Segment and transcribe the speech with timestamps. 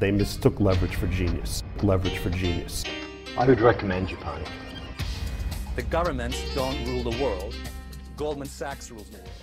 [0.00, 1.64] They mistook leverage for genius.
[1.82, 2.84] Leverage for genius.
[3.36, 4.44] I would recommend Japan.
[5.74, 7.54] The governments don't rule the world.
[8.16, 9.42] Goldman Sachs rules the world.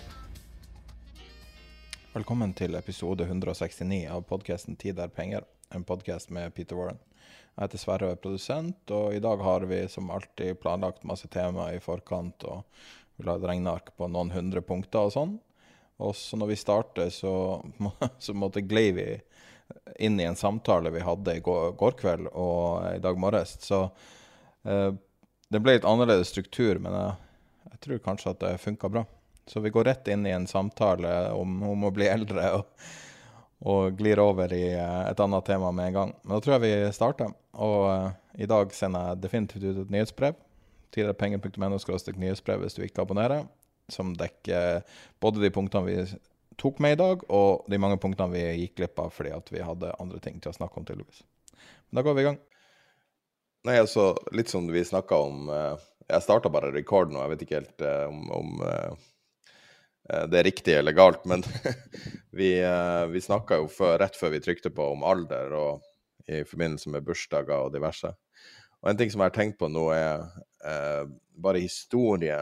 [2.14, 5.44] Velkommen til episode 169 av podkasten 'Tid er penger',
[5.76, 7.00] en podkast med Peter Warren.
[7.58, 11.28] Jeg heter Sverre og er produsent, og i dag har vi som alltid planlagt masse
[11.28, 12.44] tema i forkant.
[12.44, 12.64] og
[13.18, 15.40] Vi la et regneark på noen hundre punkter og sånn.
[16.00, 17.62] Og så når vi starter, så,
[18.20, 19.22] så måtte glei vi
[19.96, 23.56] inn i en samtale vi hadde i går, går kveld og i dag morges.
[23.64, 23.86] Så
[24.64, 24.92] eh,
[25.50, 27.16] det ble litt annerledes struktur, men jeg,
[27.72, 29.06] jeg tror kanskje at det funka bra.
[29.48, 32.88] Så vi går rett inn i en samtale om, om å bli eldre og,
[33.66, 36.16] og glir over i eh, et annet tema med en gang.
[36.24, 37.36] Men da tror jeg vi starter.
[37.54, 38.10] Og eh,
[38.46, 40.42] i dag sender jeg definitivt ut et nyhetsbrev.
[40.96, 43.46] Tiderepenger.no nyhetsbrev hvis du ikke abonnerer.
[43.92, 44.82] Som dekker
[45.22, 46.00] både de punktene vi
[46.62, 49.64] tok med i dag, og de mange punktene vi gikk glipp av fordi at vi
[49.66, 51.24] hadde andre ting til å snakke om, tydeligvis.
[51.90, 52.40] Men da går vi i gang.
[53.66, 55.74] Nei, altså, litt som vi snakka om uh,
[56.06, 58.66] Jeg starta bare rekord nå, jeg vet ikke helt uh, om, om
[60.06, 61.42] det er riktig eller galt, men
[62.40, 62.52] vi,
[63.10, 65.88] vi snakka jo før, rett før vi trykte på om alder og
[66.30, 68.12] i forbindelse med bursdager og diverse.
[68.82, 70.26] Og en ting som jeg har tenkt på nå, er
[70.66, 71.04] eh,
[71.42, 72.38] bare historie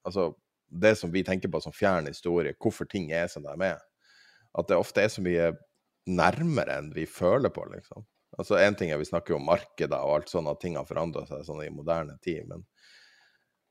[0.00, 0.30] Altså
[0.70, 3.80] det som vi tenker på som fjern historie, hvorfor ting er som de er.
[4.58, 5.50] At det ofte er så mye
[6.10, 8.06] nærmere enn vi føler på, liksom.
[8.38, 11.24] Altså Én ting er vi snakker om markeder og alt sånn at ting har forandra
[11.26, 12.62] seg sånn i moderne tid, men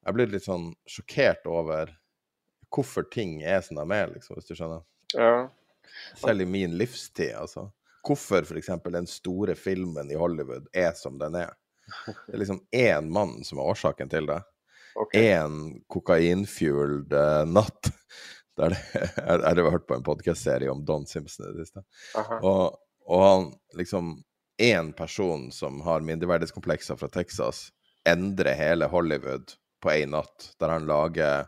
[0.06, 1.92] jeg blir litt sånn sjokkert over
[2.74, 4.84] hvorfor ting er som de er, liksom, hvis du skjønner.
[5.16, 5.50] Ja.
[6.20, 7.70] Selv i min livstid, altså.
[8.06, 8.70] Hvorfor f.eks.
[8.86, 11.56] den store filmen i Hollywood er som den er.
[12.06, 14.40] Det er liksom én mann som er årsaken til det.
[15.00, 15.82] Én okay.
[15.88, 17.92] kokainfueled uh, natt.
[18.60, 18.80] Der det,
[19.56, 21.86] jeg har hørt på en podkastserie om Don Simpson i det siste.
[22.42, 22.76] Og,
[23.08, 24.18] og han liksom
[24.60, 27.70] Én person som har mindreverdighetskomplekser fra Texas,
[28.04, 31.46] endrer hele Hollywood på én natt, der han lager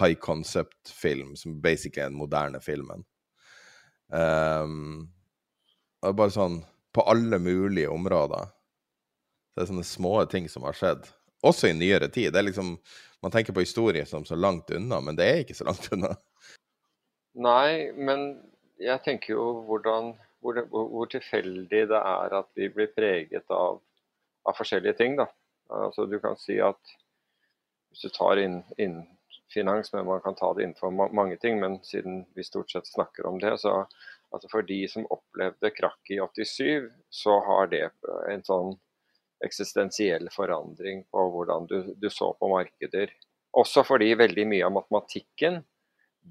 [0.00, 3.04] high concept-film, som basically er den moderne filmen.
[4.10, 5.12] Um,
[6.02, 6.58] og bare sånn
[6.92, 8.50] på alle mulige områder.
[9.54, 11.06] Det er sånne små ting som har skjedd.
[11.42, 12.32] Også i nyere tid.
[12.32, 12.76] Det er liksom,
[13.22, 16.16] Man tenker på historie som så langt unna, men det er ikke så langt unna.
[17.38, 18.42] Nei, men
[18.82, 23.78] jeg tenker jo hvordan, hvor, det, hvor tilfeldig det er at vi blir preget av,
[24.42, 25.14] av forskjellige ting.
[25.20, 25.28] da.
[25.72, 26.96] Altså Du kan si at
[27.92, 29.04] hvis du tar inn, inn
[29.52, 31.60] finans, men man kan ta det innenfor mange ting.
[31.60, 33.86] Men siden vi stort sett snakker om det, så
[34.32, 37.86] altså for de som opplevde krakk i 87, så har det
[38.32, 38.74] en sånn
[39.46, 43.12] eksistensiell forandring på hvordan du, du, så på markeder.
[43.58, 45.60] Også fordi veldig mye av matematikken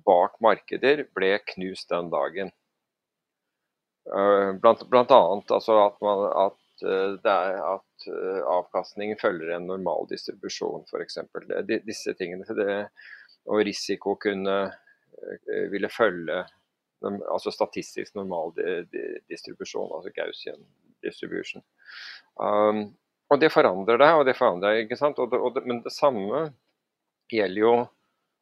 [0.07, 2.51] bak markeder ble knust den dagen.
[4.09, 9.67] Eh, blant, blant annet altså at, man, at, eh, er, at eh, avkastningen følger en
[9.69, 11.19] normal distribusjon, f.eks.
[11.85, 12.47] Disse tingene.
[12.57, 12.79] Det,
[13.49, 14.57] og risiko kunne
[15.69, 16.43] ville følge
[17.01, 18.53] altså statistisk normal
[19.29, 20.61] distribusjon, altså Gaussian
[21.03, 21.63] distribution.
[22.41, 22.91] Um,
[23.31, 25.19] og det forandrer deg, og det forandrer deg, ikke sant.
[25.21, 26.45] Og det, og det, men det samme
[27.31, 27.75] gjelder jo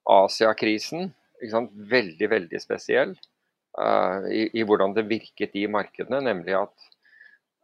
[0.10, 1.12] Asia-krisen.
[1.40, 3.14] Veldig, veldig spesiell
[3.80, 6.20] uh, i, i, hvordan det virket i markedene.
[6.26, 6.88] Nemlig at,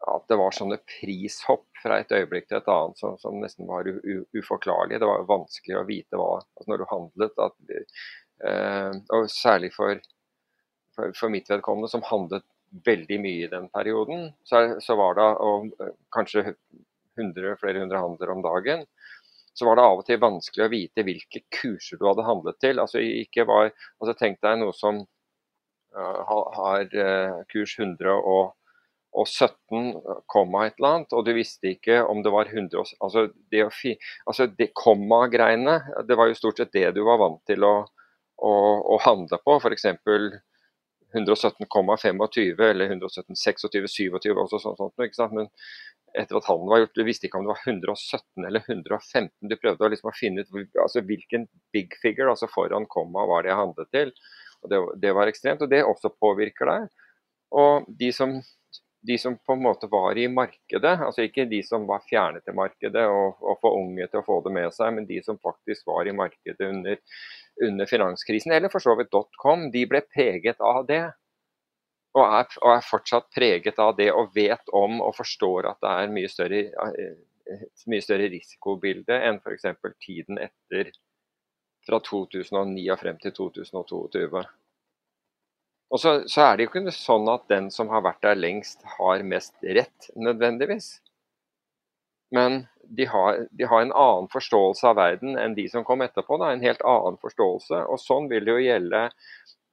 [0.06, 3.89] at, det var sånne prishopp fra et øyeblikk til et annet som, som nesten var
[3.89, 5.01] u, u, uforklarlig.
[5.01, 7.57] Det var vanskelig å vite hva altså Når du handlet, at,
[8.45, 10.00] uh, og særlig for
[10.95, 12.45] for, for mitt vedkommende, som handlet
[12.85, 15.69] veldig mye i den perioden, så, så var det og,
[16.15, 16.56] kanskje
[17.19, 18.85] 100, flere hundre handler om dagen.
[19.56, 22.79] så var det av og til vanskelig å vite hvilke kurser du hadde handlet til.
[22.83, 23.69] Altså, ikke var,
[24.01, 25.00] altså Tenk deg noe som
[25.95, 28.51] uh, har uh, kurs 100 og,
[29.15, 29.94] og 17,
[30.27, 33.63] komma et eller annet, og du visste ikke om det var 100 Altså, det,
[34.27, 37.77] altså det komma-greiene, det var jo stort sett det du var vant til å,
[38.35, 38.53] å,
[38.91, 39.56] å handle på.
[39.61, 39.88] F.eks.
[41.15, 45.35] 117,25 eller 117,26, 27 også sånt, sånt, ikke sant?
[45.38, 45.51] Men
[46.15, 49.31] etter at handelen var gjort, du visste ikke om det var 117 eller 115.
[49.50, 53.51] Du prøvde liksom å finne ut altså, hvilken big figure altså foran komma var det
[53.51, 54.13] jeg handlet til.
[54.63, 56.88] Og det, det, var ekstremt, og det også påvirker deg.
[57.56, 58.38] Og de som,
[59.07, 62.56] de som, på en måte var i markedet, altså ikke de som var fjerne til
[62.57, 65.88] markedet og, og for unge til å få det med seg, men de som faktisk
[65.90, 66.98] var i markedet under,
[67.68, 71.04] under finanskrisen, eller for så vidt dotcom, de ble preget av det
[72.16, 75.96] og er, og er, fortsatt preget av det og vet om og forstår at det
[76.02, 76.62] er mye større,
[77.56, 79.68] et mye større risikobilde enn f.eks.
[80.00, 80.94] tiden etter
[81.86, 84.46] fra 2009 og frem til 2022.
[85.93, 88.81] Og så, så, er det jo ikke sånn at den som har vært der lengst,
[88.97, 90.95] har mest rett, nødvendigvis.
[92.35, 92.63] Men
[92.97, 96.39] de har, de har en annen forståelse av verden enn de som kom etterpå.
[96.41, 96.51] Da.
[96.51, 97.85] En helt annen forståelse.
[97.91, 99.03] Og sånn vil det jo gjelde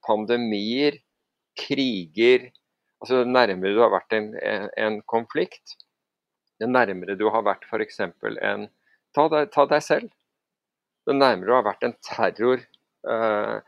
[0.05, 1.01] pandemier,
[1.59, 2.49] kriger
[3.03, 5.73] altså Det nærmere du har vært en, en, en konflikt,
[6.63, 7.99] det nærmere du har vært f.eks.
[7.99, 8.67] en
[9.13, 10.13] ta deg, ta deg, selv.
[11.03, 12.63] Det nærmere du har vært en terror
[13.03, 13.59] uh,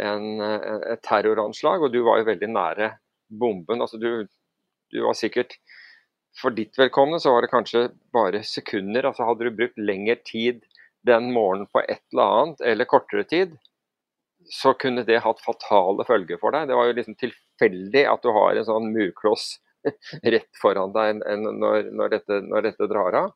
[0.00, 2.92] en, et terroranslag, og du var jo veldig nære
[3.40, 3.80] bomben.
[3.80, 4.26] altså du,
[4.92, 5.56] du var sikkert
[6.36, 9.04] For ditt velkomne så var det kanskje bare sekunder.
[9.04, 10.62] altså Hadde du brukt lengre tid
[11.04, 13.56] den morgenen på et eller annet, eller kortere tid,
[14.48, 16.70] så kunne det hatt fatale følger for deg.
[16.70, 19.56] Det var jo liksom tilfeldig at du har en sånn murkloss
[20.34, 23.34] rett foran deg når, når, dette, når dette drar av.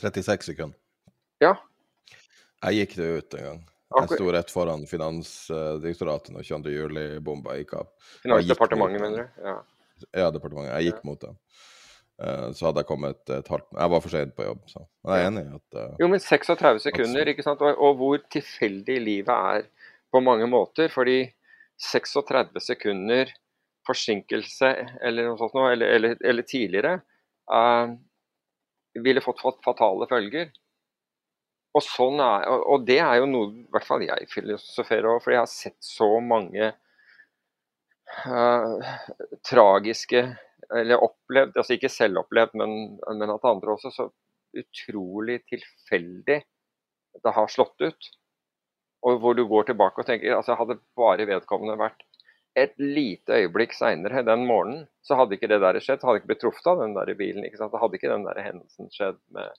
[0.00, 0.78] 36 sekunder.
[1.42, 1.56] Ja.
[2.64, 3.60] Jeg gikk det ut en gang.
[3.90, 6.74] Jeg sto rett foran Finansdirektoratet når 22.
[6.76, 7.88] juli-bomba gikk av.
[8.22, 9.42] Finansdepartementet, mener du?
[9.48, 9.56] Ja.
[10.22, 10.76] ja, departementet.
[10.76, 11.32] Jeg gikk mot det.
[12.22, 15.14] Eh, så hadde jeg kommet et halvt Jeg var for sent på jobb, så Men
[15.14, 17.64] jeg er enig i at uh, Jo, men 36 sekunder, ikke sant.
[17.64, 19.66] Og, og hvor tilfeldig livet er
[20.12, 20.92] på mange måter.
[20.92, 21.24] Fordi
[21.80, 23.32] 36 sekunder
[23.88, 24.70] forsinkelse
[25.02, 26.98] eller noe sånt noe, eller, eller, eller tidligere
[27.50, 27.96] uh,
[29.00, 30.52] ville fått fatale følger.
[31.70, 35.34] Og, sånn er, og, det er jo noe i hvert fall jeg filosoferer over, for
[35.34, 36.72] jeg har sett så mange
[38.26, 38.88] uh,
[39.46, 40.24] tragiske
[40.74, 42.74] Eller opplevd, altså ikke selv opplevd, men,
[43.18, 44.08] men at andre også, så
[44.58, 46.40] utrolig tilfeldig
[47.22, 48.08] det har slått ut.
[49.06, 52.02] Og hvor du går tilbake og tenker altså Hadde bare vedkommende vært
[52.58, 56.02] et lite øyeblikk seinere den morgenen, så hadde ikke det der skjedd.
[56.02, 57.44] Hadde ikke blitt truffet av den der bilen.
[57.46, 57.76] ikke sant?
[57.78, 59.54] Hadde ikke den der hendelsen skjedd med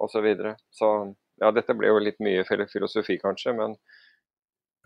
[0.00, 0.14] osv.
[0.14, 0.54] Så, videre.
[0.72, 0.90] så
[1.40, 3.76] ja, dette ble jo litt mye filosofi, kanskje, men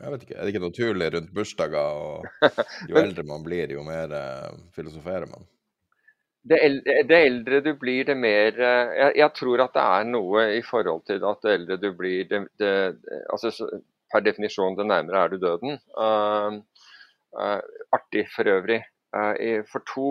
[0.00, 1.98] Jeg vet ikke, er det ikke naturlig rundt bursdager?
[2.04, 2.48] og
[2.90, 5.46] Jo eldre man blir, jo mer uh, filosoferer man?
[6.44, 10.08] Det eldre, det eldre, du blir, det mer eh, jeg, jeg, tror at det er
[10.10, 12.72] noe i forhold til at det eldre du blir det, det,
[13.32, 13.54] altså
[14.12, 15.78] per definisjon det nærmere er du døden.
[15.96, 16.60] Uh,
[17.38, 17.60] uh,
[17.96, 18.82] artig for øvrig.
[19.14, 20.08] Uh, for to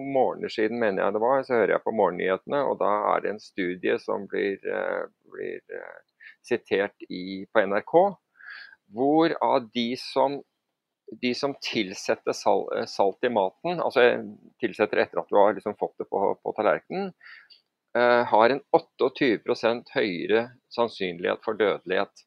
[0.00, 3.32] måneder siden, mener jeg det var, så hører jeg på morgennyhetene, og da er det
[3.34, 4.56] en studie som blir,
[5.32, 5.60] blir
[6.46, 7.94] sitert i, på NRK,
[8.96, 10.40] hvor av de som
[11.22, 14.08] de som tilsetter salt, salt i maten, altså
[14.58, 17.12] tilsetter etter at du har liksom fått det på, på tallerkenen,
[18.32, 20.40] har en 28 høyere
[20.74, 22.24] sannsynlighet for dødelighet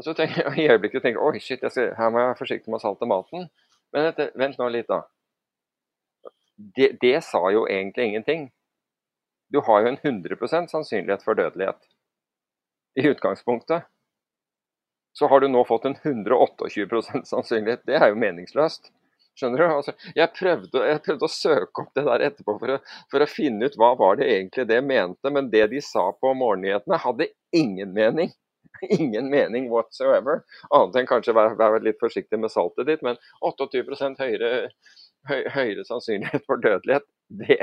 [0.00, 2.72] og så tenker jeg i øyeblikket tenker oi shit, skal, her må jeg være forsiktig
[2.72, 3.50] med å salte maten.
[3.92, 5.02] Men dette, vent nå litt, da.
[6.76, 8.50] Det, det, sa jo egentlig ingenting.
[9.50, 11.88] Du har jo en 100% sannsynlighet for dødelighet
[13.00, 13.88] i utgangspunktet.
[15.12, 17.82] Så har du nå fått en 128% sannsynlighet.
[17.86, 18.92] Det er jo meningsløst.
[19.38, 19.66] Skjønner du?
[19.72, 22.78] Altså, jeg, prøvde, jeg, prøvde, å søke opp det der etterpå for å,
[23.12, 26.34] for å, finne ut hva var det egentlig det mente, men det de sa på
[26.36, 28.32] morgennyhetene, hadde ingen mening.
[28.98, 30.44] ingen mening whatsoever.
[30.70, 33.04] Annet enn kanskje være, være litt forsiktig med saltet ditt.
[33.06, 34.70] Men 28 høyere,
[35.28, 37.62] høy, høyere sannsynlighet for dødelighet, det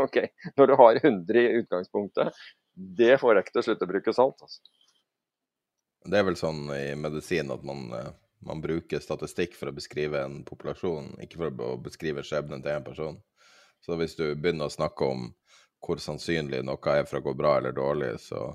[0.00, 0.16] OK.
[0.56, 2.32] Når du har 100 i utgangspunktet,
[2.74, 4.44] det får jeg ikke til å slutte å bruke salt.
[4.44, 4.62] Altså.
[6.08, 8.12] Det er vel sånn i medisin at man, eh,
[8.46, 12.86] man, bruker statistikk for å beskrive en populasjon, ikke for å beskrive skjebnen til en
[12.86, 13.20] person.
[13.84, 15.30] Så hvis du begynner å snakke om
[15.80, 18.54] hvor sannsynlig noe er for å gå bra eller dårlig, så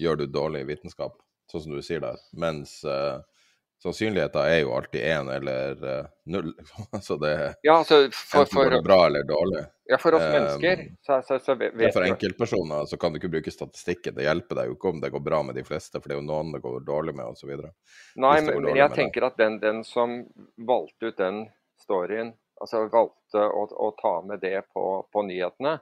[0.00, 2.20] gjør du dårlig vitenskap sånn som du sier der.
[2.40, 3.20] Mens uh,
[3.82, 6.52] sannsynligheten er jo alltid én eller uh, null.
[7.02, 9.64] så det ja, altså for, for, går det bra eller dårlig.
[9.84, 13.20] Ja, for oss mennesker um, så, så, så vet vi For enkeltpersoner så kan du
[13.20, 14.16] ikke bruke statistikken.
[14.16, 16.22] Det hjelper deg jo ikke om det går bra med de fleste, for det er
[16.22, 17.52] jo noen det går dårlig med osv.
[17.52, 20.22] Nei, men, men jeg tenker at den, den, som
[20.56, 21.44] valgte ut den
[21.84, 22.32] storyen,
[22.62, 25.76] altså valgte å, å ta med det på, på nyhetene,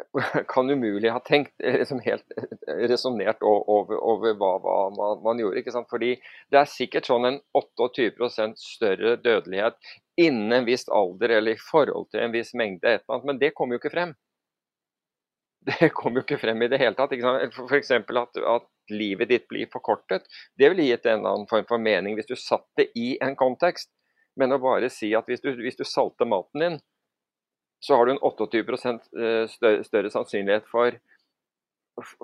[0.48, 5.40] kan umulig ha tenkt eh, liksom helt eh, resonnert over, over, hva, hva man, man,
[5.40, 5.60] gjorde.
[5.60, 5.90] ikke sant?
[5.92, 6.14] Fordi
[6.52, 9.78] det er sikkert sånn en 28 større dødelighet
[10.20, 13.40] innen en viss alder eller i forhold til en viss mengde, et eller annet, men
[13.40, 14.14] det kommer jo ikke frem.
[15.68, 17.12] Det kommer jo ikke frem i det hele tatt.
[17.14, 17.92] F.eks.
[17.94, 20.24] At, at livet ditt blir forkortet.
[20.58, 23.92] Det ville gitt en annen form for mening hvis du satt det i en kontekst.
[24.34, 26.80] Men å bare si at hvis du, hvis du salter maten din,
[27.84, 30.94] så har du en 28 eh, større, større sannsynlighet for,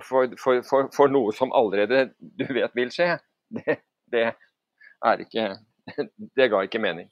[0.02, 0.62] for, for,
[0.94, 3.16] for, noe som allerede du vet vil skje.
[3.48, 3.78] Det,
[4.12, 4.26] det,
[5.04, 5.44] er ikke
[6.36, 7.08] Det ga ikke mening.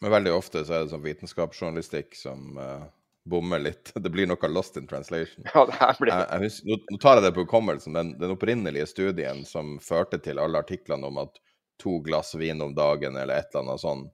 [0.00, 2.86] Men veldig ofte så er det sånn vitenskapsjournalistikk som uh,
[3.24, 3.92] bommer litt.
[4.04, 5.44] Det blir noe lost in translation.
[5.50, 6.14] Ja, det her blir...
[6.14, 9.78] Jeg, jeg husker, nå, nå, tar jeg det på hukommelsen, men den opprinnelige studien som
[9.82, 11.42] førte til alle artiklene om at
[11.80, 14.12] to glass vin om dagen eller et eller annet sånt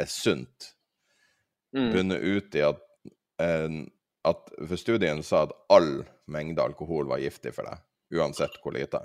[0.00, 0.72] er sunt,
[1.76, 1.90] mm.
[1.94, 2.84] bunnet ut i at,
[3.42, 3.80] eh,
[4.28, 7.82] at For studien sa at all mengde alkohol var giftig for deg,
[8.14, 9.02] uansett hvor lite.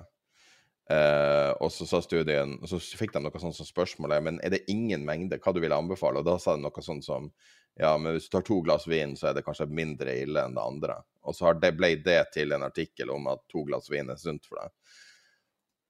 [0.90, 4.68] Eh, og så sa studien, så fikk de noe sånt som spørsmålet men er det
[4.72, 6.22] ingen mengde, hva du ville anbefale?
[6.22, 7.32] Og da sa de noe sånt som
[7.78, 10.56] ja, men hvis du tar to glass vin, så er det kanskje mindre ille enn
[10.58, 10.96] det andre.
[11.30, 14.48] Og så det, ble det til en artikkel om at to glass vin er sunt
[14.50, 14.74] for deg.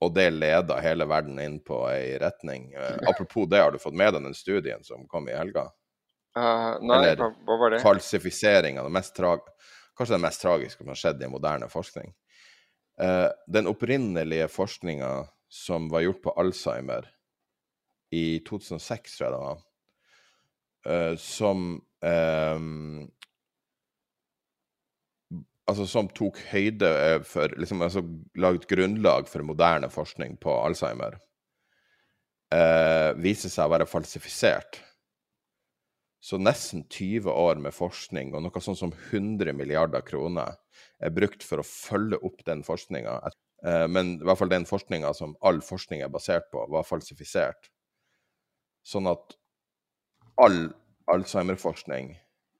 [0.03, 2.73] Og det leda hele verden inn på ei retning.
[2.73, 5.69] Eh, apropos det, har du fått med deg den studien som kom i helga?
[6.37, 7.81] Uh, nei, Eller hva, hva var det?
[7.81, 12.11] falsifisering av det mest Kanskje det mest tragiske som har skjedd i moderne forskning.
[13.01, 15.09] Uh, den opprinnelige forskninga
[15.49, 17.07] som var gjort på Alzheimer
[18.13, 19.63] i 2006, tror jeg det var,
[20.91, 21.69] uh, som
[22.05, 23.07] um,
[25.67, 26.89] Altså som tok høyde
[27.27, 27.99] for liksom, altså,
[28.39, 31.17] Laget grunnlag for moderne forskning på Alzheimer,
[33.19, 34.79] viser seg å være falsifisert.
[36.27, 40.57] Så nesten 20 år med forskning og noe sånn som 100 milliarder kroner
[40.99, 43.13] er brukt for å følge opp den forskninga.
[43.63, 47.71] Eh, men i hvert fall den forskninga som all forskning er basert på, var falsifisert.
[48.83, 49.37] Sånn at
[50.43, 50.67] all
[51.07, 52.09] Alzheimer-forskning,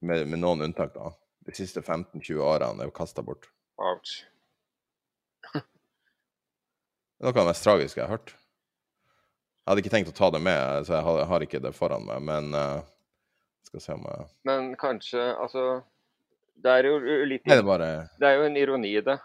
[0.08, 1.12] med, med, noen unntak, da,
[1.44, 3.50] de siste 15-20 årene er jo kasta bort.
[3.84, 4.14] Ouch.
[5.52, 8.32] det er noe av det mest tragiske jeg har hørt.
[8.32, 11.74] Jeg hadde ikke tenkt å ta det med, så jeg har, jeg har ikke det
[11.76, 12.88] foran meg, men uh,
[13.68, 15.68] skal se om jeg Men kanskje Altså,
[16.64, 16.98] det er jo
[17.30, 17.90] litt Nei, det, bare...
[18.22, 19.18] det er jo en ironi i det.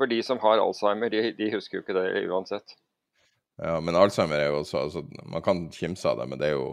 [0.00, 2.76] For de som har Alzheimer, de, de, husker jo ikke det uansett.
[3.60, 6.56] Ja, men Alzheimer er jo også altså, Man kan kimse av det, men det er
[6.56, 6.70] jo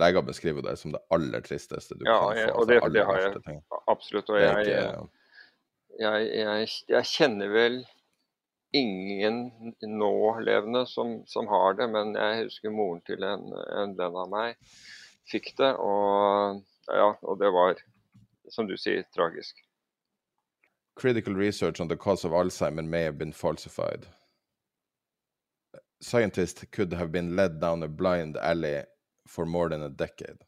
[0.00, 2.36] Leger beskriver det som det aller tristeste du ja, kan få.
[2.40, 3.58] Ja, og det, altså, det har jeg ting.
[3.92, 4.30] absolutt.
[4.32, 5.02] Og jeg, ikke...
[6.00, 7.76] jeg, jeg, jeg, kjenner vel
[8.72, 14.32] ingen nålevende som, som har det, men jeg husker moren til en, en venn av
[14.32, 14.56] meg
[15.32, 15.72] fikk det.
[15.80, 17.80] Og, ja, og det var,
[18.52, 19.58] som du sier, tragisk.
[20.96, 24.06] Critical research on the cause of Alzheimer may have been falsified.
[26.00, 28.82] Scientists could have been led down a blind alley
[29.26, 30.38] for more than a decade.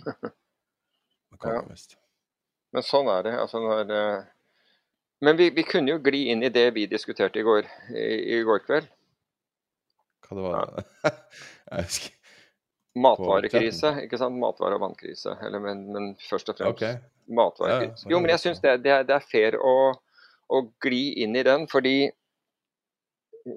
[1.44, 1.62] ja.
[2.70, 3.32] Men sånn er det.
[3.40, 3.90] Altså når,
[5.20, 8.40] men vi, vi, kunne jo gli inn i det vi diskuterte i går, i, i
[8.46, 8.88] går kveld.
[10.24, 10.70] Hva det var?
[11.04, 11.12] Ja.
[11.74, 12.19] jeg husker
[12.98, 14.38] Matvarekrise, ikke sant?
[14.40, 15.36] Matvare- og vannkrise.
[15.46, 16.96] Eller, men, men, først og fremst okay.
[17.30, 18.08] matvarekrise.
[18.10, 19.74] Jo, men jeg syns det, det, det, er fair å,
[20.50, 22.10] å, gli inn i den, fordi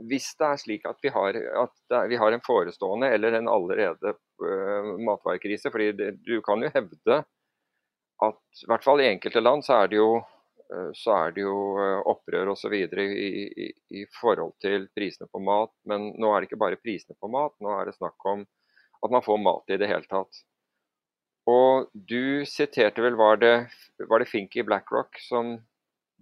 [0.09, 4.13] hvis det er slik at vi har, at vi har en forestående eller en allerede
[4.13, 7.17] uh, matvarekrise fordi det, Du kan jo hevde
[8.23, 11.43] at i hvert fall i enkelte land så er det jo, uh, så er det
[11.43, 12.77] jo uh, opprør osv.
[12.77, 13.09] I,
[13.65, 15.73] i, i forhold til prisene på mat.
[15.89, 18.45] Men nå er det ikke bare prisene på mat, nå er det snakk om
[19.03, 20.43] at man får mat i det hele tatt.
[21.49, 23.55] Og du siterte vel Var det,
[24.07, 25.57] var det Fink i BlackRock som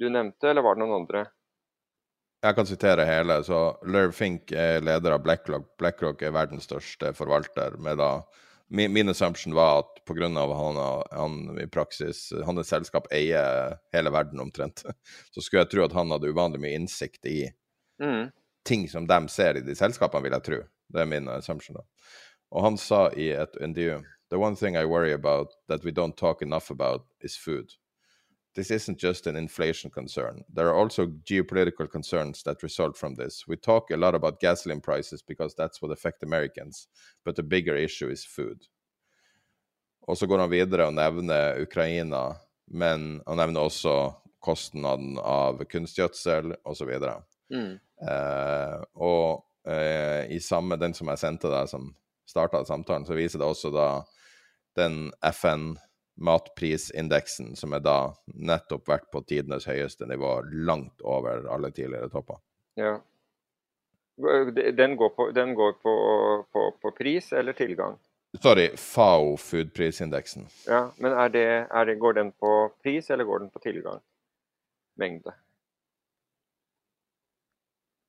[0.02, 1.28] du nevnte, eller var det noen andre?
[2.42, 3.44] Jeg kan sitere hele.
[3.46, 5.76] så Lerv Fink er leder av BlackRock.
[5.78, 7.78] BlackRock er verdens største forvalter.
[7.78, 8.24] med da
[8.74, 10.28] Min, min assumption var at pga.
[10.56, 10.78] Han,
[11.12, 14.86] han i praksis Hans selskap eier hele verden omtrent.
[15.36, 17.52] Så skulle jeg tro at han hadde uvanlig mye innsikt i
[18.02, 18.32] mm.
[18.64, 20.62] ting som de ser i de selskapene, vil jeg tro.
[20.88, 21.78] Det er min assumption.
[21.78, 21.84] da.
[22.52, 26.16] Og han sa i et intervju The one thing I worry about that we don't
[26.16, 27.76] talk enough about is food.
[28.56, 30.44] this isn't just an inflation concern.
[30.54, 33.48] There are also geopolitical concerns that result from this.
[33.48, 36.88] We talk a lot about gasoline prices because that's what affect Americans,
[37.24, 38.68] but the bigger issue is food.
[40.08, 42.36] Og så går han videre og nevner Ukraina,
[42.68, 43.94] men han nevner også
[44.42, 46.90] kostnaden av kunstgjødsel osv.
[47.54, 47.78] Mm.
[48.10, 51.92] Eh, og eh, i samme, den som jeg sendte deg, som
[52.32, 53.88] starta samtalen, så viser det også da
[54.80, 55.74] den FN
[56.22, 62.40] matprisindeksen, som er da nettopp vært på tidenes høyeste nivå, langt over alle tidligere topper.
[62.80, 63.00] Ja.
[64.78, 65.94] Den går på, den går på,
[66.54, 67.98] på, på pris eller tilgang?
[68.40, 70.46] Sorry, FAO foodprisindeksen.
[70.68, 72.52] Ja, men er det, er det, går den på
[72.84, 74.00] pris, eller går den på tilgang?
[75.00, 75.34] Mengde?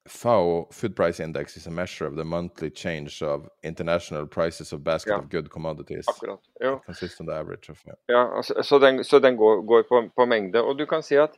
[0.09, 4.83] FAO Food Price Index is a measure of the monthly change of international prices of
[4.83, 5.19] basket Ja.
[5.19, 6.09] of good commodities.
[6.09, 6.41] Akkurat.
[6.61, 6.81] Jo.
[6.87, 7.97] Consists on the average of yeah.
[8.07, 10.63] Ja, altså, så den, så den går, går på, på mengde.
[10.63, 11.31] Og du kan si at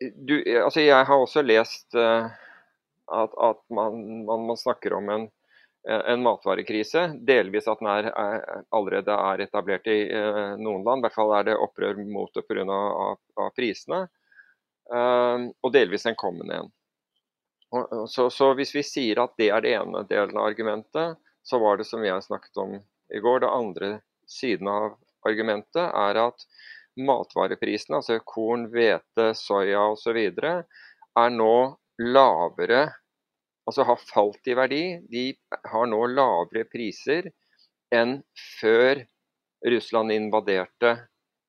[0.00, 2.26] du, altså Jeg har også lest uh,
[3.12, 5.30] at, at man, man, man snakker om en,
[5.86, 7.12] en matvarekrise.
[7.26, 10.98] Delvis at den er, er, allerede er etablert i uh, noen land.
[10.98, 13.50] I hvert fall er det opprør mot det pga.
[13.56, 14.08] Prisene.
[14.90, 16.70] Eh, og delvis en kommende en.
[18.10, 21.78] Så, så hvis vi sier at det er det ene delen av argumentet, så var
[21.78, 22.74] det som jeg snakket om
[23.14, 23.90] i går, det andre
[24.30, 26.44] siden av argumentet er at
[26.98, 31.54] matvareprisene, altså korn, hvete, soya osv., er nå
[32.00, 32.82] lavere,
[33.68, 34.82] altså har falt i verdi.
[35.10, 35.24] De
[35.70, 37.30] har nå lavere priser
[37.94, 38.18] enn
[38.60, 39.04] før
[39.70, 40.96] Russland invaderte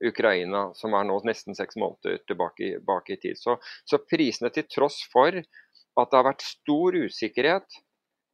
[0.08, 3.40] Ukraina, som er nå nesten seks måneder tilbake, tilbake i tid.
[3.40, 7.82] Så, så prisene, til tross for at det har vært stor usikkerhet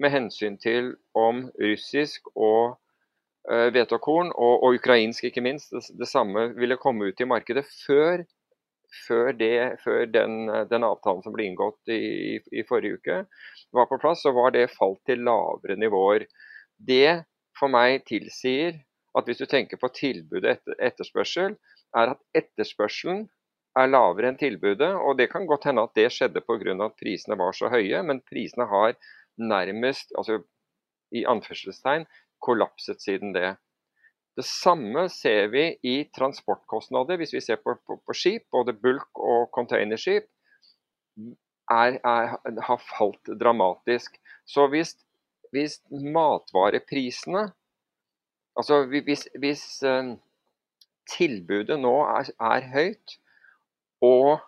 [0.01, 2.77] med hensyn til om russisk og
[3.47, 7.63] hvetekorn, hvete og og, ukrainsk ikke minst, det, det samme ville komme ut i markedet
[7.85, 8.25] før,
[9.07, 13.21] før, det, før den, den avtalen som ble inngått i, i forrige uke
[13.75, 16.27] var på plass, så var det falt til lavere nivåer.
[16.75, 17.23] Det
[17.57, 18.75] for meg tilsier
[19.17, 21.57] at hvis du tenker på tilbud og etter, etterspørsel,
[21.97, 23.25] er at etterspørselen
[23.77, 24.89] er lavere enn tilbudet.
[24.95, 26.75] Og det kan godt hende at det skjedde pga.
[26.85, 28.97] at prisene var så høye, men prisene har
[29.37, 30.41] nærmest, altså
[31.11, 32.05] i anførselstegn,
[32.43, 33.55] kollapset siden det.
[34.37, 39.21] Det samme ser vi i transportkostnader, hvis vi ser på, på, på skip, både bulk-
[39.21, 40.27] og containerskip,
[41.71, 44.19] er, er, har falt dramatisk.
[44.45, 44.93] Så hvis,
[45.51, 47.47] hvis matvareprisene
[48.57, 50.13] Altså hvis, hvis eh,
[51.11, 53.17] tilbudet nå er, er høyt,
[54.01, 54.39] og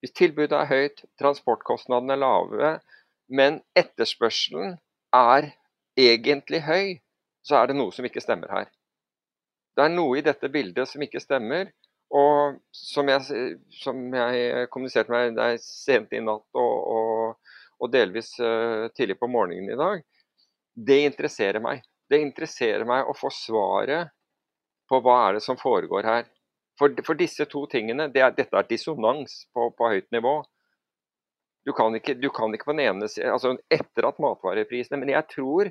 [0.00, 2.72] hvis tilbudet er høyt, transportkostnadene er lave,
[3.28, 4.78] men etterspørselen
[5.14, 5.50] er
[5.98, 6.96] egentlig høy,
[7.44, 8.70] så er det noe som ikke stemmer her.
[9.76, 11.70] Det er noe i dette bildet som ikke stemmer.
[12.08, 18.32] Og som jeg, som jeg kommuniserte med deg sent i natt og, og, og delvis
[18.40, 20.00] uh, tidlig på morgenen i dag,
[20.88, 21.82] det interesserer meg.
[22.08, 24.12] Det interesserer meg å få svaret
[24.88, 26.28] på hva er det som foregår her.
[26.78, 30.40] For, for disse to tingene, det er, dette er dissonans på, på høyt nivå.
[31.66, 35.26] Du kan, ikke, du kan ikke på den ene altså Etter at matvareprisene Men jeg
[35.34, 35.68] tror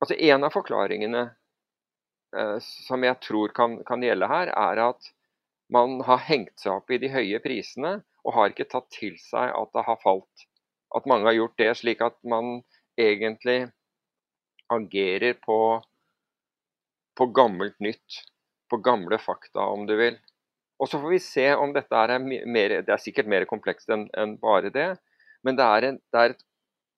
[0.00, 1.24] altså En av forklaringene
[2.38, 5.10] eh, som jeg tror kan, kan gjelde her, er at
[5.72, 9.52] man har hengt seg opp i de høye prisene og har ikke tatt til seg
[9.52, 10.46] at det har falt.
[10.96, 12.62] At mange har gjort det, slik at man
[13.00, 13.70] egentlig
[14.76, 15.58] agerer på,
[17.18, 18.22] på gammelt nytt.
[18.70, 20.16] På gamle fakta, om du vil.
[20.80, 24.08] Og så får vi se om dette er mer Det er sikkert mer komplekst enn
[24.18, 24.88] en bare det.
[25.46, 26.44] Men det er, en, det er et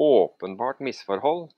[0.00, 1.48] åpenbart misforhold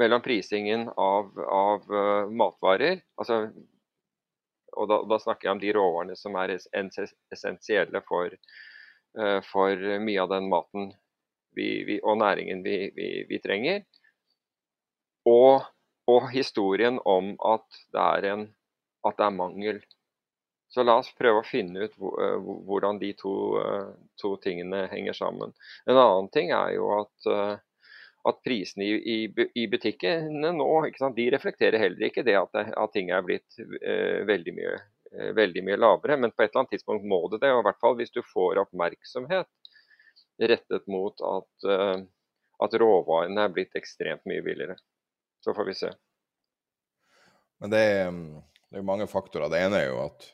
[0.00, 3.00] mellom prisingen av, av uh, matvarer.
[3.20, 3.48] Altså,
[4.74, 8.34] og da, da, snakker jeg om de råvarene som er essensielle for,
[9.20, 10.90] uh, for mye av den maten
[11.54, 12.78] vi, vi, og næringen vi,
[13.30, 13.84] vi trenger.
[15.28, 15.64] Og,
[16.10, 18.48] og, historien om at det, en,
[19.08, 19.82] at det er mangel.
[20.68, 23.34] Så la oss prøve å finne ut hvordan de to,
[24.20, 25.54] to tingene henger sammen.
[25.86, 27.28] En annen ting er jo at,
[28.28, 30.68] at prisene i, i, i, butikkene nå
[31.16, 34.72] de reflekterer heller ikke det at, at ting er blitt eh, veldig, mye,
[35.12, 36.16] eh, veldig, mye, lavere.
[36.16, 37.52] Men på et eller annet tidspunkt må det det.
[37.52, 39.50] og i hvert fall Hvis du får oppmerksomhet
[40.40, 42.00] rettet mot at, eh,
[42.64, 44.78] at råvarene er blitt ekstremt mye billigere.
[45.44, 45.90] Så får vi se.
[47.60, 48.14] Men det er,
[48.72, 49.50] det er mange faktorer.
[49.52, 50.24] Det ene er jo at,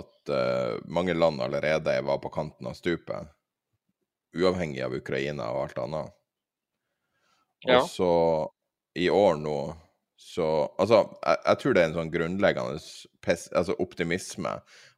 [0.00, 3.30] at uh, mange land allerede var på kanten av stupet.
[4.34, 6.16] Uavhengig av Ukraina og alt annet.
[7.64, 7.80] Og Ja.
[7.88, 8.10] så
[8.98, 9.58] i år nå
[10.24, 10.46] så
[10.78, 12.78] Altså, jeg, jeg, tror det er en sånn grunnleggende
[13.24, 14.52] pes, altså optimisme.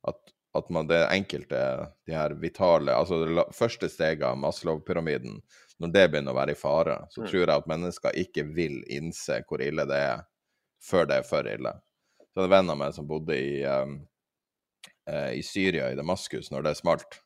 [0.08, 1.60] At, at man det enkelte,
[2.08, 5.40] de her vitale Altså det første steget av Maslow-pyramiden,
[5.82, 7.28] når det begynner å være i fare, så mm.
[7.28, 10.24] tror jeg at mennesker ikke vil innse hvor ille det er,
[10.82, 11.72] før det er for ille.
[12.32, 13.98] Så det en venn av meg som bodde i, um,
[15.32, 17.20] i Syria, i Damaskus, når det smalt.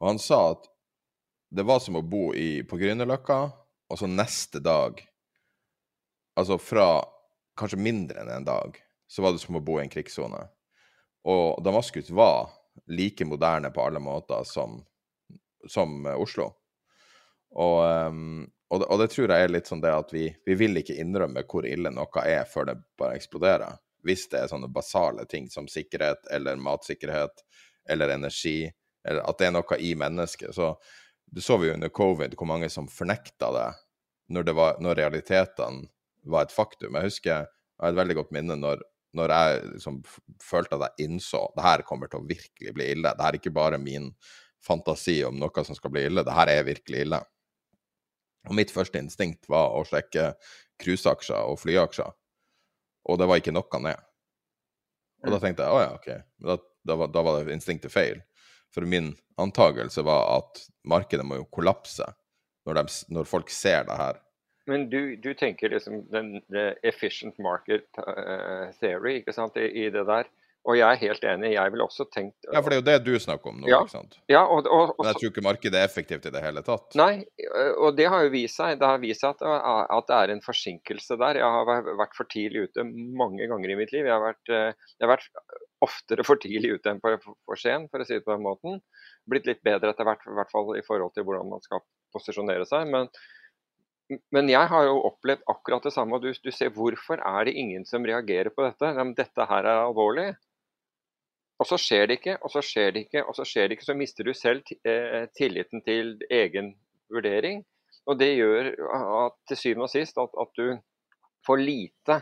[0.00, 0.68] Og han sa at
[1.54, 3.40] det var som å bo i, på Grünerløkka,
[3.92, 5.02] og så neste dag
[6.34, 6.98] Altså fra
[7.54, 10.40] kanskje mindre enn en dag, så var det som å bo i en krigssone.
[11.30, 12.50] Og Damaskus var
[12.90, 14.80] like moderne på alle måter som,
[15.70, 16.48] som Oslo.
[17.54, 17.78] Og,
[18.10, 20.80] um, og, det, og, det, tror jeg er litt sånn det at vi, vi vil
[20.80, 23.78] ikke innrømme hvor ille noe er før det bare eksploderer.
[24.04, 27.44] Hvis det er sånne basale ting som sikkerhet eller matsikkerhet
[27.90, 28.66] eller energi,
[29.06, 30.54] eller at det er noe i mennesket.
[30.56, 30.74] Så
[31.34, 33.68] det så vi jo under covid, hvor mange som fornekta det
[34.34, 35.88] når, det var, når realitetene
[36.30, 36.96] var et faktum.
[36.96, 37.48] Jeg husker jeg
[37.82, 38.82] har et veldig godt minne når,
[39.18, 40.00] når jeg liksom
[40.42, 43.12] følte at jeg innså det her kommer til å virkelig bli ille.
[43.12, 44.12] Det her er ikke bare min
[44.64, 47.20] fantasi om noe som skal bli ille, det her er virkelig ille.
[48.48, 50.32] Og mitt første instinkt var å sjekke
[50.82, 52.10] cruiseaksjer og flyaksjer,
[53.08, 54.02] og det var ikke noe ned.
[55.24, 55.44] Og da mm.
[55.44, 56.08] tenkte jeg å ja, OK,
[56.40, 58.20] men da, da, var, da var det instinktet feil.
[58.74, 62.06] For min antakelse var at markedet må jo kollapse
[62.66, 64.20] når, de, når folk ser det her
[64.66, 66.38] men du, du tenker liksom den,
[66.82, 70.30] efficient market uh, theory ikke sant, I, i, det der.
[70.64, 71.50] Og jeg er helt enig.
[71.52, 73.82] Jeg ville også tenkt Ja, for det er jo det du snakker om nå, ja,
[73.84, 74.16] ikke sant?
[74.32, 76.86] Ja, og, og, og, Men jeg tror ikke markedet er effektivt i det hele tatt.
[76.96, 77.26] Nei,
[77.74, 78.78] og det har jo vist seg.
[78.80, 79.44] Det har vist seg at,
[79.92, 81.42] at det er en forsinkelse der.
[81.42, 84.08] Jeg har vært for tidlig ute mange ganger i mitt liv.
[84.08, 85.28] Jeg har vært, jeg har vært
[85.84, 88.80] oftere for tidlig ute enn for, for sen, for å si det på den måten.
[89.28, 92.64] Blitt litt bedre etter hvert, i hvert fall i forhold til hvordan man skal posisjonere
[92.68, 92.88] seg.
[92.88, 93.12] men
[94.36, 96.18] men jeg har jo opplevd akkurat det samme.
[96.20, 98.90] du, du, ser Hvorfor er det ingen som reagerer på dette?
[99.16, 100.26] Dette her er alvorlig.
[101.62, 103.86] Og så skjer det ikke, og så skjer det ikke, og så skjer det ikke.
[103.86, 106.72] Så mister du selv eh, tilliten til egen
[107.12, 107.62] vurdering.
[108.10, 110.74] Og det gjør at, til syvende og sist at, at, du
[111.46, 112.18] får lite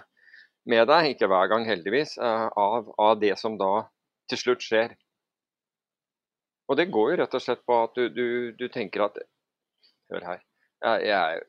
[0.68, 3.86] med deg, ikke hver gang heldigvis, eh, av, av, det som da
[4.30, 4.94] til slutt skjer.
[6.70, 8.26] Og det går jo rett og slett på at du, du,
[8.58, 9.18] du tenker at
[10.12, 10.40] Hør her.
[10.84, 11.42] Jeg, jeg,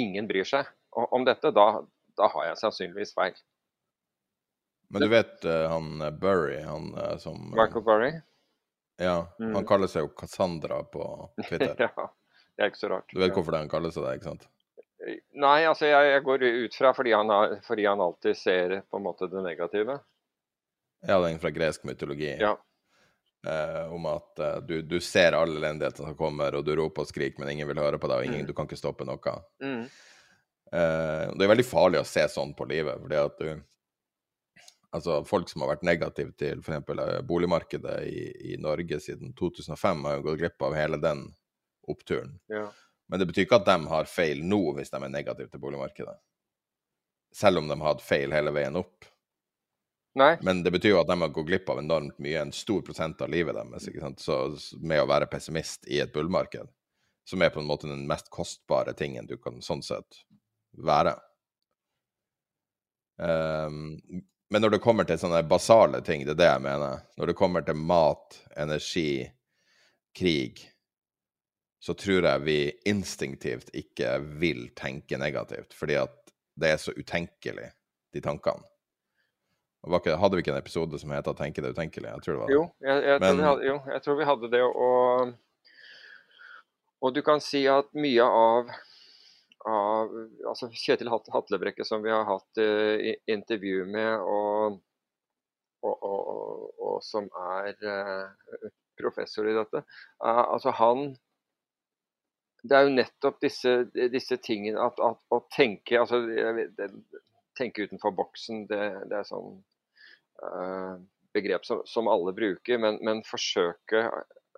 [0.00, 1.66] ingen bryr seg om dette, da,
[2.18, 3.36] da har jeg sannsynligvis feil.
[4.92, 8.10] Men du vet uh, han eh, Burry, han uh, som Michael Burry?
[9.00, 9.54] Ja, mm.
[9.54, 11.04] han kaller seg jo Cassandra på
[11.48, 11.74] Twitter.
[11.96, 12.08] ja,
[12.56, 13.08] det er ikke så rart.
[13.12, 14.44] Du vet hvorfor det han kaller seg det, ikke sant?
[15.34, 19.00] Nei, altså jeg, jeg går ut fra fordi han, har, fordi han, alltid ser på
[19.00, 19.96] en måte det negative.
[21.08, 22.36] Ja, den fra gresk mytologi.
[22.38, 22.52] Ja.
[23.46, 27.10] Eh, om at eh, du, du, ser all elendigheten som kommer, og du roper og
[27.10, 28.52] skriker, men ingen vil høre på deg, og ingen, mm.
[28.52, 29.34] du kan ikke stoppe noe.
[29.64, 29.82] Mm.
[30.70, 33.50] Eh, det er veldig farlig å se sånn på livet, fordi at du
[34.92, 36.82] Altså, folk som har vært negative til f.eks.
[37.24, 41.24] boligmarkedet i, i, Norge siden 2005, har jo gått glipp av hele den
[41.88, 42.34] oppturen.
[42.52, 42.66] Ja.
[43.08, 46.14] Men det betyr ikke at de har feil nå, hvis de er negative til boligmarkedet.
[47.32, 49.08] Selv om de har hatt feil hele veien opp.
[50.20, 50.34] Nei.
[50.44, 53.24] Men det betyr jo at de har gått glipp av enormt mye, en stor prosent
[53.24, 54.12] av livet deres, ikke?
[54.20, 54.38] Så,
[54.84, 56.68] med å være pessimist i et bullmarked,
[57.28, 60.20] som er på en måte den mest kostbare tingen du kan sånn sett
[60.76, 61.16] være.
[63.16, 63.96] Um,
[64.52, 67.04] men når det kommer til sånne basale ting, det er det jeg mener.
[67.16, 69.24] Når det kommer til mat, energi,
[70.12, 70.60] krig,
[71.80, 72.58] så tror jeg vi
[72.92, 77.70] instinktivt ikke vil tenke negativt, fordi at det er så utenkelig,
[78.12, 78.68] de tankene.
[79.88, 82.12] Ikke, hadde vi ikke en episode som heter 'Tenke det utenkelige'?
[82.12, 82.54] Jeg tror det var det.
[82.54, 83.40] Jo, jeg, jeg, Men...
[83.40, 84.62] hadde, jo, jeg tror vi hadde det.
[84.62, 85.32] Og,
[87.02, 88.70] og du kan si at mye av,
[89.68, 90.12] av
[90.48, 94.80] altså Kjetil Hatlebrekke, som vi har hatt uh, intervju med, og,
[95.86, 99.84] og, og som er uh, professor i dette,
[100.24, 101.12] uh, altså han
[102.62, 106.86] det er jo nettopp disse, disse tingene at, at, å tenke altså, det,
[107.58, 109.56] tenke utenfor boksen, det, det, er sånn
[111.34, 114.06] begrep som, som alle bruker, men, men, forsøke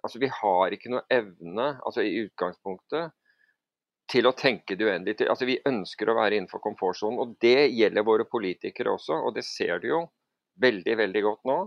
[0.05, 3.15] Altså, vi har ikke noe evne, altså i utgangspunktet,
[4.11, 5.29] til å tenke det uendelige.
[5.31, 9.17] Altså, vi ønsker å være innenfor komfortsonen, og det gjelder våre politikere også.
[9.25, 10.03] Og det ser du jo
[10.61, 11.59] veldig, veldig godt nå.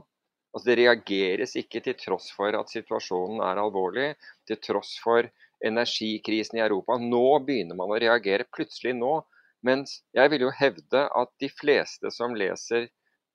[0.53, 4.11] Altså, det reageres ikke til tross for at situasjonen er alvorlig,
[4.47, 5.27] til tross for
[5.65, 6.99] energikrisen i Europa.
[7.01, 9.19] Nå begynner man å reagere, plutselig nå.
[9.65, 12.87] Mens jeg vil jo hevde at de fleste som leser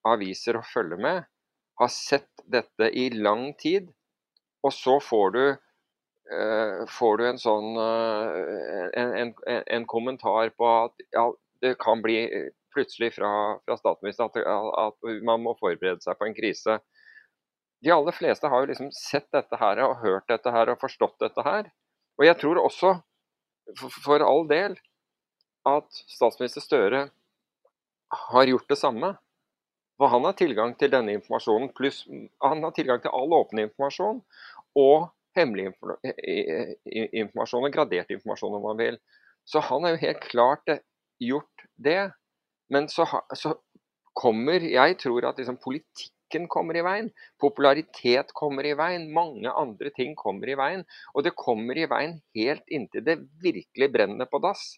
[0.07, 1.27] aviser og følger med,
[1.79, 3.91] har sett dette i lang tid.
[4.63, 5.45] Og så får du,
[6.89, 11.27] får du en sånn uh, en, en, en, kommentar på at ja,
[11.63, 12.19] det kan bli
[12.73, 13.31] plutselig fra,
[13.67, 16.79] fra statsministeren at, at, man må forberede seg på en krise.
[17.83, 21.19] De aller fleste har jo liksom sett dette her og hørt dette her og forstått
[21.23, 21.69] dette her.
[22.21, 22.95] Og jeg tror også,
[23.79, 24.79] for, for all del,
[25.69, 27.03] at statsminister Støre
[28.33, 29.15] har gjort det samme.
[30.01, 32.03] For han har tilgang til denne informasjonen, pluss
[32.43, 34.23] han har tilgang til all åpen informasjon
[34.79, 38.99] og hemmelig informasjon og gradert informasjon, om man vil.
[39.49, 40.75] Så han har jo helt klart
[41.23, 42.13] gjort det.
[42.73, 43.57] Men så, så
[44.13, 47.11] kommer Jeg tror at liksom politikken kommer i veien.
[47.41, 49.11] Popularitet kommer i veien.
[49.13, 50.87] Mange andre ting kommer i veien.
[51.15, 54.75] Og det kommer i veien helt inntil det virkelig brenner på dass.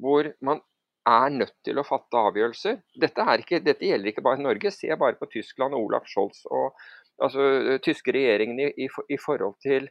[0.00, 0.62] Hvor man
[1.08, 2.80] er nødt til å fatte avgjørelser.
[3.00, 4.72] Dette, ikke, dette gjelder ikke bare Norge.
[4.74, 6.76] Se bare på Tyskland og Olaf Scholz og
[7.22, 9.88] altså, tyske regjeringen i, i, forhold til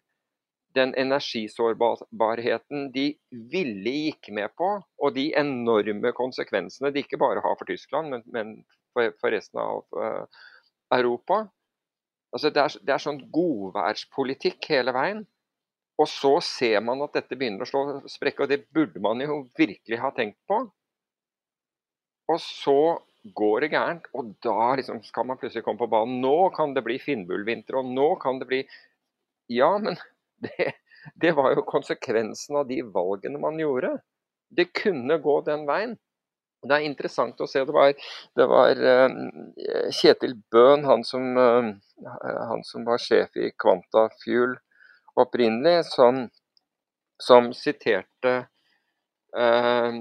[0.78, 3.08] den energisårbarheten de
[3.52, 4.70] ville gikk med på,
[5.02, 8.54] og de enorme konsekvensene de ikke bare har for Tyskland, men, men
[8.94, 10.46] for, for, resten av uh,
[10.94, 11.48] Europa.
[12.34, 15.26] Altså det, er, det er sånn godværspolitikk hele veien.
[16.00, 19.42] Og så ser man at dette begynner å slå sprekker, og det burde man jo
[19.58, 20.62] virkelig ha tenkt på.
[22.30, 22.80] Og så
[23.23, 26.19] går det gærent, og da liksom skal man plutselig komme på banen.
[26.23, 28.62] Nå kan det bli Finnbullvinter, og nå kan det bli
[29.49, 29.97] Ja, men
[30.45, 30.73] det,
[31.15, 33.97] det var jo konsekvensen av de valgene man gjorde.
[34.49, 35.97] Det kunne gå den veien.
[36.60, 37.62] Det er interessant å se.
[37.63, 37.93] Det var,
[38.36, 41.05] det var uh, Kjetil Bøhn, han
[41.38, 41.69] uh,
[42.49, 44.58] han som, var sjef i Kvanta Fuel
[45.19, 46.25] opprinnelig, som,
[47.21, 48.34] som siterte
[49.36, 49.95] uh,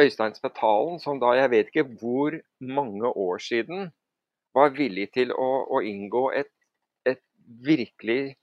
[0.00, 3.90] Øystein Spetalen, som da jeg vet ikke hvor mange år siden
[4.56, 6.50] var villig til å, å inngå et,
[7.06, 7.22] et
[7.66, 8.36] virkelig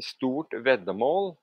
[0.00, 1.34] stort veddemål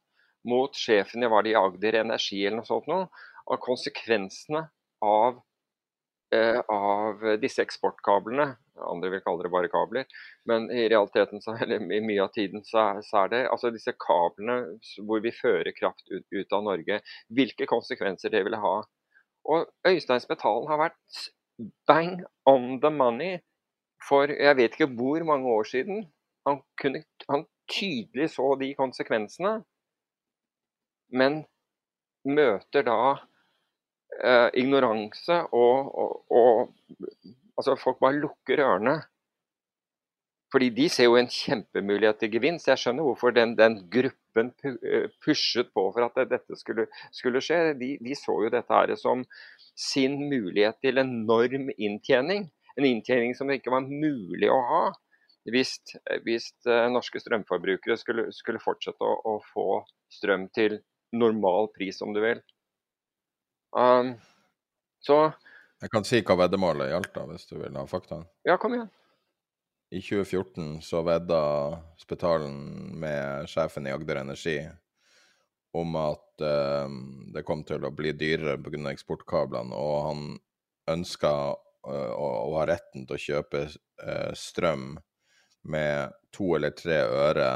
[0.50, 3.08] mot sjefen i var det i Agder Energi eller noe sånt noe,
[3.50, 4.65] av konsekvensene
[5.06, 5.39] av,
[6.36, 8.50] eh, av disse eksportkablene.
[8.89, 10.06] Andre vil kalle det bare kabler,
[10.48, 13.94] men i realiteten, så, eller i mye av tiden, så så er det altså disse
[14.00, 14.62] kablene
[15.06, 17.02] hvor vi fører kraft ut, ut, av Norge.
[17.28, 18.78] Hvilke konsekvenser det vil ha.
[19.45, 21.30] Og Øystein Spetalen har vært
[21.88, 23.39] bang on the money
[24.08, 26.06] for jeg vet ikke hvor mange år siden.
[26.47, 29.60] Han, kunne, han tydelig så de konsekvensene,
[31.12, 31.43] men
[32.25, 32.99] møter da
[34.23, 36.75] eh, ignoranse og, og, og,
[37.60, 38.93] Altså, folk bare lukker ørene.
[40.53, 42.69] Fordi de ser jo en kjempemulighet til gevinst.
[42.71, 47.75] Jeg skjønner hvorfor den, den gruppen eh, pushet på for at dette skulle, skulle skje.
[47.77, 49.21] De, de, så jo dette her som
[49.77, 52.49] sin mulighet til enorm inntjening.
[52.79, 54.83] En inntjening som det ikke var mulig å ha
[55.49, 55.77] hvis,
[56.25, 59.81] hvis eh, norske strømforbrukere skulle, skulle fortsette å, å, få
[60.12, 60.79] strøm til
[61.15, 62.41] normal pris, om du vil.
[63.75, 64.15] Um,
[65.05, 65.29] så
[65.81, 68.23] Jeg kan si hva veddemålet gjaldt, hvis du vil ha fakta?
[68.47, 68.89] Ja, kom igjen.
[69.89, 71.41] I 2014 så vedda
[71.97, 72.60] Spetalen
[73.02, 74.60] med sjefen i Agder Energi
[75.73, 76.89] om at uh,
[77.34, 78.84] det kom til å bli dyrere pga.
[78.91, 80.23] eksportkablene, og han
[80.89, 84.95] ønska uh, å, å, ha retten til å kjøpe uh, strøm
[85.69, 87.49] med to eller tre øre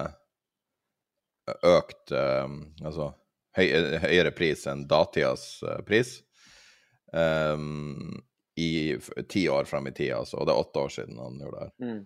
[1.48, 2.48] økt eh,
[2.84, 3.10] Altså
[3.58, 3.68] høy,
[4.04, 6.16] høyere pris enn datidas eh, pris.
[8.54, 8.72] I
[9.30, 10.40] ti år frem i tid, altså.
[10.40, 11.74] Og det er åtte år siden han gjorde det her.
[11.86, 12.02] Mm.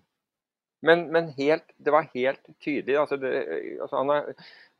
[0.85, 2.97] Men, men helt, det var helt tydelig.
[3.01, 3.31] altså, det,
[3.81, 4.27] altså han er,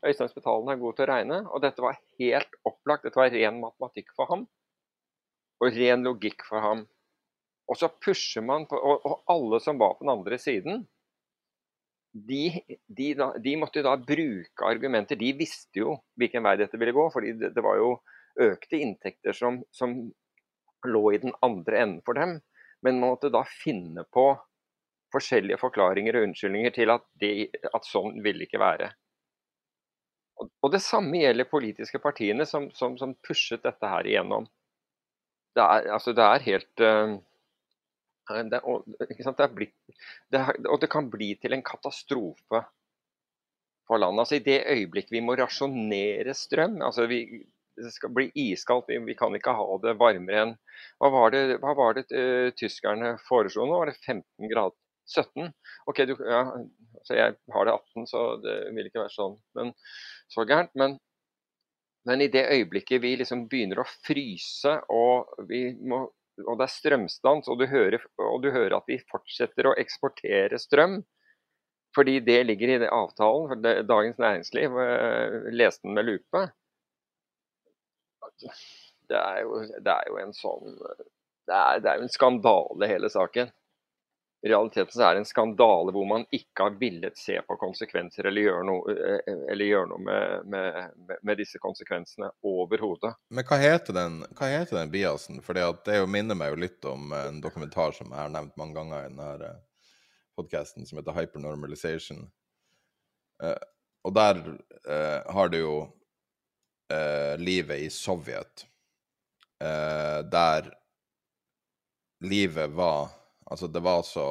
[0.06, 3.06] Øystein Spetalen er god til å regne, og dette var helt opplagt.
[3.06, 4.44] Dette var ren matematikk for ham,
[5.58, 6.84] og ren logikk for ham.
[7.68, 10.86] Og så pusher man på, og, og alle som var på den andre siden,
[12.12, 12.44] de,
[12.86, 15.18] de, da, de, måtte da bruke argumenter.
[15.20, 17.90] De visste jo hvilken vei dette ville gå, fordi det, det var jo
[18.38, 19.98] økte inntekter som, som,
[20.86, 22.38] lå i den andre enden for dem.
[22.86, 24.30] Men man måtte da finne på
[25.14, 28.90] forskjellige forklaringer og unnskyldninger til at, de, at sånn ville ikke være.
[30.38, 34.46] Og, og, det samme gjelder politiske partiene som, som, som pushet dette her igjennom.
[35.56, 37.16] Det er, altså det er helt uh,
[38.52, 39.74] det, og, det blitt,
[40.30, 42.62] det, og, det kan bli til en katastrofe
[43.88, 44.22] for landet.
[44.22, 47.22] Altså, I det øyeblikk vi må rasjonere strøm altså vi,
[47.78, 50.54] Det skal bli iskaldt, vi, vi, kan ikke ha det varmere enn
[50.98, 53.80] Hva var det, hva var det uh, tyskerne foreslo nå?
[53.80, 54.76] Var det 15 grader?
[55.08, 55.50] 17?
[55.90, 56.42] Ok, du, ja,
[57.06, 59.72] så jeg har det 18, så det vil ikke være sånn men,
[60.32, 60.74] så gærent.
[60.78, 60.98] Men,
[62.08, 65.48] men i det øyeblikket vi liksom begynner å fryse og
[65.80, 66.06] må
[66.46, 70.60] og det er strømstans, og du, hører, og du hører at vi fortsetter å eksportere
[70.62, 71.00] strøm.
[71.96, 73.48] Fordi det ligger i det avtalen.
[73.50, 76.44] for det, Dagens Næringsliv eh, leste den med lupe.
[79.08, 80.76] Det er, jo, det er, jo, en sånn
[81.48, 83.50] det er, det er jo en skandale, hele saken.
[84.42, 88.28] I realiteten så er det en skandale hvor man ikke har villet se på konsekvenser
[88.28, 93.16] eller gjøre noe, eh, eller gjøre noe med, med, med, disse konsekvensene overhodet.
[93.34, 95.42] Men hva heter den, hva heter den biasen?
[95.42, 99.08] For det minner meg jo litt om en dokumentar som jeg har nevnt mange ganger
[99.08, 99.84] i denne eh,
[100.38, 102.28] podkasten, som heter Hypernormalization.
[104.06, 104.38] Og der
[105.30, 105.74] har du jo
[107.38, 108.64] livet i Sovjet,
[109.58, 110.70] der
[112.22, 113.10] livet var
[113.50, 114.26] Altså, det var så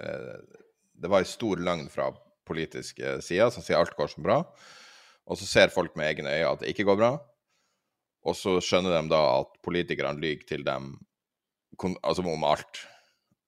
[0.00, 0.36] eh,
[0.92, 2.10] Det var ei stor løgn fra
[2.48, 4.40] politiske sider som sier alt går så bra.
[5.30, 7.12] Og så ser folk med egne øyne at det ikke går bra.
[8.26, 10.92] Og så skjønner de da at politikerne lyver til dem
[12.02, 12.82] altså om alt.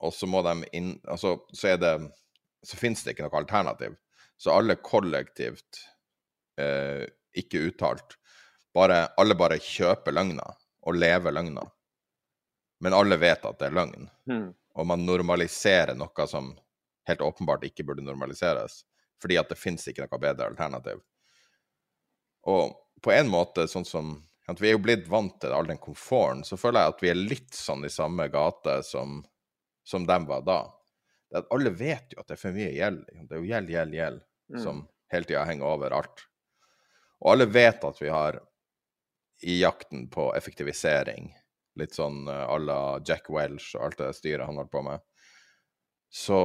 [0.02, 1.96] Og så må de inn Altså, så er det
[2.64, 3.96] Så finnes det ikke noe alternativ.
[4.38, 5.80] Så alle kollektivt,
[6.58, 8.16] eh, ikke uttalt,
[8.74, 10.46] bare, alle bare kjøper løgna
[10.86, 11.64] og lever løgna.
[12.82, 14.08] Men alle vet at det er løgn.
[14.30, 16.52] Mm og man normaliserer noe som
[17.08, 18.82] helt åpenbart ikke burde normaliseres,
[19.22, 21.02] fordi at det fins ikke noe bedre alternativ.
[22.48, 24.14] Og på en måte, sånn som
[24.50, 27.10] at vi er jo blitt vant til all den komforten, så føler jeg at vi
[27.12, 29.20] er litt sånn i samme gate som,
[29.86, 30.60] som dem var da.
[31.54, 33.04] Alle vet jo at det er for mye gjeld.
[33.06, 34.18] Det er jo gjeld, gjeld, gjeld
[34.52, 34.62] mm.
[34.64, 34.82] som
[35.14, 36.26] hele tida henger over alt.
[37.22, 38.40] Og alle vet at vi har
[39.46, 41.30] i jakten på effektivisering
[41.80, 45.02] litt sånn à la Jack Welch og alt det styret han holdt på med,
[46.12, 46.38] så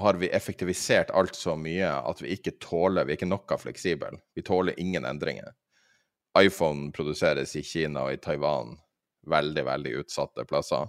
[0.00, 4.20] har vi effektivisert alt så mye at vi ikke tåler Vi er ikke noe fleksible.
[4.34, 5.52] Vi tåler ingen endringer.
[6.38, 8.76] iPhone produseres i Kina og i Taiwan,
[9.26, 10.86] veldig, veldig utsatte plasser.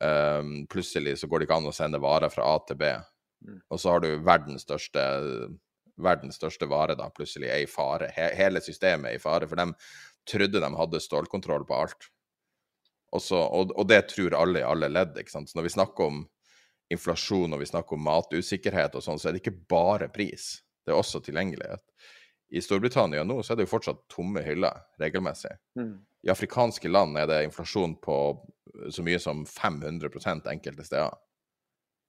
[0.00, 2.92] Um, plutselig så går det ikke an å sende varer fra A til B.
[3.44, 3.60] Mm.
[3.70, 5.02] Og så har du verdens største,
[6.00, 8.12] verdens største vare da plutselig er i fare.
[8.14, 9.74] He hele systemet er i fare, for de
[10.30, 12.08] trodde de hadde stålkontroll på alt.
[13.14, 15.18] Også, og, og, det tror alle i alle ledd.
[15.20, 15.50] ikke sant?
[15.50, 16.24] Så når vi snakker om
[16.92, 20.50] inflasjon og vi snakker om matusikkerhet og sånn, så er det ikke bare pris.
[20.84, 21.84] Det er også tilgjengelighet.
[22.54, 25.54] I Storbritannia nå så er det jo fortsatt tomme hyller regelmessig.
[25.80, 25.96] Mm.
[26.24, 28.16] I afrikanske land er det inflasjon på
[28.92, 31.14] så mye som 500% enkelte steder.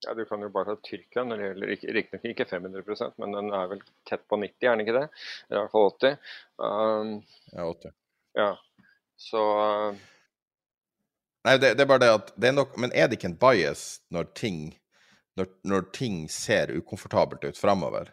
[0.06, 3.54] Ja, Du kan jo bare ta Tyrkia når det gjelder riktignok ikke 500% men den
[3.56, 5.06] er vel tett på 90, er den ikke det?
[5.50, 6.18] I hvert fall 80.
[6.60, 7.14] Um,
[7.54, 7.96] ja, 80.
[8.36, 8.50] Ja,
[9.26, 10.04] så uh,
[11.46, 13.40] Nei, det, det, er bare det at det er nok, Men er det ikke en
[13.40, 14.60] bias når ting,
[15.38, 18.10] når, når ting ser ukomfortabelt ut framover?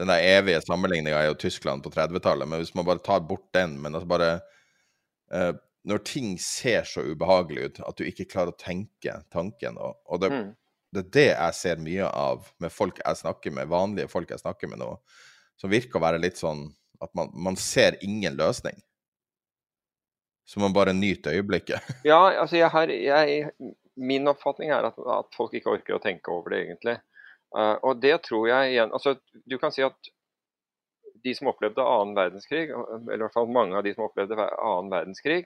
[0.00, 3.50] Den der evige sammenligninga er jo Tyskland på 30-tallet, men hvis man bare tar bort
[3.54, 4.30] den men altså bare
[5.34, 5.52] uh,
[5.84, 10.20] Når ting ser så ubehagelig ut at du ikke klarer å tenke tanken, og, og
[10.20, 10.50] det, mm.
[10.92, 14.42] det, er det jeg ser mye av med folk jeg snakker med, vanlige folk jeg
[14.42, 14.90] snakker med nå,
[15.60, 16.66] som virker å være litt sånn
[17.00, 18.76] at man, man ser ingen løsning.
[20.50, 21.84] Så man bare nyter øyeblikket?
[22.10, 23.50] ja, altså jeg har, jeg,
[23.96, 26.96] min oppfatning er at, at, folk ikke orker å tenke over det, egentlig.
[27.54, 29.16] Uh, og det tror jeg igjen altså
[29.50, 30.10] Du kan si at
[31.24, 34.90] de som opplevde annen verdenskrig, eller i hvert fall mange av de som opplevde annen
[34.92, 35.42] verdenskrig,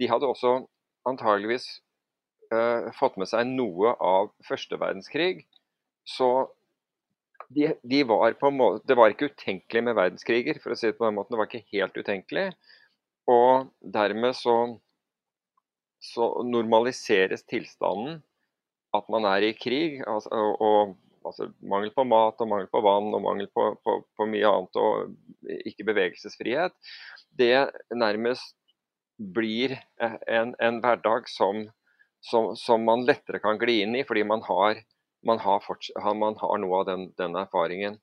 [0.00, 0.54] de hadde også
[1.06, 1.68] antageligvis
[2.52, 5.44] uh, fått med seg noe av første verdenskrig.
[6.08, 6.30] Så
[7.54, 10.90] de, de var på en måte, det var ikke utenkelig med verdenskriger, for å si
[10.90, 11.36] det på den måten.
[11.36, 12.48] Det var ikke helt utenkelig.
[13.30, 14.56] Og dermed så,
[16.02, 18.20] så normaliseres tilstanden
[18.94, 20.02] at man er i krig.
[20.06, 23.96] Altså, og, og altså, mangel på mat og mangel på vann og mangel på, på,
[24.16, 26.76] på mye annet og ikke bevegelsesfrihet,
[27.38, 27.56] det
[27.94, 28.54] nærmest
[29.18, 31.68] blir en, en hverdag som,
[32.24, 34.82] som, som, man lettere kan gli inn i, fordi man har,
[35.26, 35.62] man har,
[36.18, 38.00] man har noe av den, den, erfaringen.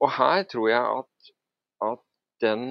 [0.00, 1.32] Og her tror jeg at,
[1.84, 2.02] at
[2.42, 2.66] den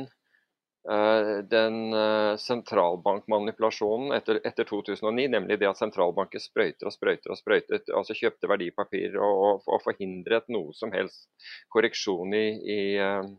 [0.83, 7.87] den eh, sentralbankmanipulasjonen etter, etter, 2009, nemlig det at sentralbanker sprøyter og sprøyter og sprøytet,
[7.95, 11.29] altså kjøpte verdipapirer og, og, forhindret noe som helst
[11.71, 13.29] korreksjon i, i, eh,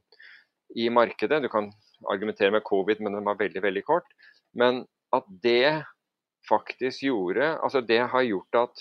[0.72, 1.42] i, markedet.
[1.44, 1.68] Du kan
[2.08, 4.08] argumentere med covid, men den var veldig, veldig kort.
[4.56, 5.84] Men at det
[6.48, 8.80] faktisk gjorde Altså det har gjort at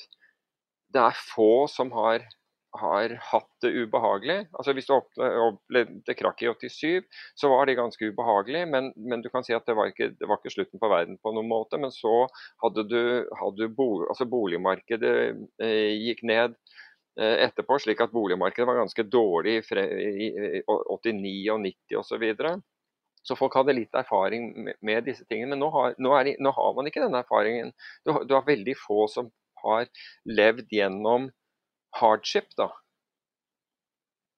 [0.93, 2.26] det er få som har
[2.73, 4.38] har hatt det ubehagelig.
[4.51, 7.05] Altså Hvis du opplevde krakk i 87,
[7.38, 8.63] så var det ganske ubehagelig.
[8.69, 11.19] Men, men du kan si at det var, ikke, det var, ikke, slutten på verden
[11.21, 11.77] på noen måte.
[11.81, 12.25] Men så
[12.63, 13.01] hadde du,
[13.39, 15.13] hadde bo, altså boligmarkedet
[15.62, 16.57] eh, gikk ned
[17.19, 22.28] eh, etterpå, slik at boligmarkedet var ganske dårlig i, i 89 og 90 osv.
[22.41, 22.55] Så,
[23.30, 25.53] så folk hadde litt erfaring med, med disse tingene.
[25.53, 27.71] Men nå har, nå, er, nå har, man ikke den erfaringen.
[28.01, 29.30] Du, du har veldig få som
[29.63, 29.88] har
[30.28, 31.30] levd gjennom
[31.99, 32.69] hardship, da.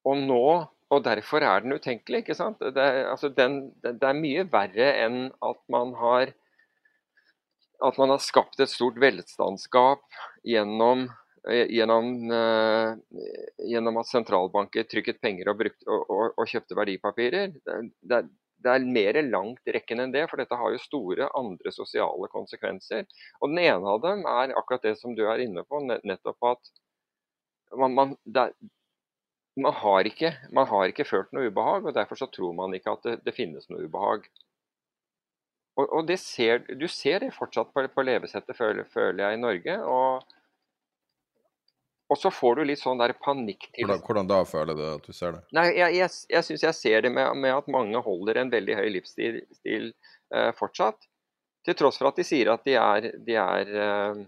[0.06, 0.46] Og nå
[0.94, 2.24] og derfor er den utenkelig.
[2.24, 2.62] ikke sant?
[2.62, 6.34] Det, altså den, det, er mye verre enn at man har
[7.84, 10.06] at man har skapt et stort velstandsgap
[10.48, 11.10] gjennom,
[11.50, 12.96] eh, gjennom, uh,
[13.68, 17.52] gjennom at sentralbanker trykket penger og, brukt, og, og, og kjøpte verdipapirer.
[17.68, 18.22] Det, det,
[18.64, 23.04] det er mer langt rekkende enn det, for dette har jo store andre sosiale konsekvenser.
[23.42, 26.74] Og Den ene av dem er akkurat det som du er inne på, nettopp at
[27.80, 28.50] man, man, det,
[29.62, 32.96] man, har, ikke, man har, ikke, følt noe ubehag, og derfor så tror man ikke
[32.98, 34.28] at det, det finnes noe ubehag.
[35.76, 39.80] Og, og ser, Du ser det fortsatt på, på levesettet, føler, føler, jeg, i Norge.
[39.84, 40.36] og
[42.06, 45.08] og så får du litt sånn der panikk til hvordan, hvordan, da føler du at
[45.08, 45.42] du ser det?
[45.58, 48.78] Nei, Jeg, jeg, jeg syns jeg ser det med, med, at mange holder en veldig
[48.78, 49.90] høy livsstil stil,
[50.36, 51.08] uh, fortsatt.
[51.66, 54.22] Til tross for at de sier at de er, de er, uh,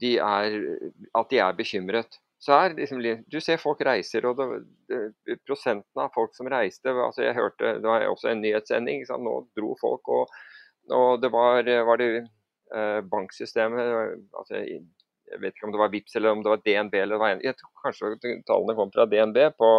[0.00, 0.56] de er
[1.14, 2.18] At de er bekymret.
[2.42, 3.00] Så er liksom,
[3.32, 7.88] Du ser folk reiser, og det, prosenten av folk som reiste altså jeg hørte, Det
[7.88, 9.06] var også en nyhetssending.
[9.08, 10.28] Nå dro folk, og,
[10.92, 14.62] og det var, var det eh, banksystemet altså
[15.32, 16.94] jeg vet ikke om det var VIPS eller om det var DNB.
[17.02, 19.70] eller hva Jeg tror kanskje tallene kom fra DNB, på,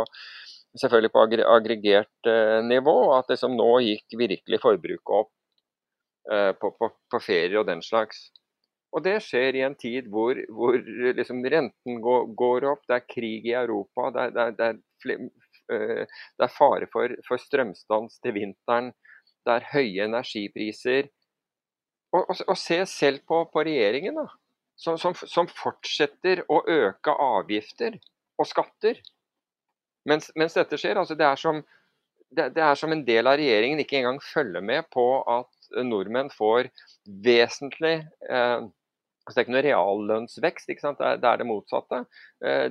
[0.81, 1.23] selvfølgelig på
[1.55, 2.97] aggregert eh, nivå.
[3.17, 5.31] At liksom nå gikk virkelig forbruket opp
[6.33, 8.27] eh, på, på, på, ferier og den slags.
[8.95, 10.77] Og det skjer i en tid hvor, hvor
[11.17, 14.69] liksom renten går, går, opp, det er krig i Europa, det er, det er, det
[14.69, 15.27] er,
[15.75, 18.93] eh, det er fare for, for, strømstans til vinteren,
[19.45, 21.11] det er høye energipriser.
[22.15, 24.21] Og, og, og se selv på, på regjeringen.
[24.23, 24.27] da
[24.77, 27.97] som, som, som, fortsetter å øke avgifter
[28.37, 29.01] og skatter.
[30.07, 30.99] Mens, mens dette skjer.
[31.01, 31.63] Altså det, er som,
[32.29, 36.29] det, det, er som, en del av regjeringen ikke engang følger med på at nordmenn
[36.31, 36.69] får
[37.25, 37.97] vesentlig
[38.29, 38.67] eh,
[39.27, 40.93] altså Det er ikke noe reallønnsvekst, ikke?
[40.95, 42.03] Det, er, det er det motsatte.
[42.39, 42.67] Eh,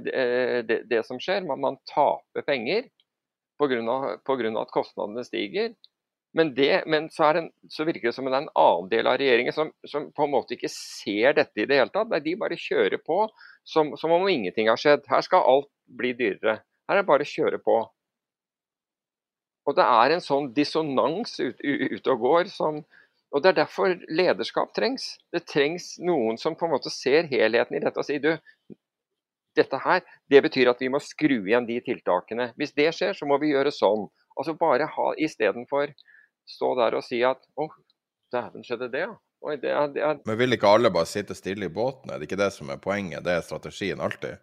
[0.65, 2.89] det, det, som skjer, man, man taper penger
[3.61, 4.61] pga.
[4.63, 5.75] at kostnadene stiger.
[6.37, 6.55] Men,
[6.87, 9.71] men så, en, så, virker det som det er en annen del av regjeringen som,
[9.89, 12.13] som, på en måte ikke ser dette i det hele tatt.
[12.25, 13.23] De bare kjører på
[13.65, 15.07] som, som, om ingenting har skjedd.
[15.09, 16.59] Her skal alt bli dyrere.
[16.89, 17.79] Her er det bare å kjøre på.
[19.67, 22.85] Og det er en sånn dissonans ute ut og går som
[23.37, 25.18] Og det er derfor lederskap trengs.
[25.34, 28.30] Det trengs noen som på en måte ser helheten i dette og sier du,
[29.57, 30.01] dette her,
[30.32, 32.51] det betyr at vi må skru igjen de tiltakene.
[32.57, 34.07] Hvis det skjer, så må vi gjøre sånn.
[34.37, 35.93] Altså bare ha istedenfor
[36.49, 37.68] stå der og si at å,
[38.32, 39.14] dæven, skjedde det, ja.
[39.47, 40.20] Oi, det er, det er...
[40.26, 42.11] Men vil ikke alle bare sitte stille i båten?
[42.11, 43.24] Er det ikke det som er poenget?
[43.26, 44.41] Det er strategien alltid?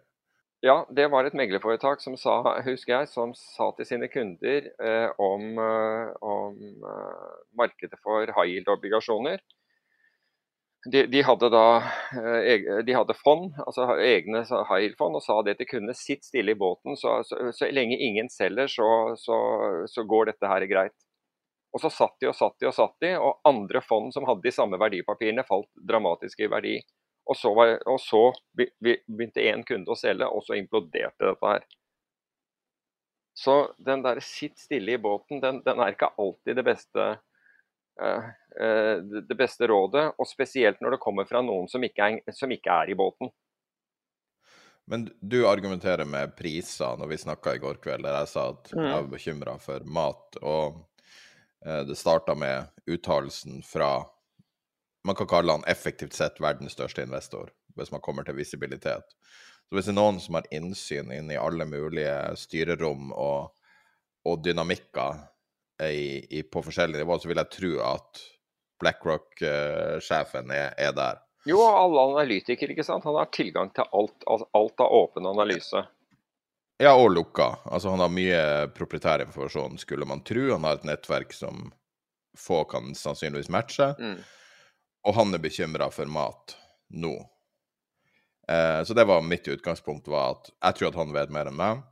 [0.64, 5.10] Ja, det var et meglerforetak som sa, husker jeg, som sa til sine kunder eh,
[5.20, 6.54] om, eh, om
[6.88, 9.42] eh, markedet for high yield-obligasjoner.
[10.88, 11.66] De, de, hadde da
[12.16, 16.56] eh, de hadde fond, altså egne high yield-fond, og sa det til kundene sitt stille
[16.56, 16.96] i båten.
[16.96, 18.88] Så, så, så lenge ingen selger, så,
[19.84, 20.96] så går dette her greit.
[21.76, 24.48] Og så satt de og satt de og satt de, og andre fond som hadde
[24.48, 26.78] de samme verdipapirene, falt dramatisk i verdi.
[27.24, 31.64] Og så, var, og så begynte én kunde å selge, og så imploderte dette her.
[33.34, 37.06] Så den der 'sitt stille i båten', den, den er ikke alltid det beste,
[38.02, 38.28] uh,
[38.60, 40.12] uh, det beste rådet.
[40.18, 43.32] Og spesielt når det kommer fra noen som ikke er, som ikke er i båten.
[44.86, 48.68] Men du argumenterer med priser når vi snakka i går kveld, der jeg sa at
[48.70, 50.36] jeg var bekymra for mat.
[50.42, 50.84] og
[51.66, 54.06] Eh, det starta med uttalelsen fra
[55.04, 59.16] Man kan kalle han effektivt sett verdens største investor, hvis man kommer til visibilitet.
[59.68, 63.52] Så hvis det er noen som har innsyn inn i alle mulige styrerom og,
[64.24, 65.20] og dynamikker
[65.82, 68.22] i, i, på forskjellige nivåer, så vil jeg tro at
[68.80, 71.20] BlackRock-sjefen er, er, der.
[71.48, 73.04] Jo, alle analytikere, ikke sant.
[73.08, 74.24] Han har tilgang til alt.
[74.28, 75.84] Alt av åpen analyse.
[76.82, 77.50] Ja, og lukka.
[77.70, 78.40] Altså, han har mye
[78.74, 80.48] proprietær informasjon, skulle man tro.
[80.50, 81.68] Han har et nettverk som
[82.38, 83.92] få kan sannsynligvis matche.
[84.00, 84.18] Mm.
[85.04, 86.56] Og han er bekymra for mat
[86.94, 87.14] nå.
[88.48, 91.58] Eh, så det var mitt utgangspunkt, var at jeg tror at han vet mer enn
[91.58, 91.82] meg.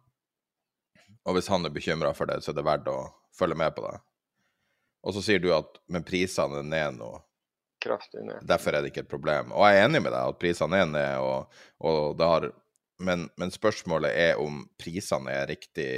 [1.29, 2.99] Og hvis han er bekymra for det, så er det verdt å
[3.37, 3.99] følge med på det.
[5.03, 7.13] Og så sier du at men prisene er ned nå.
[7.83, 8.43] Kraftig ned.
[8.47, 9.55] Derfor er det ikke et problem.
[9.57, 12.51] Og jeg er enig med deg at prisene er ned, og, og det har
[13.03, 15.93] men, men, spørsmålet er om prisene er riktig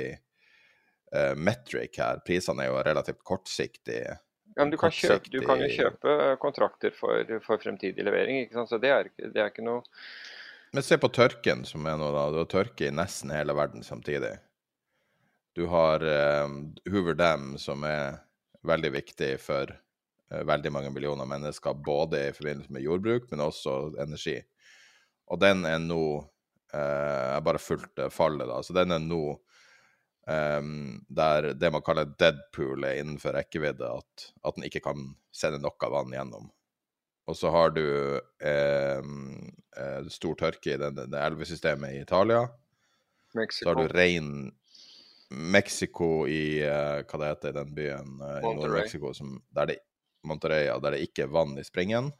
[1.12, 2.22] uh, metric her.
[2.24, 4.14] Prisene er jo relativt kortsiktige.
[4.54, 8.78] Ja, men du kan, kjøpe, du kan jo kjøpe kontrakter for, for fremtidig levering, så
[8.78, 9.82] det er, det er, ikke noe
[10.74, 12.28] Men se på tørken som er nå, da.
[12.30, 14.36] Du har tørke i nesten hele verden samtidig.
[15.54, 16.46] Du har uh,
[16.90, 18.20] Hoover Dam, som er
[18.66, 23.76] veldig viktig for uh, veldig mange millioner mennesker, både i forbindelse med jordbruk, men også
[24.02, 24.40] energi.
[25.30, 28.62] Og den er nå uh, jeg bare fulgte fallet, da.
[28.62, 29.22] Så den er nå
[30.26, 35.60] um, der det man kaller deadpool er innenfor rekkevidde, at, at den ikke kan sende
[35.62, 36.50] noe vann gjennom.
[37.26, 37.86] og så har du
[38.44, 39.00] eh,
[40.12, 42.42] stor tørke i det, det elvesystemet i Italia.
[43.34, 43.64] Mexico.
[43.64, 44.52] Så har du rein
[45.30, 49.10] Mexico i uh, Hva det heter den byen uh, i Nord-Mexico
[49.56, 49.78] der det,
[50.22, 52.12] der det ikke er vann i springen.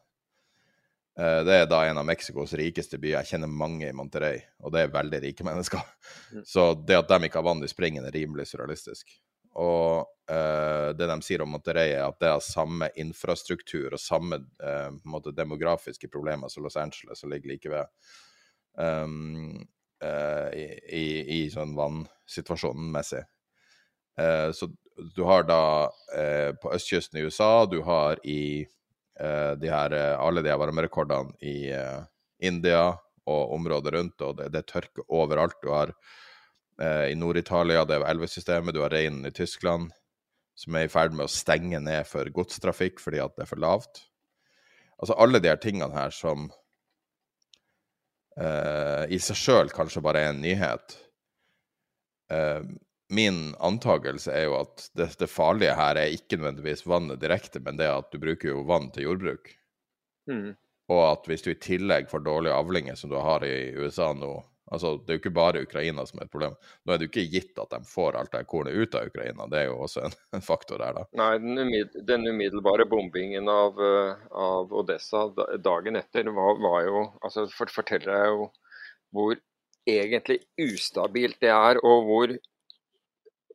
[1.15, 3.21] Uh, det er da en av Mexicos rikeste byer.
[3.21, 5.85] Jeg kjenner mange i Monterrey, og det er veldig rike mennesker.
[6.33, 6.43] Mm.
[6.49, 9.15] Så det at de ikke har vann i springen, er rimelig surrealistisk.
[9.55, 14.41] Og uh, det de sier om Monterrey, er at det har samme infrastruktur og samme
[14.59, 17.95] uh, måte, demografiske problemer som Los Angeles, som ligger like ved.
[18.75, 19.63] Um,
[20.03, 21.05] uh, i, i,
[21.37, 23.23] i, sånn vannsituasjonen messig.
[24.55, 24.67] så
[25.17, 25.91] du har da
[26.63, 28.63] på østkysten i USA, du har i
[29.15, 31.71] de her, alle de her varmerekordene i
[32.43, 32.89] India
[33.31, 35.55] og området rundt, og det, det er tørke overalt.
[35.63, 35.93] Du har
[36.83, 39.93] Eh, I Nord-Italia det er elvesystemet, du har reinen i Tyskland
[40.59, 43.63] som er i ferd med å stenge ned for godstrafikk fordi at det er for
[43.63, 44.05] lavt.
[44.99, 46.47] Altså alle de her tingene her som
[48.39, 50.95] uh, i seg sjøl kanskje bare er en nyhet.
[52.31, 52.63] Uh,
[53.15, 57.79] min antakelse er jo at det, det, farlige her er ikke nødvendigvis vannet direkte, men
[57.81, 59.53] det at du bruker jo vann til jordbruk.
[60.31, 60.55] Mm.
[60.93, 64.37] Og at hvis du i tillegg får dårlige avlinger, som du har i USA nå,
[64.73, 66.55] Altså, Det er jo ikke bare Ukraina som er et problem.
[66.85, 69.47] Nå er det jo ikke gitt at de får alt det kornet ut av Ukraina,
[69.53, 71.05] det er jo også en, en faktor der, da.
[71.21, 75.27] Nei, den, umid, den umiddelbare bombingen av, uh, av, Odessa
[75.63, 78.49] dagen etter var, var jo altså for, forteller jeg jo
[79.15, 79.37] hvor
[79.87, 82.41] egentlig ustabilt det er, og hvor eh,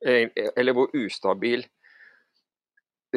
[0.05, 1.65] Eller hvor ustabil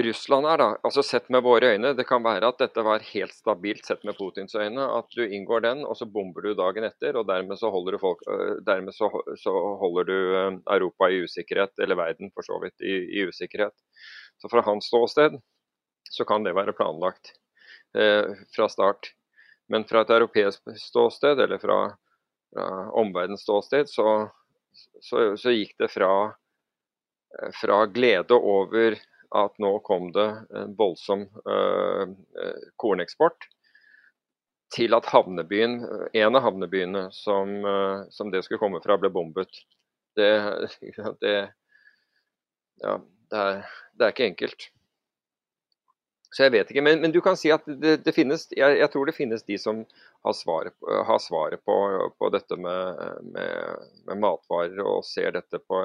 [0.01, 3.35] Russland er, da, altså sett med våre øyne, det kan være at dette var helt
[3.37, 4.87] stabilt sett med Putins øyne.
[4.97, 7.19] At du inngår den, og så bomber du dagen etter.
[7.21, 8.25] og Dermed så holder du, folk,
[8.65, 9.53] dermed så, så
[9.83, 10.17] holder du
[10.65, 13.77] Europa i usikkerhet, eller verden for så vidt i, i usikkerhet.
[14.41, 15.37] Så fra hans ståsted
[16.13, 17.35] så kan det være planlagt
[17.97, 19.13] eh, fra start.
[19.69, 21.83] Men fra et europeisk ståsted, eller fra,
[22.53, 22.69] fra
[23.01, 24.31] omverdens ståsted, så,
[25.01, 26.33] så, så, gikk det fra,
[27.61, 28.99] fra glede over
[29.33, 30.29] at nå kom det
[30.61, 32.11] en voldsom uh,
[32.77, 33.49] korneksport
[34.73, 35.83] til at havnebyen,
[36.17, 37.51] en av havnebyene som,
[38.09, 39.59] som, det skulle komme fra, ble bombet.
[40.17, 40.31] Det,
[41.21, 41.35] det,
[42.81, 42.95] ja,
[43.31, 44.69] det, er, det er, ikke enkelt.
[46.33, 49.09] Så jeg vet ikke, Men, men du kan si at det, finnes jeg, jeg, tror
[49.09, 49.83] det finnes de som
[50.25, 51.77] har svaret, har svaret på,
[52.17, 53.03] på, dette med,
[53.35, 55.85] med, med, matvarer og ser dette på,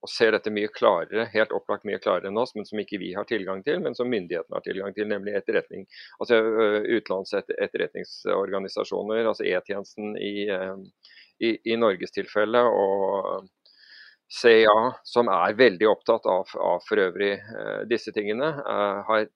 [0.00, 3.10] og ser dette mye klarere, helt opplagt mye klarere enn oss, men som ikke vi
[3.16, 5.82] har tilgang til, men som myndighetene har tilgang til, nemlig etterretning.
[6.22, 6.36] Altså
[6.88, 10.48] Utenlandsetterretningsorganisasjoner, altså E-tjenesten i,
[11.44, 13.48] i, i, Norges tilfelle, og
[14.40, 17.40] CIA, som er veldig opptatt av, av for øvrig
[17.90, 18.52] disse tingene,
[19.08, 19.26] har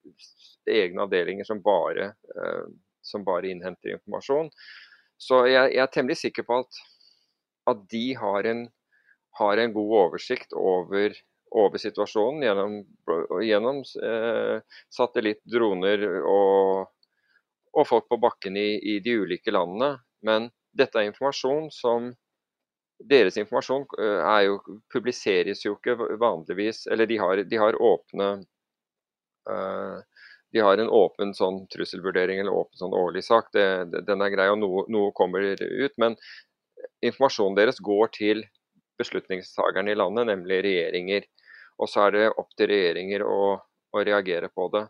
[0.70, 2.12] egne avdelinger som bare,
[3.04, 4.50] som bare innhenter informasjon.
[5.20, 6.70] Så jeg, jeg, er temmelig sikker på at,
[7.70, 8.68] at de har en
[9.38, 11.14] har en god oversikt over,
[11.50, 12.76] over situasjonen gjennom,
[13.42, 14.58] gjennom eh,
[14.94, 16.90] satellitt, droner og,
[17.74, 19.96] og, folk på bakken i, i, de ulike landene.
[20.26, 22.14] Men dette er informasjon som
[23.04, 24.58] Deres informasjon eh, er jo,
[24.94, 28.28] publiseres jo ikke vanligvis Eller de har, de har åpne
[29.50, 29.96] eh,
[30.54, 33.48] de har en åpen sånn trusselvurdering eller åpen sånn årlig sak.
[33.56, 33.64] Det,
[34.06, 35.94] den er grei, og noe, noe kommer ut.
[35.98, 36.14] Men
[37.02, 38.44] informasjonen deres går til
[39.00, 41.26] beslutningstakerne i landet, nemlig regjeringer.
[41.82, 43.38] Og så er det opp til regjeringer å,
[43.94, 44.84] å reagere på det.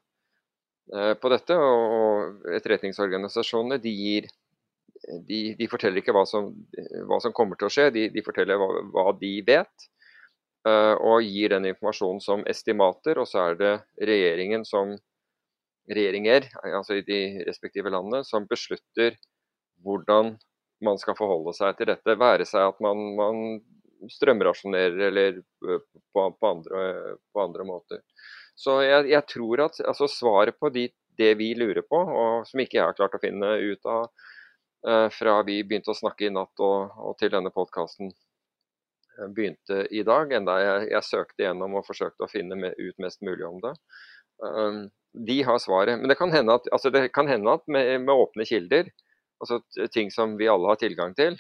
[0.92, 4.28] Eh, på dette, og Etterretningsorganisasjonene de, gir,
[5.28, 6.50] de, de forteller ikke hva som,
[7.09, 9.88] hva som, kommer til å skje, de, de forteller hva, hva, de vet.
[10.68, 13.74] Eh, og gir den informasjonen som estimater, og så er det
[14.12, 14.92] regjeringen som
[15.84, 19.18] regjeringer altså i de respektive landene som beslutter
[19.84, 20.30] hvordan
[20.84, 22.16] man skal forholde seg til dette.
[22.20, 23.42] Være seg at man, man
[24.11, 26.84] strømrasjonerer eller på, på, andre,
[27.32, 28.02] på andre, måter.
[28.57, 30.88] Så jeg, jeg tror at altså, svaret på de,
[31.18, 34.05] det vi lurer på, og som ikke jeg har klart å finne ut av
[34.88, 38.14] eh, fra vi begynte å snakke i natt og, og til denne podkasten
[39.34, 43.22] begynte i dag, enda jeg, jeg, søkte gjennom og forsøkte å finne med, ut mest
[43.26, 43.74] mulig om det.
[44.42, 44.80] Um,
[45.14, 46.00] de har svaret.
[46.00, 48.90] Men det kan hende at, altså kan hende at med, med, åpne kilder,
[49.42, 49.61] altså
[49.94, 51.38] ting som vi alle har tilgang til,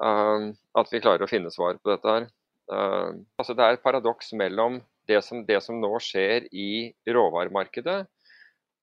[0.00, 2.26] at vi klarer å finne svar på dette her.
[2.72, 7.98] Ehm, altså det er et paradoks mellom det som, det som nå skjer i råvaremarkedet,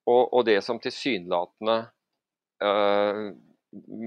[0.06, 1.78] og, og det som tilsynelatende
[2.62, 3.26] uh,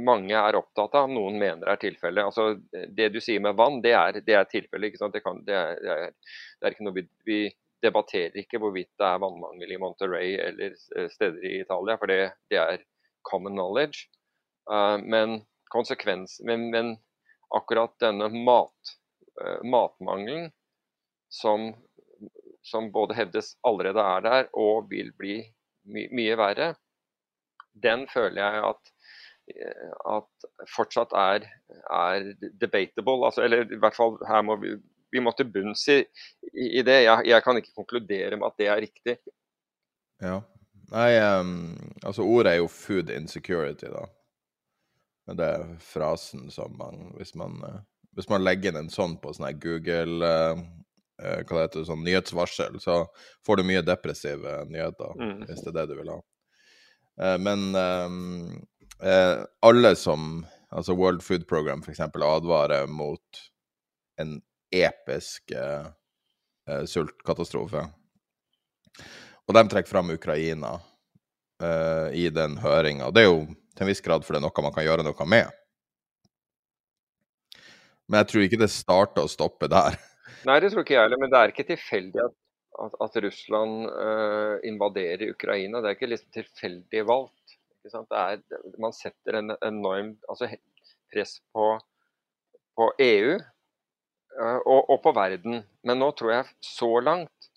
[0.06, 2.28] mange er opptatt av, noen mener er tilfellet.
[2.28, 4.96] Altså, det du sier med vann, det er, det er tilfellet.
[5.00, 7.40] Det, det, det, er, det, er, ikke noe vi, vi
[7.84, 10.76] debatterer ikke hvorvidt det er vannmangel i Monterey eller
[11.12, 12.20] steder i Italia, for det,
[12.54, 12.86] det er
[13.26, 14.06] common knowledge.
[15.02, 15.40] men,
[16.46, 16.96] men, men
[17.56, 18.96] akkurat denne mat,
[19.64, 20.52] matmangelen
[21.30, 21.74] som,
[22.64, 25.42] som, både hevdes allerede er der og vil bli
[25.86, 26.74] my mye verre,
[27.84, 28.92] den føler jeg at,
[30.16, 31.46] at fortsatt er,
[31.92, 33.20] er debatable.
[33.28, 34.74] Altså, eller i hvert fall her må vi,
[35.14, 36.02] vi må til bunns i,
[36.56, 37.02] i det.
[37.06, 39.18] Jeg, jeg, kan ikke konkludere med at det er riktig.
[40.24, 40.40] Ja.
[40.92, 41.74] Nei, um,
[42.06, 44.06] altså ordet er jo 'food insecurity', da.
[45.26, 47.80] Men det er frasen som man Hvis man, uh,
[48.18, 50.62] hvis man legger inn en sånn på sånn Google uh,
[51.22, 53.04] uh, hva det heter, sånn nyhetsvarsel, så
[53.48, 55.38] får du mye depressive nyheter, mm.
[55.50, 56.22] hvis det er det du vil ha.
[57.40, 57.62] men
[59.64, 60.44] alle som
[60.76, 62.00] Altså World Food Program f.eks.
[62.00, 63.42] advarer mot
[64.20, 64.42] en
[64.76, 65.88] episk eh,
[66.70, 67.86] eh, sultkatastrofe.
[69.46, 70.74] Og de trekker fram Ukraina
[71.64, 73.12] eh, i den høringa.
[73.16, 73.46] Det er jo
[73.76, 75.54] til en viss grad for det er noe man kan gjøre noe med.
[78.06, 79.98] Men jeg tror ikke det starter å stoppe der.
[80.46, 81.22] Nei, det tror ikke jeg heller.
[81.22, 82.36] Men det er ikke tilfeldig at,
[82.86, 85.82] at, at Russland uh, invaderer Ukraina.
[85.82, 87.58] Det er ikke liksom tilfeldig valgt.
[87.86, 88.40] Er,
[88.82, 90.50] man setter en enorm altså,
[91.14, 91.68] press på,
[92.78, 95.64] på EU uh, og, og, på verden.
[95.86, 97.52] Men nå tror jeg så langt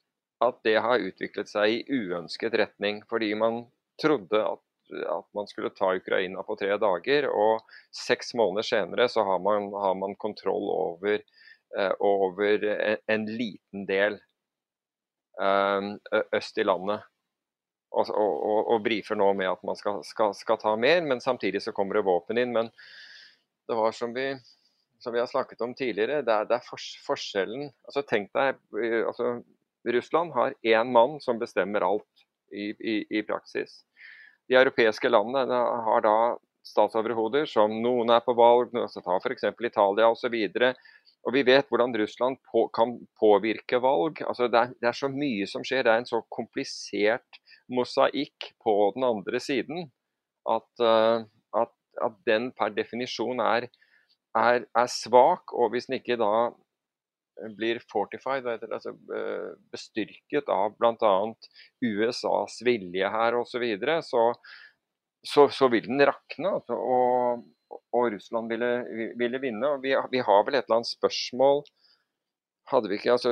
[0.45, 3.03] at det har utviklet seg i uønsket retning.
[3.11, 3.67] Fordi man
[4.01, 7.65] trodde at, at man skulle ta Ukraina på tre dager, og
[7.95, 11.23] seks måneder senere så har man, har man kontroll over,
[11.79, 14.19] eh, over en, en, liten del
[15.43, 15.91] eh,
[16.37, 17.07] øst i landet.
[17.89, 21.63] Og, og, og, brifer nå med at man skal, skal, skal ta mer, men samtidig
[21.65, 22.53] så kommer det våpen inn.
[22.53, 22.69] Men
[23.69, 24.35] det var som vi
[24.99, 28.57] som vi har snakket om tidligere, det er, det er for, forskjellen altså Tenk deg
[28.83, 29.39] eh, altså,
[29.87, 33.83] Russland har én mann som bestemmer alt i, i, i praksis.
[34.49, 36.19] De europeiske landene har da
[36.67, 39.47] statsoverhoder som noen er på valg, ta f.eks.
[39.65, 40.37] Italia osv.
[41.27, 44.23] Og vi vet hvordan Russland på, kan påvirke valg.
[44.25, 45.85] Altså det, er, det, er, så mye som skjer.
[45.85, 47.41] Det er en så komplisert
[47.73, 49.91] mosaikk på den andre siden
[50.49, 51.25] at, uh,
[51.57, 51.75] at,
[52.05, 53.69] at den per definisjon er
[54.37, 56.57] er, er svak, og hvis den ikke da eh,
[57.57, 58.95] blir fortified, altså
[59.73, 61.13] bestyrket av bl.a.
[61.85, 64.25] USAs vilje her osv., så, videre, så,
[65.27, 66.57] så så vil den rakne.
[66.61, 67.45] Altså, og,
[67.93, 68.73] og, Russland ville,
[69.19, 69.75] ville vinne.
[69.75, 71.65] og vi, vi, har vel et eller annet spørsmål
[72.69, 73.31] Hadde vi ikke altså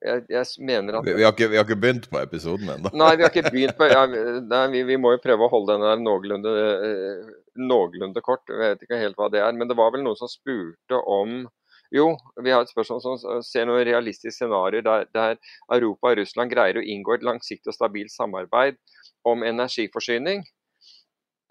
[0.00, 2.92] jeg, jeg mener at vi, vi, har ikke, vi, har ikke, begynt på episoden ennå.
[2.96, 5.76] Nei, vi har ikke begynt på ja, nei, vi, vi, må jo prøve å holde
[5.76, 8.46] den der noenlunde eh, noenlunde kort.
[8.48, 9.52] Jeg vet ikke helt hva det er.
[9.56, 11.42] Men det var vel noen som spurte om
[11.90, 15.38] jo, vi har et spørsmål som ser noen realistiske scenarioer der, der,
[15.74, 18.78] Europa og Russland greier å inngå et langsiktig og stabilt samarbeid
[19.26, 20.44] om energiforsyning.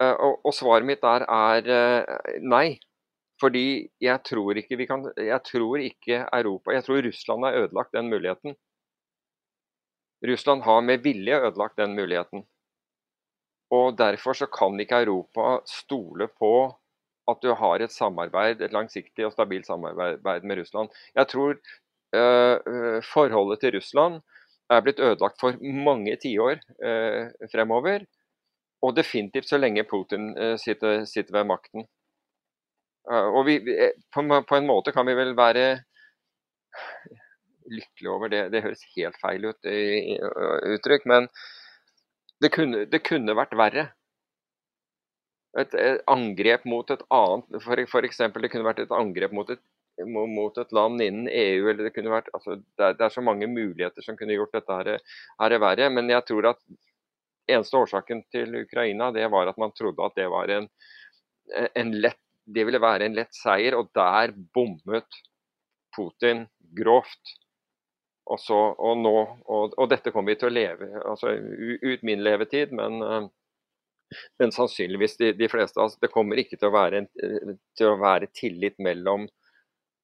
[0.00, 2.78] Eh, og, og svaret mitt der er eh, nei.
[3.40, 7.94] Fordi jeg tror ikke vi kan Jeg tror ikke Europa Jeg tror Russland har ødelagt
[7.96, 8.56] den muligheten.
[10.28, 12.44] Russland har med vilje ødelagt den muligheten.
[13.70, 16.52] Og Derfor så kan ikke Europa stole på
[17.30, 20.90] at du har et samarbeid, et langsiktig og stabilt samarbeid med Russland.
[21.16, 21.56] Jeg tror
[22.16, 24.20] uh, forholdet til Russland
[24.70, 28.06] er blitt ødelagt for mange tiår uh, fremover.
[28.80, 31.88] Og definitivt så lenge Putin uh, sitter, sitter, ved makten.
[33.10, 33.56] og vi,
[34.14, 35.80] på, på, en måte kan vi vel være
[37.70, 38.42] lykkelige over det.
[38.52, 40.18] Det høres helt feil ut i, i
[40.74, 41.28] uttrykk, men
[42.40, 43.88] det kunne, det kunne vært verre.
[45.58, 49.48] Et, et, angrep mot et annet for, for eksempel, Det kunne vært et angrep mot
[49.50, 49.62] et,
[50.06, 51.66] mot et land innen EU.
[51.68, 54.54] eller Det kunne vært, altså, det, er, det er så mange muligheter som kunne gjort
[54.54, 54.92] dette her,
[55.42, 55.90] her verre.
[55.90, 56.62] Men jeg tror at
[57.50, 60.70] eneste årsaken til Ukraina det var at man trodde at det var en,
[61.74, 63.74] en lett, det ville være en lett seier.
[63.78, 65.20] Og der bommet
[65.96, 66.46] Putin
[66.78, 67.36] grovt.
[68.30, 69.14] Og, så, og, nå,
[69.50, 73.24] og, og, dette kommer vi til å leve altså ut min levetid, men, eh,
[74.38, 77.98] men sannsynligvis de, de, fleste altså, Det kommer ikke til å være, en, til å
[78.00, 79.28] være tillit mellom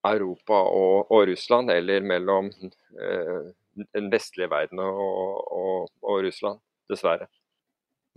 [0.07, 3.49] Europa og, og, Russland, eller mellom eh,
[3.97, 5.89] den vestlige verden og,
[6.23, 7.27] Russland, dessverre.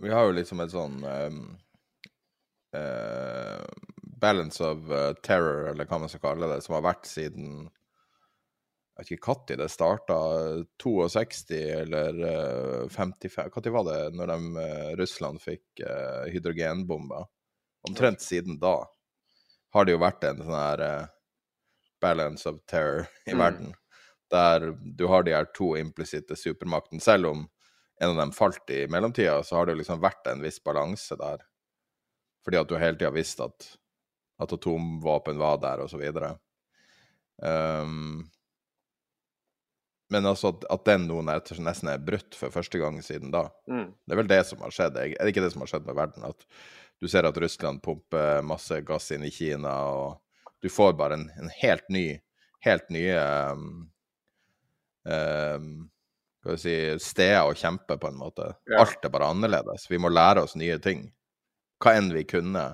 [0.00, 1.40] Vi har jo liksom et sånn um,
[2.76, 3.66] uh,
[4.22, 7.66] balance of uh, terror, eller hva man skal kalle det, som har vært siden
[9.00, 10.16] vet ikke når det starta,
[10.82, 17.28] 62 eller 55 eh, Når var det når de, eh, Russland fikk uh, hydrogenbomber?
[17.88, 18.84] Omtrent siden da
[19.72, 21.06] har det jo vært en sånn her uh,
[22.02, 23.38] balance of terror i mm.
[23.38, 23.74] verden.
[24.30, 27.00] der du har de her to implisitte supermaktene.
[27.02, 27.48] Selv om
[28.00, 31.16] en av dem falt i mellomtida, så har det jo liksom vært en viss balanse
[31.18, 31.42] der.
[32.44, 33.66] Fordi at du hele tida visste at,
[34.40, 36.36] at atomvåpen var der, og så videre.
[37.42, 38.30] Um,
[40.10, 43.46] men altså at, at den er nesten er brutt for første gang siden da.
[43.70, 43.92] Mm.
[44.04, 44.98] Det er vel det som har skjedd.
[44.98, 46.26] Er det ikke det som har skjedd med verden?
[46.26, 46.46] At
[47.00, 50.18] du ser at Russland pumper masse gass inn i Kina, og
[50.60, 52.08] du får bare en, en helt ny
[52.60, 53.16] Helt nye
[53.56, 53.90] um,
[55.08, 55.68] um,
[56.40, 58.50] skal vi si, steder å kjempe, på en måte.
[58.68, 58.82] Ja.
[58.82, 59.86] Alt er bare annerledes.
[59.88, 61.06] Vi må lære oss nye ting.
[61.80, 62.66] Hva enn vi kunne,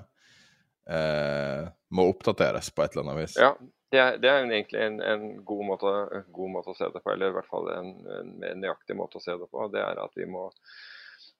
[0.91, 3.37] uh, må oppdateres på et eller annet vis.
[3.39, 3.53] Ja,
[3.91, 5.91] det er, det er egentlig en, en god, måte,
[6.35, 9.19] god, måte, å se det på, eller i hvert fall en, en, mer nøyaktig måte
[9.19, 9.67] å se det på.
[9.71, 10.49] Det er at vi må,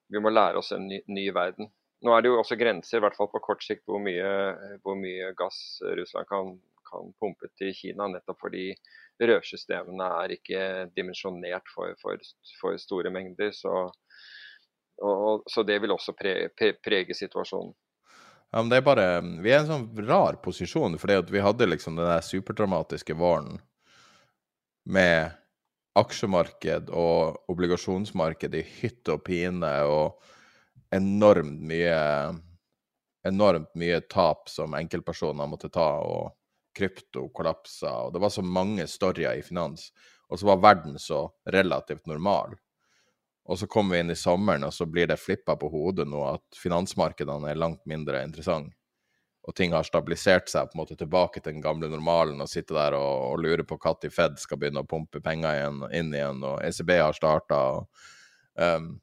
[0.08, 1.68] vi må lære oss en ny, ny, verden.
[2.06, 4.30] Nå er det jo også grenser, i hvert fall på kort sikt, hvor mye,
[4.84, 5.58] hvor mye gass
[5.98, 6.54] Russland kan,
[6.88, 8.08] kan, pumpe til Kina.
[8.08, 8.70] Nettopp fordi
[9.20, 10.62] rørsystemene er ikke
[10.96, 12.22] dimensjonert for, for,
[12.62, 13.52] for store mengder.
[13.52, 13.74] Så,
[15.04, 17.76] og, så, det vil også pre, pre, prege situasjonen.
[18.52, 19.06] Ja, men det er bare
[19.44, 23.16] Vi er i en sånn rar posisjon, fordi at vi hadde liksom den der superdramatiske
[23.18, 23.58] våren
[24.88, 25.34] med
[25.98, 30.22] aksjemarked og obligasjonsmarked i hytte og pine, og
[30.94, 31.98] enormt mye
[33.28, 36.32] enormt mye tap som enkeltpersoner måtte ta, og
[36.78, 39.90] krypto kollapsa, og det var så mange storyer i finans.
[40.28, 42.54] Og så var verden så relativt normal.
[43.48, 46.20] Og så kommer vi inn i sommeren, og så blir det flippa på hodet nå
[46.28, 48.74] at finansmarkedene er langt mindre interessante.
[49.48, 52.76] Og ting har stabilisert seg på en måte tilbake til den gamle normalen, og sitter
[52.76, 56.42] der og, og lurer på når Fed skal begynne å pumpe penger igjen, inn igjen,
[56.44, 57.60] og ECB har starta.
[58.60, 58.98] Um,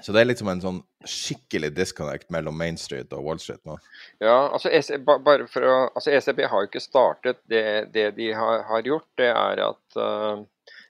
[0.00, 3.76] så det er liksom en sånn skikkelig disconnect mellom Main Street og Wall Street nå.
[4.24, 7.44] Ja, altså, ECB, bare for å, altså ECB har jo ikke startet.
[7.50, 10.40] Det, det de har, har, gjort, det er at uh,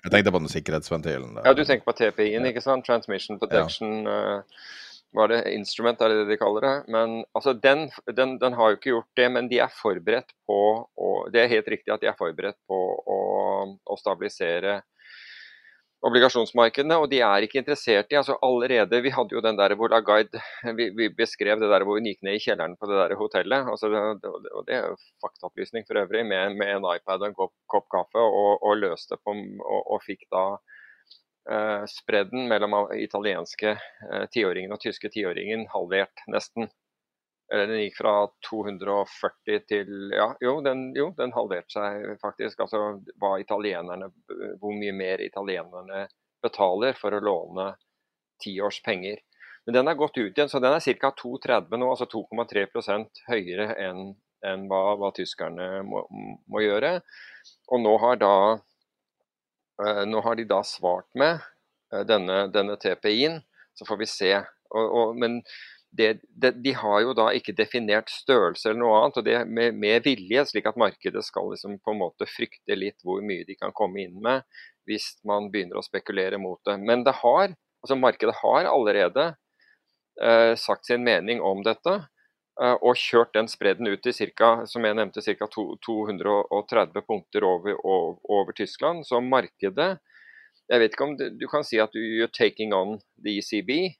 [0.04, 1.36] jeg tenkte på den sikkerhetsventilen.
[1.38, 1.46] Der.
[1.48, 2.84] Ja, du tenker på TPI-en, ikke sant?
[2.86, 4.02] Transmission Protection.
[4.04, 4.40] Ja.
[4.40, 4.82] Uh,
[5.14, 6.74] var det instrument, er det det de kaller det?
[6.90, 10.58] Men altså, den, den, den, har jo ikke gjort det, men de er forberedt på
[10.84, 12.78] å Det er helt riktig at de er forberedt på
[13.14, 13.20] å,
[13.78, 14.80] å stabilisere
[16.04, 19.88] obligasjonsmarkedene, og de er ikke interessert i altså allerede, Vi hadde jo den der hvor
[19.92, 20.40] Lagarde
[20.78, 23.68] vi, vi, beskrev det der hvor hun gikk ned i kjelleren på det der hotellet.
[23.70, 27.54] altså og Det er jo faktaopplysning for øvrig, med, med en iPad og en kopp,
[27.70, 30.44] kopp kaffe, og, og løste på og, og fikk da
[31.50, 36.68] eh, spredden mellom italienske eh, tiåringen og tyske tiåringen halvert, nesten.
[37.52, 38.14] Eller den gikk fra
[38.48, 42.64] 240 til Ja, jo, den, jo, den halverte seg faktisk.
[42.64, 42.80] Altså
[43.20, 44.08] hva italienerne
[44.60, 46.06] Hvor mye mer italienerne
[46.44, 47.70] betaler for å låne
[48.42, 49.20] ti års penger.
[49.64, 51.10] Men den har gått ut igjen, så den er ca.
[51.16, 52.66] 2,30 nå, altså 2,3
[53.30, 54.10] høyere enn
[54.44, 56.98] enn hva, hva tyskerne må, må, gjøre.
[57.72, 58.34] Og nå har, da,
[59.84, 61.38] eh, nå har de da svart med
[61.92, 63.40] eh, denne, denne TPI-en,
[63.74, 64.34] så får vi se.
[64.74, 65.40] Og, og, men
[65.96, 69.76] det, de, de har jo da ikke definert størrelse eller noe annet, og det med,
[69.78, 73.56] med vilje, slik at markedet skal liksom på en måte frykte litt hvor mye de
[73.58, 74.42] kan komme inn med
[74.88, 76.76] hvis man begynner å spekulere mot det.
[76.82, 79.30] Men det har, altså markedet har allerede
[80.20, 82.02] eh, sagt sin mening om dette.
[82.60, 84.66] Eh, og kjørt den spredden ut til ca.
[84.70, 85.48] som jeg nevnte, ca.
[85.50, 89.06] 230 punkter over, over, over, Tyskland.
[89.06, 89.96] Så markedet
[90.70, 93.98] Jeg vet ikke om du, du kan si at you're taking on the ECB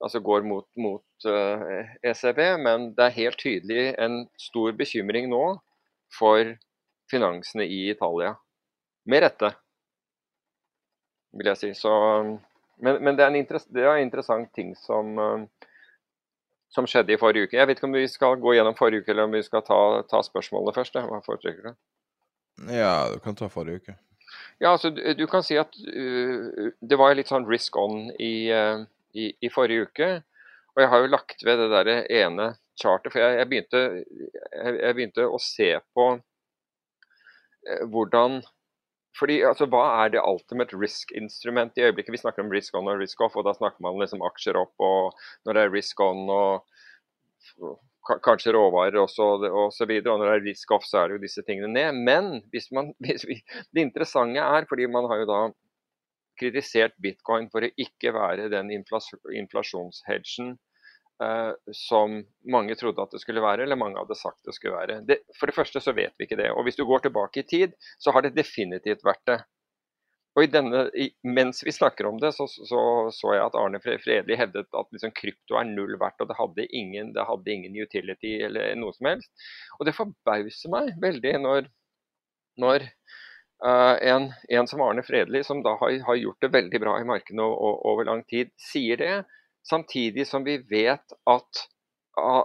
[0.00, 5.28] altså går mot, mot uh, eh, ECB, men det er helt tydelig en stor bekymring
[5.30, 5.42] nå
[6.14, 6.54] for
[7.10, 8.34] finansene i Italia.
[9.08, 9.52] Med rette,
[11.38, 11.72] vil jeg si.
[11.74, 11.92] Så,
[12.78, 15.70] men, men det, er en det er en interessant ting som, uh,
[16.74, 17.58] som skjedde i forrige uke.
[17.58, 19.80] Jeg vet ikke om vi skal gå gjennom forrige uke, eller om vi skal ta,
[20.10, 21.00] ta spørsmålene først.
[21.08, 21.80] Hva foretrekker du?
[22.74, 23.96] Ja, du kan ta forrige uke.
[24.60, 28.50] Ja, altså du, du kan si at uh, det var litt sånn risk on i
[28.52, 30.10] uh, i, i, forrige uke.
[30.76, 31.90] Og jeg har jo lagt ved det der
[32.20, 36.06] ene chartet, for jeg, jeg, begynte, jeg, jeg, begynte, å se på
[37.66, 38.40] eh, hvordan
[39.18, 42.12] fordi, altså, Hva er det ultimate risk-instrument i øyeblikket?
[42.14, 44.76] Vi snakker om risk on og risk off, og da snakker man liksom aksjer opp.
[44.78, 46.68] og Når det er risk on og
[48.24, 51.18] kanskje råvarer også, og så videre, og når det er risk off, så er det
[51.18, 51.98] jo disse tingene ned.
[52.06, 53.40] Men hvis man, hvis vi,
[53.74, 55.40] det interessante er, fordi man har jo da
[56.38, 60.56] kritisert bitcoin for å ikke være den inflasjonshedgen
[61.22, 62.20] uh, som
[62.50, 65.02] mange trodde at det skulle være, eller mange hadde sagt det skulle være.
[65.08, 66.50] Det, for det første så vet vi ikke det.
[66.54, 69.38] Og hvis du går tilbake i tid, så har det definitivt vært det.
[70.38, 70.84] Og denne,
[71.26, 72.82] Mens vi snakker om det, så så,
[73.14, 76.66] så jeg at Arne Fredli hevdet at liksom, krypto er null verdt, og det hadde,
[76.78, 79.32] ingen, det hadde ingen utility eller noe som helst.
[79.78, 81.70] Og det forbauser meg veldig når,
[82.62, 82.86] når
[83.58, 87.42] en, en, som Arne Fredelig, som da har, har gjort det veldig bra i markedene
[87.42, 89.14] over lang tid, sier det.
[89.66, 91.62] Samtidig som vi vet at,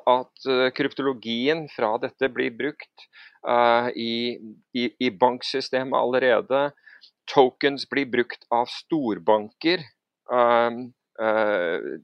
[0.10, 3.06] at kryptologien fra dette blir brukt
[3.48, 4.38] uh, i,
[4.74, 6.72] i, i, banksystemet allerede.
[7.34, 9.84] Tokens blir brukt av storbanker.
[10.32, 10.92] Um,
[11.22, 12.00] uh,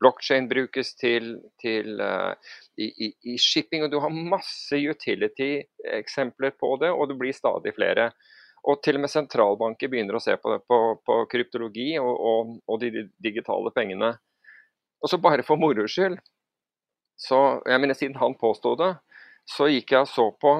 [0.00, 2.34] Blockchain brukes til, til uh,
[2.76, 8.10] i, i, shipping, og du har masse utility-eksempler på det, og det blir stadig flere.
[8.66, 12.54] Og til og med sentralbanker begynner å se på, det, på, på kryptologi og, og,
[12.66, 14.16] og, de digitale pengene.
[15.00, 16.18] Og så bare for moro skyld,
[17.16, 18.92] så jeg mener siden han påsto det,
[19.48, 20.56] så gikk jeg og så på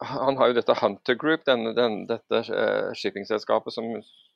[0.00, 3.90] Han har jo dette Hunter Group, denne, den, dette uh, shippingselskapet som,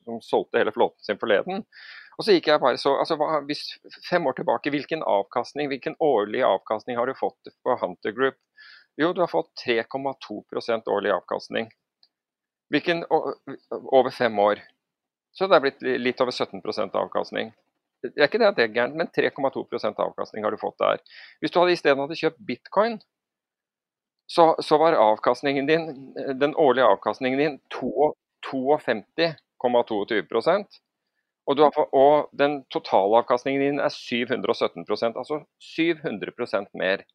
[0.05, 1.63] som solgte hele flåten sin forleden.
[2.17, 3.63] Og så gikk jeg bare så, altså hva, hvis,
[4.09, 8.37] Fem år tilbake, hvilken avkastning, hvilken årlig avkastning har du fått på Hunter Group?
[8.95, 11.69] Jo, du har fått 3,2% årlig avkastning.
[12.71, 14.59] Hvilken over fem år.
[15.35, 17.51] Så det er blitt litt over 17% avkastning.
[18.05, 20.97] Det er ikke det at det er gærent, men 3,2% avkastning har du fått der.
[21.43, 22.99] Hvis du hadde isteden hadde kjøpt bitcoin,
[24.31, 30.21] så, så, var avkastningen din, den årlige avkastningen din 52,22
[31.45, 37.05] og, har, og den totalavkastningen din er 717% altså 700% mer.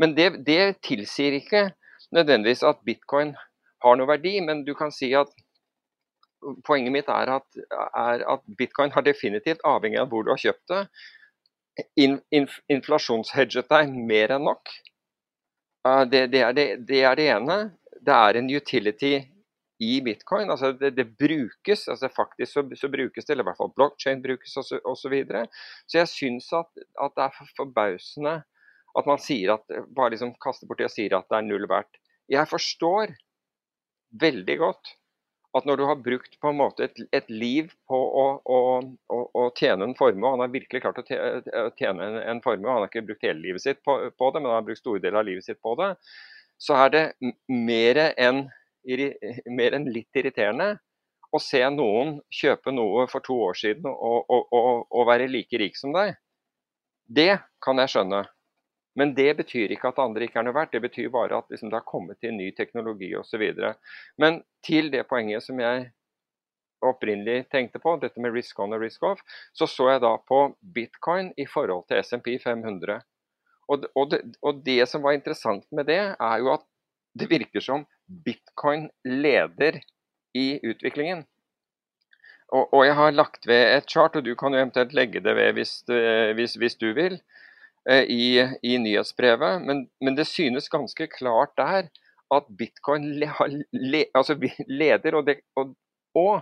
[0.00, 1.70] Men det, det, tilsier ikke
[2.12, 3.34] nødvendigvis at bitcoin
[3.84, 5.32] har noe verdi, men du kan si at
[6.64, 10.72] poenget mitt er at, er at bitcoin har definitivt, avhengig av hvor du har kjøpt
[10.72, 10.80] det,
[12.00, 14.72] in, in, inflasjonshedget deg mer enn nok.
[16.12, 17.58] Det, det, er det, det er det ene.
[18.00, 19.14] Det er en utility
[19.80, 20.50] i bitcoin.
[20.50, 24.22] altså Det, det brukes, altså faktisk så, så, brukes det, eller i hvert fall blockchain
[24.22, 24.68] brukes osv.
[24.68, 25.46] Så, og så, videre.
[25.86, 26.70] så jeg syns at,
[27.00, 28.36] at, det er forbausende
[28.98, 31.68] at man sier at, bare liksom kaster bort det og sier at det er null
[31.70, 32.00] verdt.
[32.30, 33.14] Jeg forstår
[34.20, 34.96] veldig godt
[35.56, 38.58] at når du har brukt på en måte et, et liv på å, å,
[39.10, 42.84] å, å, tjene en formue, han har virkelig klart å tjene en, en formue, han
[42.84, 45.22] har ikke brukt hele livet sitt på, på det, men han har brukt store deler
[45.22, 45.90] av livet sitt på det,
[46.60, 47.04] så er det
[47.50, 48.44] mer enn
[49.58, 50.74] mer enn litt irriterende
[51.30, 55.60] å se noen kjøpe noe for to år siden og, og, og, og være like
[55.62, 56.16] rik som deg.
[57.06, 58.24] Det kan jeg skjønne.
[58.98, 60.74] Men det betyr ikke at andre ikke er noe verdt.
[60.74, 63.44] Det betyr bare at liksom, det har kommet til ny teknologi osv.
[64.18, 65.86] Men til det poenget som jeg
[66.84, 69.22] opprinnelig tenkte på, dette med risk on og risk off,
[69.52, 70.42] så så jeg da på
[70.74, 73.02] bitcoin i forhold til SMP 500.
[73.70, 76.64] Og, det, og det som var interessant med det, er jo at
[77.14, 77.84] det virker som
[78.24, 79.80] bitcoin leder
[80.34, 81.24] i utviklingen.
[82.50, 85.36] Og, og, jeg har lagt ved et chart, og du kan jo eventuelt legge det
[85.38, 85.74] ved hvis,
[86.34, 87.20] hvis, hvis du vil,
[87.90, 89.62] eh, i, i nyhetsbrevet.
[89.62, 91.90] Men, men, det synes ganske klart der
[92.34, 93.30] at bitcoin le,
[93.72, 94.34] le, altså
[94.66, 95.76] leder, og det, og,
[96.14, 96.40] og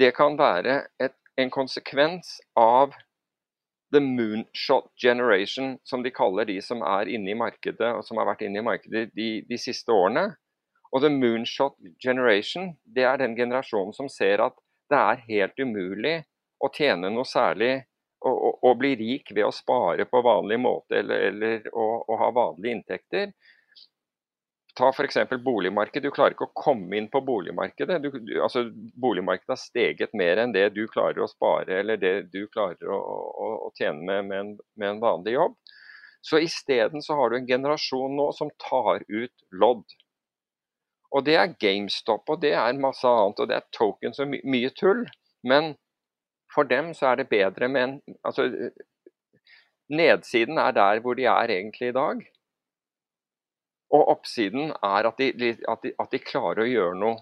[0.00, 2.92] det kan være et, en konsekvens av
[3.92, 8.28] the moonshot generation, som de kaller de som er inne i markedet, og som har
[8.28, 10.30] vært inne i markedet de, de siste årene.
[10.90, 14.56] Og the moonshot generation, det er den generasjonen som ser at
[14.90, 16.16] det er helt umulig
[16.60, 17.84] å tjene noe særlig
[18.20, 22.76] og, bli rik ved å spare på vanlig måte eller, eller å, å ha vanlige
[22.76, 23.32] inntekter.
[24.76, 25.18] Ta f.eks.
[25.44, 26.04] boligmarkedet.
[26.04, 27.98] Du klarer ikke å komme inn på boligmarkedet.
[28.04, 28.66] Du, du, altså,
[29.00, 33.00] boligmarkedet har steget mer enn det du klarer å spare eller det du klarer å,
[33.00, 35.56] å, å tjene med, med, en, med, en, vanlig jobb.
[36.20, 39.84] Så isteden så har du en generasjon nå som tar ut lodd.
[41.10, 44.40] Og det er GameStop, og det er masse annet, og det er tokens og my
[44.46, 45.06] mye tull.
[45.42, 45.74] Men
[46.54, 48.46] for dem så er det bedre med en Altså,
[49.90, 52.22] nedsiden er der hvor de er egentlig i dag.
[53.90, 55.32] Og oppsiden er at de,
[55.68, 57.16] at de, at de klarer å gjøre noe,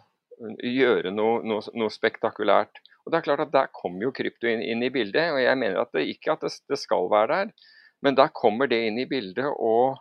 [0.62, 2.82] gjøre noe, noe, noe, spektakulært.
[3.04, 5.32] Og det er klart at Der kommer jo krypto inn, inn i bildet.
[5.32, 7.72] og Jeg mener at det, ikke at det, det, skal være der,
[8.04, 9.96] men der kommer det inn i bildet og,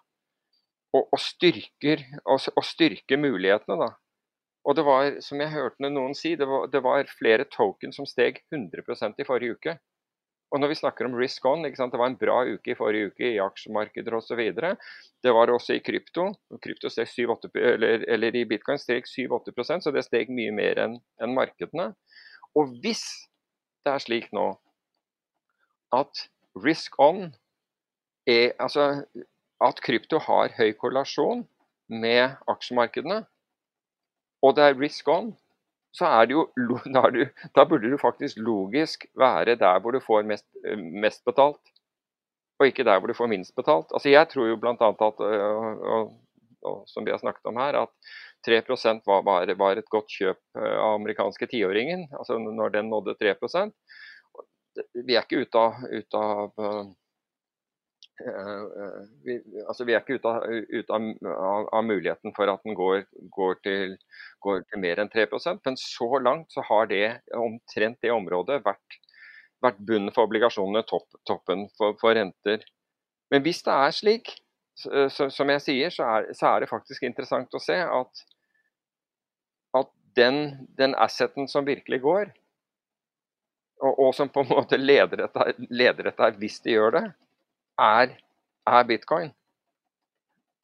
[0.96, 3.80] og, og styrker, og, styrker mulighetene.
[3.82, 3.90] da.
[4.68, 8.08] Og det var, som jeg hørte noen si, det var, det var flere token som
[8.08, 9.78] steg 100% i forrige uke.
[10.52, 13.32] Og når vi snakker om risk on, det var en bra uke i forrige uke
[13.34, 14.40] i aksjemarkeder osv.
[15.24, 16.30] Det var også i krypto.
[16.64, 20.80] Krypto steg 7, 8, eller, eller, i bitcoin steg 7-8 så det steg mye mer
[20.86, 21.90] enn en markedene.
[22.56, 23.04] Og hvis
[23.84, 24.54] det er slik nå
[25.96, 26.28] at
[26.64, 27.30] risk on
[28.28, 29.04] er Altså
[29.64, 31.44] at krypto har høy korrelasjon
[31.90, 33.24] med aksjemarkedene,
[34.44, 35.32] og det er risk on,
[35.98, 36.46] så er det jo
[36.96, 37.24] da, du,
[37.56, 40.48] da, burde du faktisk logisk være der hvor du får mest,
[40.78, 41.74] mest, betalt,
[42.60, 43.92] og ikke der hvor du får minst betalt.
[43.94, 44.74] Altså Jeg tror jo bl.a.
[44.74, 46.14] at, og, og,
[46.66, 48.14] og, som vi har snakket om her, at
[48.46, 48.62] 3
[49.06, 53.36] var, var, var, et godt kjøp av amerikanske tiåringen, altså når den nådde 3
[55.06, 56.94] Vi er ikke ute av, ute av
[58.18, 59.36] vi,
[59.68, 63.04] altså vi er ikke ute, av, ute av, av, av, muligheten for at den går,
[63.34, 63.94] går, til,
[64.46, 67.04] går, til, mer enn 3% men så langt så har det
[67.38, 68.98] omtrent det området vært,
[69.62, 72.66] vært bunnen for obligasjonene, topp, toppen for, for, renter.
[73.34, 74.34] Men hvis det er slik,
[74.78, 78.26] så, som jeg sier, så er, så er, det faktisk interessant å se at,
[79.78, 82.34] at den, den asseten som virkelig går,
[83.78, 87.06] og, og, som på en måte leder dette, leder dette hvis de gjør det,
[87.80, 88.16] er,
[88.68, 89.32] er bitcoin.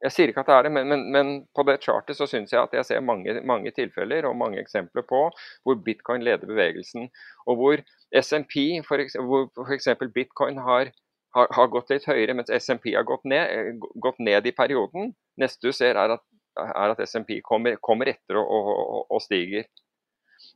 [0.03, 2.51] Jeg sier ikke at det er det, men, men, men på det chartet så syns
[2.51, 5.21] jeg at jeg ser mange, mange, tilfeller og mange eksempler på
[5.63, 7.07] hvor bitcoin leder bevegelsen.
[7.47, 7.83] Og hvor
[8.19, 9.87] SMP, f.eks.
[10.13, 10.91] bitcoin har,
[11.35, 15.15] har, har, gått litt høyere, mens SMP har gått ned, gått ned, i perioden.
[15.39, 16.25] Neste du ser er at,
[16.59, 19.63] er at SMP kommer, kommer, etter og, og, og, stiger.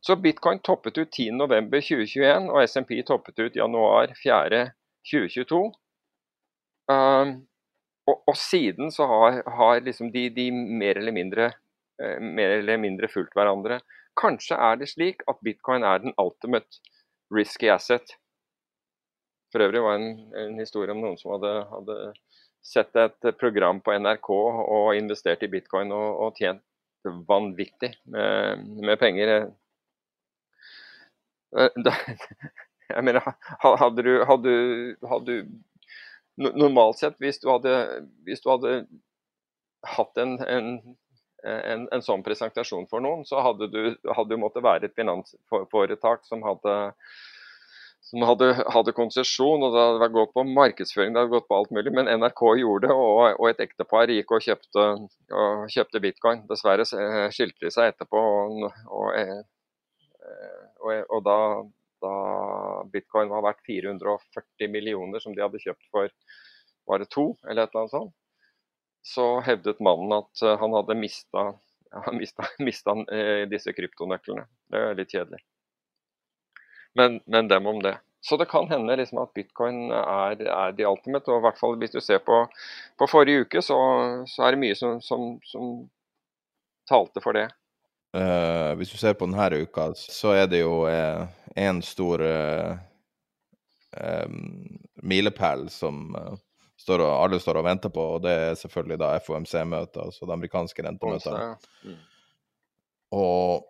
[0.03, 5.63] Så bitcoin toppet ut 10.11.2021, og SMP toppet ut januar 4.2022.
[6.87, 7.47] Um,
[8.07, 11.49] og, og, siden så har, har liksom de, de, mer, eller mindre,
[11.99, 13.81] uh, mer eller mindre fulgt hverandre.
[14.17, 16.79] Kanskje er det slik at bitcoin er den ultimate
[17.33, 18.15] risky asset.
[19.51, 21.99] For øvrig var det en, en historie om noen som hadde, hadde,
[22.67, 26.63] sett et program på NRK og investert i bitcoin og, og tjent
[27.29, 29.33] vanvittig med, med penger.
[31.55, 31.69] Eh,
[32.95, 33.29] jeg mener,
[33.63, 34.51] hadde du, hadde,
[35.07, 35.53] hadde du
[36.37, 37.73] normalt sett, hvis du hadde,
[38.27, 38.79] hvis du hadde
[39.87, 40.69] hatt en, en,
[41.45, 46.25] en, en, sånn presentasjon for noen, så hadde du, hadde du måttet være et finansforetak
[46.27, 46.75] som hadde,
[48.07, 51.71] som hadde, hadde konsesjon, og det hadde gått på markedsføring, det hadde gått på alt
[51.75, 51.91] mulig.
[51.95, 54.83] Men NRK gjorde det, og, og et ektepar gikk og kjøpte,
[55.43, 56.45] og kjøpte bitcoin.
[56.49, 58.69] Dessverre skilte de seg etterpå, og,
[59.01, 59.07] og,
[60.85, 61.39] og da
[62.03, 66.11] da bitcoin var verdt 440 millioner som de hadde kjøpt for
[66.87, 68.13] var det to, eller et eller annet sånt,
[69.03, 71.45] så hevdet mannen at eh, han hadde mista,
[71.95, 72.47] ja, mista
[73.51, 74.47] disse kryptonøklene.
[74.71, 75.43] Det er litt kjedelig.
[76.97, 77.97] Men, men, dem om det.
[78.21, 81.29] Så det kan hende liksom at bitcoin er, er the ultimate.
[81.29, 82.41] Og i hvert fall hvis du ser på,
[82.97, 83.77] på forrige uke, så,
[84.27, 85.75] så, er det mye som, som, som
[86.89, 87.45] talte for det.
[88.17, 90.81] Uh, hvis du ser på denne uka, så er det jo
[91.57, 92.21] én stor
[93.97, 94.35] um,
[95.03, 96.13] milepæl som
[96.77, 100.35] står og, alle står og venter på, og det er selvfølgelig da FOMC-møtet, altså det
[100.37, 101.67] amerikanske rentemøtet.
[101.83, 101.97] Mm.
[103.17, 103.65] Og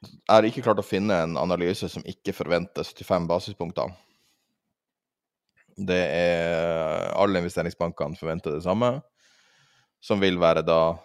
[0.00, 3.92] jeg har ikke klart å finne en analyse som ikke forventer 75 basispunkter.
[5.80, 8.98] Det er Alle investeringsbankene forventer det samme,
[10.00, 10.96] som vil være da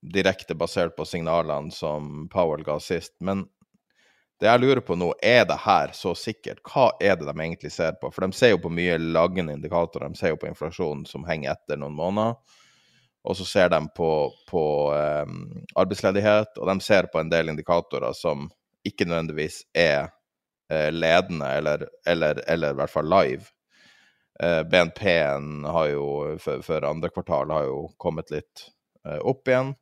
[0.00, 3.14] direkte basert på signalene som Powell ga sist.
[3.20, 3.44] Men
[4.40, 6.62] det jeg lurer på nå, er det her så sikkert?
[6.64, 8.08] Hva er det de egentlig ser på?
[8.14, 10.08] For de ser jo på mye lagende indikatorer.
[10.08, 12.38] De ser jo på inflasjonen som henger etter noen måneder.
[13.28, 14.10] Og så ser de på,
[14.48, 14.62] på
[14.96, 15.34] um,
[15.76, 18.48] arbeidsledighet, og de ser på en del indikatorer som
[18.88, 20.08] ikke nødvendigvis er
[20.72, 23.52] uh, ledende, eller, eller, eller, i hvert fall live.
[24.40, 26.06] Uh, BNP-en har jo
[26.40, 28.70] for, andre kvartal har jo kommet litt
[29.04, 29.74] uh, opp igjen.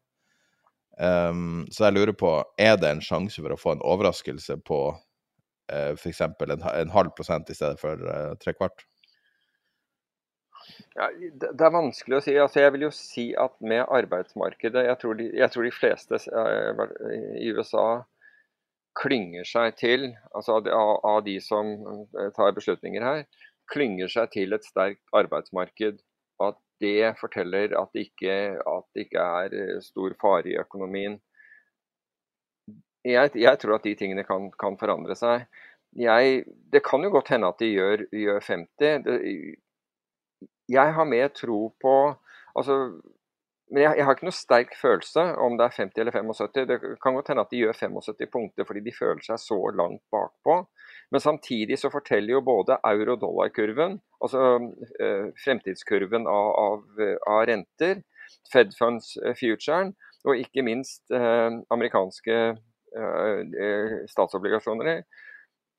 [0.99, 4.81] Um, så jeg lurer på, er det en sjanse for å få en overraskelse på
[4.91, 6.25] uh, f.eks.
[6.27, 8.83] En, en halv prosent i stedet for uh, tre kvart?
[10.99, 12.35] Ja, det, er vanskelig å si.
[12.35, 16.19] Altså, jeg vil jo si at med arbeidsmarkedet Jeg tror de, jeg tror de fleste
[16.35, 16.83] uh,
[17.39, 17.89] i USA
[18.99, 21.69] klynger seg til, altså av, av de som
[22.35, 23.21] tar beslutninger her,
[23.71, 26.01] klynger seg til et sterkt arbeidsmarked.
[26.81, 31.19] Det forteller at det ikke, at det ikke er eh, stor fare i økonomien.
[33.05, 35.47] Jeg, jeg tror at de tingene kan, kan forandre seg.
[35.97, 39.05] Jeg, det kan jo godt hende at de gjør, gjør 50.
[39.07, 39.19] Det,
[40.69, 41.95] jeg har mer tro på
[42.59, 42.75] altså,
[43.71, 46.69] men jeg, jeg, har ikke noe sterk følelse om det er 50 eller 75.
[46.69, 50.03] Det kan godt hende at de gjør 75 punkter fordi de føler seg så langt
[50.13, 50.63] bakpå.
[51.11, 54.43] Men samtidig så forteller jo både euro-dollar-kurven, altså
[55.01, 56.83] eh, fremtidskurven av, av,
[57.25, 58.03] av, renter,
[58.53, 59.45] Fed Funds eh,
[60.29, 65.03] og ikke minst eh, amerikanske eh, eh, statsobligasjoner,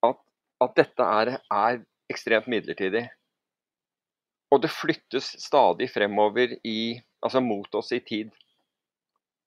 [0.10, 0.20] at,
[0.66, 3.04] at dette er, er, ekstremt midlertidig.
[4.50, 8.32] Og det flyttes stadig fremover i, altså mot oss i tid.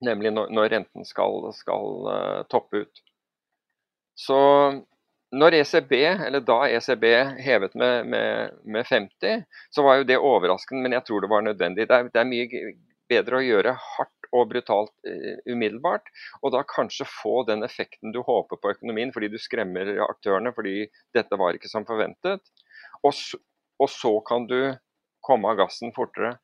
[0.06, 3.02] Nemlig når, når renten skal, skal uh, toppe ut.
[4.14, 4.38] Så
[5.32, 5.92] når ECB,
[6.26, 7.04] eller da ECB
[7.40, 11.46] hevet med, med, med, 50, så var jo det overraskende, men jeg tror det var
[11.46, 11.86] nødvendig.
[11.88, 12.74] Det er, det er, mye
[13.12, 16.12] bedre å gjøre hardt og brutalt uh, umiddelbart.
[16.42, 20.86] Og da kanskje få den effekten du håper på økonomien, fordi du skremmer aktørene fordi
[21.16, 22.44] dette var ikke som forventet.
[23.00, 23.16] Og,
[23.80, 24.74] og så kan du
[25.24, 26.36] komme av gassen fortere.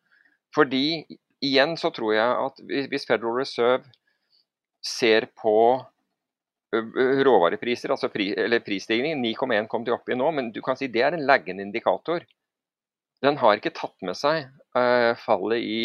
[0.57, 1.05] Fordi
[1.45, 3.85] igjen så tror jeg at hvis Federal Reserve
[4.85, 5.59] ser på
[6.73, 10.91] råvarepriser, altså pri, eller prisstigningen, 9,1 kom de opp i nå, men du kan si
[10.93, 12.27] det er en laggende indikator.
[13.25, 14.47] Den har ikke tatt med seg
[14.77, 15.81] uh, fallet i,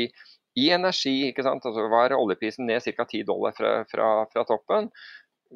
[0.60, 1.30] i, energi.
[1.30, 1.66] ikke sant?
[1.66, 3.08] Altså Var oljeprisen ned ca.
[3.08, 4.92] 10 dollar fra, fra, fra, toppen,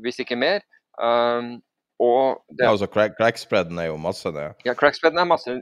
[0.01, 0.63] hvis ikke mer.
[0.97, 1.57] Um,
[2.01, 4.57] og det, ja, altså crack, crackspreaden er jo masse ned.
[4.65, 5.59] Ja, crackspreaden er masse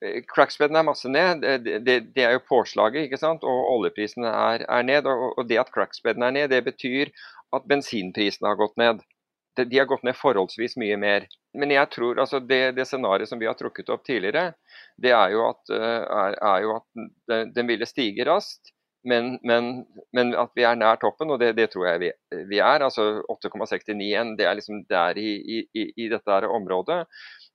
[0.00, 3.44] Eh, crackspreaden er masse ned, det, det, det, er jo påslaget, ikke sant?
[3.44, 5.08] og oljeprisene er, er ned.
[5.10, 7.12] Og, og, det at crackspreaden er ned, det betyr
[7.56, 9.04] at bensinprisene har gått ned.
[9.58, 11.26] De, har gått ned forholdsvis mye mer.
[11.58, 14.52] Men jeg tror altså det, det scenarioet som vi har trukket opp tidligere,
[15.02, 18.70] det er jo at, eh, er, er jo at den ville stige raskt.
[19.08, 22.08] Men, men, men, at vi er nær toppen, og det, det tror jeg vi,
[22.50, 22.82] vi, er.
[22.84, 27.04] altså 8,69 det er liksom der i, i, i dette området.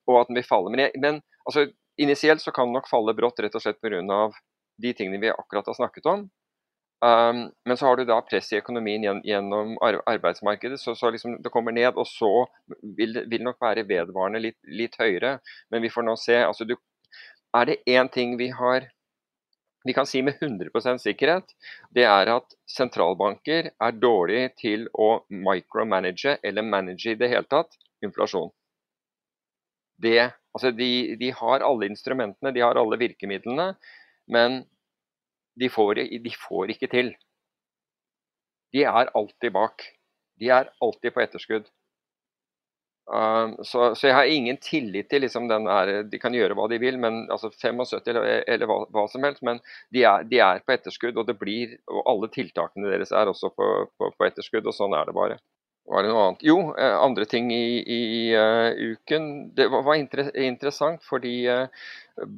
[0.09, 0.71] Og at den vil falle.
[0.73, 1.67] Men, jeg, men altså,
[2.01, 4.31] Initielt så kan den nok falle brått rett og slett pga.
[4.81, 6.23] de tingene vi akkurat har snakket om.
[7.03, 11.51] Um, men så har du da press i økonomien gjennom arbeidsmarkedet, så, så liksom det
[11.51, 11.97] kommer ned.
[11.99, 12.31] Og så
[12.97, 15.37] vil det nok være vedvarende litt, litt, høyere.
[15.73, 16.39] Men vi får nå se.
[16.45, 16.77] Altså, du,
[17.53, 18.89] er det én ting vi har
[19.83, 21.49] vi kan si med 100% sikkerhet,
[21.91, 27.75] det er at sentralbanker er dårlige til å micromanage, eller manage i det hele tatt,
[27.99, 28.47] inflasjon.
[29.99, 33.71] Det Altså de, de, har alle instrumentene, de har alle virkemidlene,
[34.29, 34.59] men
[35.59, 37.13] de får, de får ikke til.
[38.73, 39.85] De er alltid bak.
[40.41, 41.69] De er alltid på etterskudd.
[43.03, 46.69] Uh, så, så, jeg har ingen tillit til liksom, den der, De kan gjøre hva
[46.71, 49.59] de vil, men altså 75 eller, eller hva, hva, som helst, men
[49.91, 51.19] de er, de er, på etterskudd.
[51.19, 54.95] Og det blir, og alle tiltakene deres er også på, på, på etterskudd, og sånn
[54.97, 55.39] er det bare.
[55.85, 56.43] Var det noe annet?
[56.47, 58.03] Jo, eh, andre ting i, i
[58.39, 59.25] uh, uken.
[59.55, 61.67] Det var, var inter interessant fordi uh,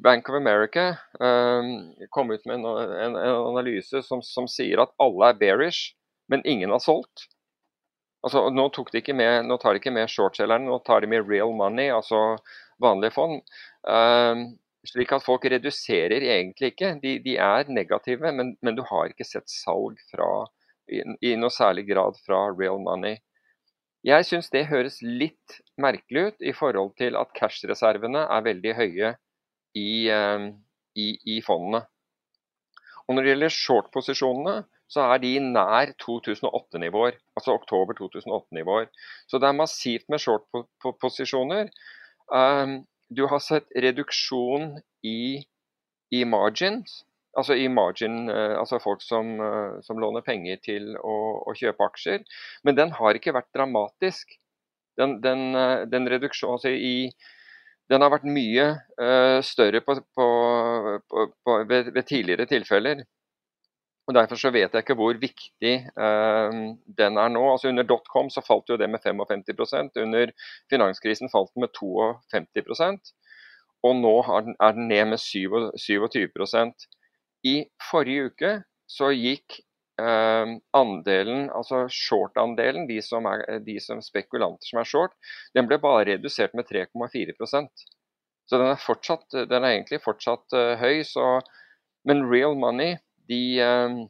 [0.02, 0.88] Bank of America
[1.22, 1.68] uh,
[2.10, 5.94] kom ut med en, en, en analyse som, som, sier at alle er bearish,
[6.28, 7.28] men ingen har solgt.
[8.26, 8.66] Altså, nå,
[9.14, 12.40] med, nå, tar de ikke med shortselgerne, nå tar de med real money, altså
[12.82, 13.38] vanlige fond.
[14.86, 16.96] slik at folk reduserer egentlig ikke.
[17.02, 20.26] De, de er negative, men, men, du har ikke sett salg fra,
[20.90, 23.20] i, i noe særlig grad fra real money.
[24.06, 29.08] Jeg syns det høres litt merkelig ut i forhold til at cash-reservene er veldig høye
[29.74, 30.44] i, eh,
[30.94, 31.82] i, i, fondene.
[33.06, 34.54] Og Når det gjelder short-posisjonene,
[34.90, 37.18] så er de nær 2008-nivåer.
[37.38, 38.86] Altså oktober 2008-nivåer.
[39.26, 41.70] Så det er massivt med short-posisjoner.
[42.30, 42.78] Um,
[43.10, 44.76] du har sett reduksjon
[45.06, 45.42] i,
[46.14, 47.02] i margins
[47.36, 51.88] altså i margin, eh, altså folk som, eh, som låner penger til å, å, kjøpe
[51.90, 52.24] aksjer.
[52.64, 54.38] Men den har ikke vært dramatisk.
[54.96, 57.10] Den, den, eh, den reduksjonen altså i,
[57.92, 58.64] den har vært mye
[58.98, 60.24] uh, større på, på,
[61.06, 63.04] på, ved, ved, tidligere tilfeller.
[64.06, 66.50] Og Derfor så vet jeg ikke hvor viktig uh,
[66.98, 67.44] den er nå.
[67.52, 70.34] Altså Under dotcom så falt jo det med 55% Under
[70.70, 73.14] finanskrisen falt den med 52
[73.86, 75.70] Og nå er den ned med 27
[77.46, 77.56] i
[77.90, 78.52] forrige uke
[78.90, 79.58] så gikk
[80.00, 83.00] eh, andelen, altså short-andelen, de,
[83.66, 85.16] de som spekulanter som er short,
[85.56, 87.86] den ble bare redusert med 3,4%
[88.46, 91.02] Så den er, fortsatt, den er egentlig fortsatt uh, høy.
[91.02, 91.40] Så,
[92.06, 92.94] men real money,
[93.26, 94.04] de, uh,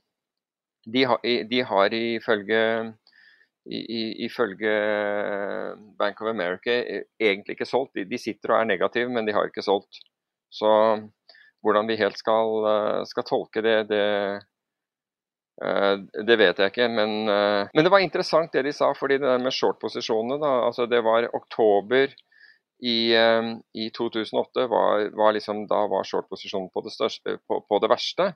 [0.85, 2.61] de, har, de har ifølge
[3.67, 4.73] ifølge
[5.99, 6.77] Bank of America
[7.19, 7.97] egentlig ikke solgt.
[7.97, 9.99] De, de sitter og er negative, men de har ikke solgt.
[10.53, 10.69] Så
[11.67, 14.05] hvordan vi helt skal, eh, skal tolke det, det,
[15.65, 16.89] eh, det, vet jeg ikke.
[16.93, 20.87] Men, eh, men, det var interessant det de sa, fordi det der med short-posisjonene altså
[20.87, 22.15] Det var oktober
[22.85, 23.17] i,
[23.73, 28.35] i 2008 var, var liksom, da var short-posisjonen på, på, på, det verste.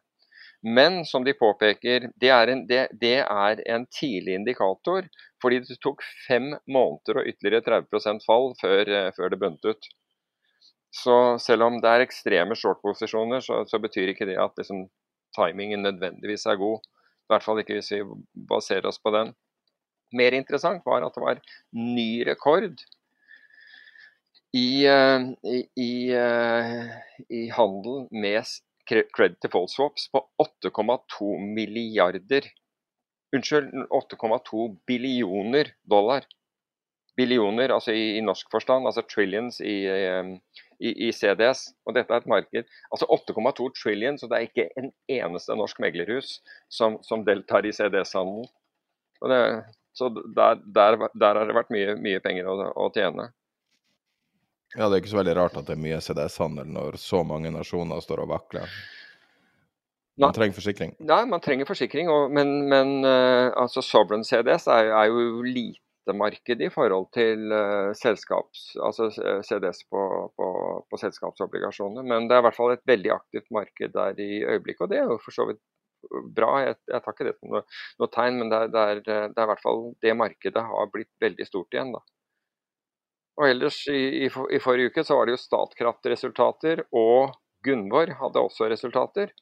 [0.65, 5.07] Men som de påpeker, det er, en, det, det er en tidlig indikator.
[5.40, 9.90] Fordi det tok fem måneder og ytterligere 30% fall før, før det bundet ut.
[10.91, 14.89] Så selv om det er ekstreme short-posisjoner, så, så, betyr ikke det at liksom,
[15.37, 16.81] timingen nødvendigvis er god.
[16.83, 18.01] I hvert fall ikke hvis vi
[18.51, 19.31] baserer oss på den.
[20.19, 21.43] Mer interessant var at det var
[21.79, 22.83] ny rekord
[24.51, 26.89] i, uh, i, i, uh,
[27.31, 28.43] i handel med
[28.91, 32.51] credit default swaps på 8,2 milliarder
[33.31, 36.25] Unnskyld, 8,2 billioner dollar.
[37.17, 39.85] billioner, altså i, i, norsk forstand, altså trillions i,
[40.81, 41.69] i, i, CDS.
[41.86, 45.82] Og dette er et marked Altså 8,2 trillion, så det er ikke en eneste norsk
[45.82, 46.39] meglerhus
[46.73, 48.48] som, som deltar i CDS-handelen.
[49.93, 53.28] Så der, der, der, har det vært mye, mye penger å, å, tjene.
[54.77, 57.52] Ja, det er ikke så veldig rart at det er mye CDS-handel når så mange
[57.52, 58.81] nasjoner står og vakler.
[60.20, 60.94] Man trenger forsikring?
[61.09, 62.11] Nei, man trenger forsikring.
[62.12, 65.81] Og, men, men uh, altså Sovereign CDS er, er jo lite
[66.16, 69.09] marked i forhold til uh, selskaps, altså
[69.47, 70.05] CDS på,
[70.37, 70.49] på,
[70.91, 72.07] på, selskapsobligasjoner.
[72.07, 75.01] Men det er i hvert fall et veldig aktivt marked der i øyeblikket, og det
[75.01, 75.62] er jo for så vidt
[76.37, 76.53] bra.
[76.65, 77.66] Jeg, jeg tar ikke det som noe,
[78.01, 80.91] noe tegn, men det er, det, er, det er, i hvert fall det markedet har
[80.95, 81.93] blitt veldig stort igjen.
[81.97, 82.03] da.
[83.41, 88.43] Og ellers i, i, i forrige uke så var det jo Statkraft-resultater, og Gunvor hadde
[88.43, 89.32] også resultater.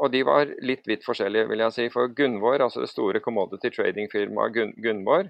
[0.00, 1.86] Og de var litt vidt forskjellige, vil jeg si.
[1.92, 5.28] For Gunvor, altså det store commodity trading-firmaet Gun Gunvor,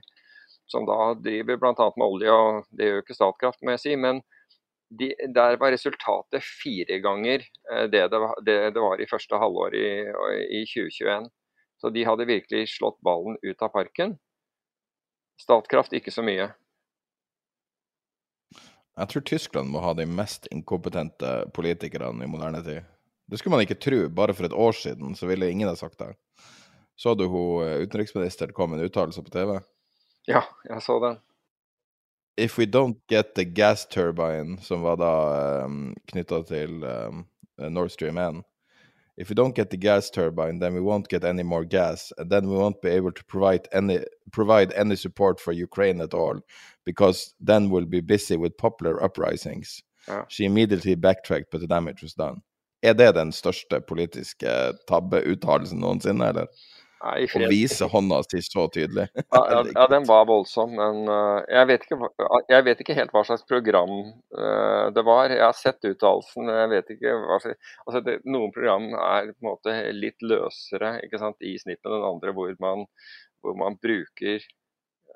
[0.70, 1.88] som da driver bl.a.
[1.96, 3.96] med olje, og det gjør jo ikke Statkraft, må jeg si.
[3.98, 4.22] men
[4.90, 9.38] de, der var resultatet fire ganger eh, det det var, det det var i første
[9.38, 9.90] halvår i,
[10.60, 11.28] i, 2021.
[11.80, 14.16] Så de hadde virkelig slått ballen ut av parken.
[15.40, 16.50] Statkraft ikke så mye.
[19.00, 22.82] Jeg tror Tyskland må ha de mest inkompetente politikerne i moderne tid.
[23.30, 24.02] Det skulle man ikke tro.
[24.12, 26.12] Bare for et år siden så ville ingen ha sagt det.
[27.00, 29.60] Så du hun eh, utenriksministeren kom med en uttalelse på TV?
[30.28, 31.18] Ja, jeg så den.
[32.36, 37.26] If we don't get the gas turbine, som var da um, knytta til um,
[37.58, 38.42] Nord Stream 1
[39.20, 42.30] If we don't get the gas turbine, then we won't get any more gas, and
[42.30, 43.98] then we won't be able to provide any
[44.32, 46.40] provide any support for Ukraine at all,
[46.86, 49.82] because then we'll be busy with popular uprisings.
[50.08, 50.24] Ja.
[50.28, 52.40] She immediately backtracked, but the damage was done.
[52.82, 56.46] Er det den største politiske tabbeuttalelsen noensinne, eller?
[57.00, 59.06] Nei, Å vise hånda si så tydelig.
[59.32, 62.10] ja, ja, ja, den var voldsom, men uh, jeg, vet ikke,
[62.50, 63.94] jeg, vet ikke, helt hva slags program
[64.36, 65.32] uh, det var.
[65.32, 69.32] Jeg har sett uttalelsen, men jeg vet ikke hva slags altså det, Noen program er
[69.32, 72.84] på en måte litt løsere sant, i snitt med den andre, hvor man,
[73.40, 74.44] hvor man bruker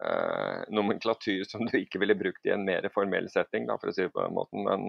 [0.01, 3.97] uh, nomenklatur som du ikke ville brukt i en mer formell setting, da, for å
[3.97, 4.65] si det på den måten.
[4.65, 4.89] Men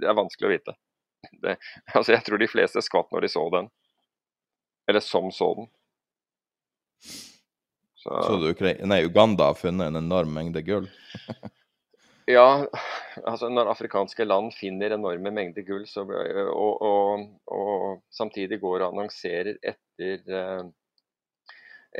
[0.00, 0.80] det er vanskelig å vite.
[1.44, 1.58] Det,
[1.92, 3.74] altså jeg tror de fleste skvatt når de så den.
[4.88, 5.74] Eller som så den.
[8.06, 10.86] Så, så du, nei, Uganda har funnet en enorm mengde gull?
[12.36, 12.66] ja,
[13.24, 18.92] altså når afrikanske land finner enorme mengder gull, så, og, og, og, samtidig går og
[18.92, 20.62] annonserer etter, eh,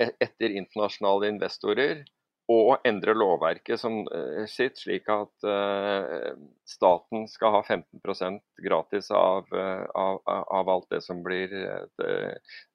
[0.04, 2.04] e-, etter internasjonale investorer,
[2.52, 6.36] og endre lovverket som, uh, sitt, slik at uh,
[6.68, 11.50] staten skal ha 15% gratis av, uh, av, av, alt det som blir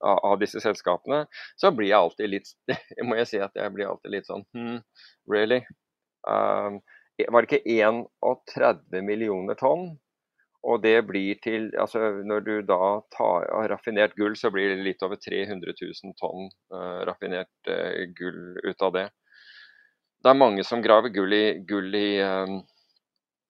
[0.02, 1.24] av disse selskapene,
[1.56, 2.52] så blir jeg alltid litt
[3.08, 4.82] må jeg si at jeg blir alltid litt sånn hmm,
[5.32, 5.62] really?
[6.28, 6.82] Um,
[7.32, 9.94] var det ikke 31 millioner tonn?
[10.68, 15.02] Og det blir til altså Når du da tar raffinert gull, så blir det litt
[15.06, 16.52] over 300 000 tonn
[17.08, 17.72] raffinert
[18.18, 19.08] gull ut av det
[20.22, 22.62] det er mange som graver gull i, gull i, um,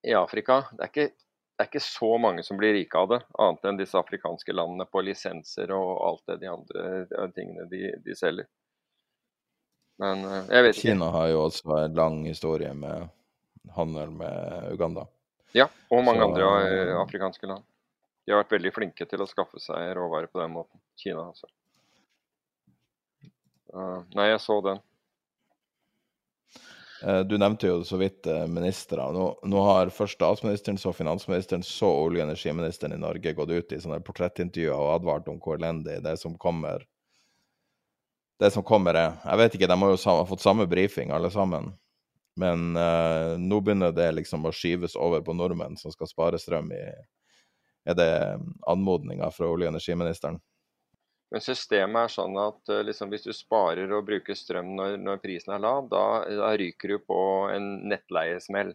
[0.08, 0.62] i Afrika.
[0.72, 3.80] Det er, ikke, det er, ikke, så mange som blir rike av det, annet enn
[3.80, 8.48] disse afrikanske landene på lisenser og alt det de andre tingene de, de selger.
[10.02, 10.86] Men uh, jeg vet ikke.
[10.94, 13.10] Kina har jo også en lang historie med
[13.76, 15.06] handel med Uganda.
[15.54, 17.66] Ja, og mange så, andre eh, afrikanske land.
[18.24, 20.80] De har vært veldig flinke til å skaffe seg råvarer på den måten.
[20.96, 21.50] Kina, altså.
[24.16, 24.80] Nei, jeg så den.
[27.04, 29.08] Eh, du nevnte jo så vidt eh, ministre.
[29.14, 33.74] Nå, nå, har først statsministeren, så finansministeren, så olje- og energiministeren i Norge gått ut
[33.74, 36.86] i sånne portrettintervjuer og advart om hvor elendig det som kommer
[38.42, 39.18] det som kommer er.
[39.22, 41.68] Jeg vet ikke, de har jo sammen, fått samme brifing alle sammen.
[42.42, 46.72] Men uh, nå begynner det liksom å skyves over på nordmenn som skal spare strøm
[46.74, 46.80] i
[47.86, 48.14] Er det
[48.70, 50.40] anmodninga fra olje- og energiministeren?
[51.32, 55.22] Men systemet er sånn at uh, liksom, hvis du sparer og bruker strøm når, når
[55.24, 57.20] prisen er lav, da, da, ryker du på
[57.54, 58.74] en nettleiesmell.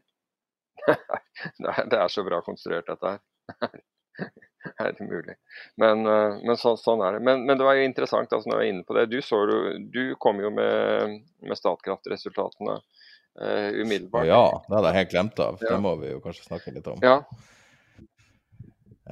[1.90, 3.16] det er så bra konstruert, dette
[3.60, 3.82] her.
[4.80, 5.36] er det mulig?
[5.82, 7.26] Men, uh, men så, sånn er det.
[7.28, 9.04] Men, men, det var jo interessant altså, når jeg var inne på det.
[9.12, 9.58] Du, så, du,
[9.92, 14.30] du kom jo med, med Statkraft-resultatene uh, umiddelbart.
[14.32, 15.60] Ja, det hadde jeg helt glemt av.
[15.60, 15.74] Ja.
[15.74, 17.04] Det må vi jo kanskje snakke litt om.
[17.04, 17.20] Ja.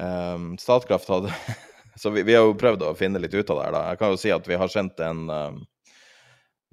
[0.01, 1.37] Um, Statkraft hadde
[2.01, 3.83] så vi, vi, har jo prøvd å finne litt ut av det her, da.
[3.93, 5.63] Jeg kan jo si at vi har sendt en um,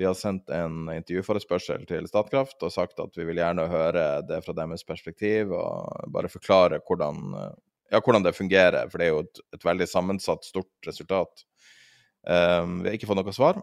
[0.02, 4.40] vi har sendt en intervjuforespørsel til Statkraft og sagt at vi vil gjerne høre det
[4.42, 7.36] fra deres perspektiv, og bare forklare hvordan,
[7.94, 11.46] ja, hvordan det fungerer, for det er jo et, et veldig sammensatt, stort resultat.
[12.26, 13.62] Um, vi har ikke fått noe svar.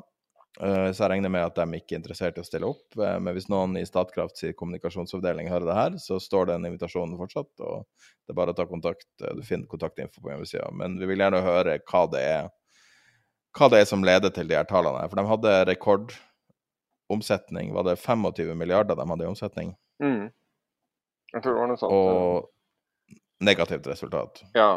[0.60, 2.96] Eh, så jeg regner med at de ikke er interessert i å stille opp.
[2.98, 7.18] Eh, men hvis noen i Statkraft sin kommunikasjonsavdeling hører det her, så står den invitasjonen
[7.20, 7.52] fortsatt.
[7.62, 7.86] Og
[8.26, 9.10] det er bare å ta kontakt.
[9.22, 10.66] Eh, du finner kontaktinfo på hjemmesida.
[10.74, 12.50] Men vi vil gjerne høre hva det er
[13.58, 15.06] hva det er som leder til de her tallene.
[15.08, 17.72] For de hadde rekordomsetning.
[17.74, 19.72] Var det 25 milliarder de hadde i omsetning?
[20.02, 20.28] Mm.
[21.32, 21.96] Jeg tror det var noe sånt.
[21.96, 23.14] Og
[23.44, 24.42] negativt resultat.
[24.54, 24.70] Ja.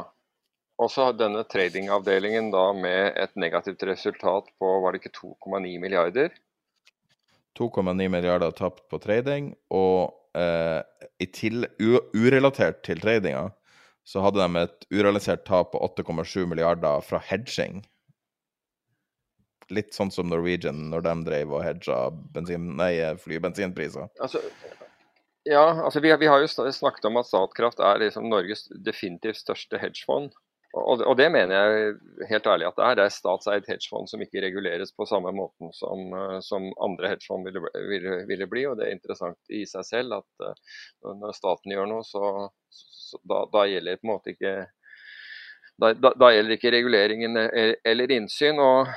[0.81, 6.33] Og så denne tradingavdelingen da med et negativt resultat på var det ikke 2,9 milliarder?
[7.59, 10.79] 2,9 milliarder tapt på trading, og eh,
[11.21, 11.67] i til,
[12.15, 13.49] urelatert til tradinga
[14.07, 17.83] så hadde de et urealisert tap på 8,7 milliarder fra hedging.
[19.71, 21.99] Litt sånn som Norwegian når de drev og hedga
[22.33, 24.09] bensin, nei, flybensinpriser.
[24.23, 24.41] Altså,
[25.47, 29.79] ja, altså vi, vi, har jo snakket om at Statkraft er liksom Norges definitivt største
[29.81, 30.33] hedgefond.
[30.71, 32.97] Og, og, det mener jeg helt ærlig at det er.
[32.97, 37.47] Det er statseid hedgefond som ikke reguleres på samme måten som, eh, som andre hedgefond
[37.47, 38.63] ville, ville, ville, bli.
[38.69, 43.19] Og det er interessant i seg selv at uh, når staten gjør noe, så, så
[43.27, 44.55] da, da, gjelder på en måte ikke
[45.81, 48.59] da, da, da, gjelder ikke reguleringen e, eller innsyn.
[48.61, 48.91] og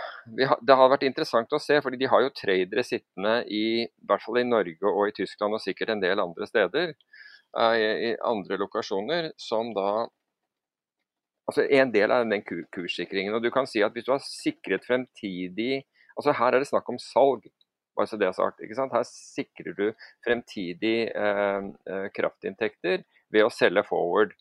[0.47, 4.07] har, Det har vært interessant å se, fordi de har jo tradere sittende i, i
[4.07, 6.93] hvert fall i Norge og i Tyskland og sikkert en del andre steder,
[7.55, 10.05] i, i andre lokasjoner, som da
[11.49, 13.35] altså En del av den kurssikringen.
[13.35, 15.85] og du kan si at Hvis du har sikret fremtidig
[16.17, 17.47] altså Her er det snakk om salg.
[17.97, 18.93] bare så det er sagt, ikke sant?
[18.93, 19.93] Her sikrer du
[20.27, 24.33] fremtidig eh, eh, kraftinntekter ved å selge forward.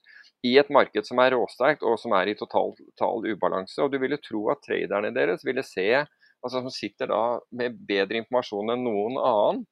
[0.43, 3.77] I et marked som er råsterkt og som er i total, total ubalanse.
[3.77, 5.85] og Du ville tro at traderne deres ville se
[6.43, 7.21] altså som sitter da
[7.55, 9.63] med bedre informasjon enn noen annen,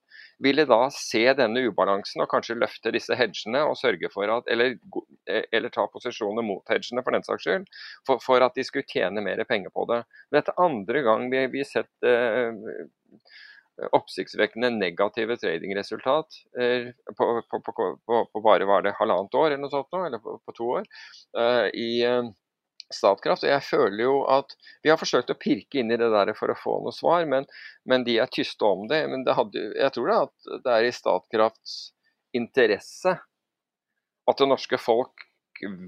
[0.43, 4.77] ville da se denne ubalansen og kanskje løfte disse hedgene og sørge for at, eller,
[5.29, 7.69] eller ta posisjoner mot hedgene for den saks skyld,
[8.07, 10.01] for, for, at de skulle tjene mer penger på det.
[10.33, 12.51] Dette andre gang vi har sett eh,
[13.91, 16.25] oppsiktsvekkende negative tradingresultat
[16.59, 17.61] eh, på, på,
[18.05, 20.89] på, på, bare var det halvannet år eller noe sånt eller på, to år.
[21.37, 22.23] Eh, i eh,
[22.95, 23.47] Statkraft.
[23.47, 26.57] Jeg føler jo at Vi har forsøkt å pirke inn i det der for å
[26.57, 27.47] få noe svar, men,
[27.87, 29.03] men de er tyste om det.
[29.11, 31.75] Men det hadde, jeg tror det, at det er i Statkrafts
[32.37, 33.17] interesse
[34.29, 35.27] at det norske folk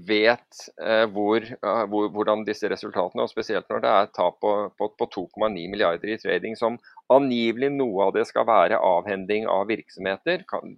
[0.06, 4.52] vet eh, hvor, uh, hvor, hvordan disse resultatene, og spesielt når det er tap på,
[4.78, 6.78] på, på 2,9 milliarder i trading, som
[7.12, 10.76] angivelig noe av det skal være avhending av virksomheter, kan,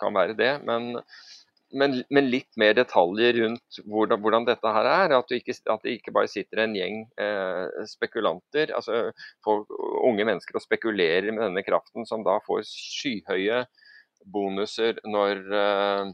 [0.00, 0.52] kan være det.
[0.66, 0.96] men
[1.74, 5.14] men, men, litt mer detaljer rundt hvordan, hvordan dette her er.
[5.18, 9.08] At, ikke, at, det ikke bare sitter en gjeng eh, spekulanter, altså
[9.44, 9.70] folk,
[10.06, 13.64] unge mennesker og spekulerer med denne kraften, som da får skyhøye
[14.24, 16.12] bonuser når, eh,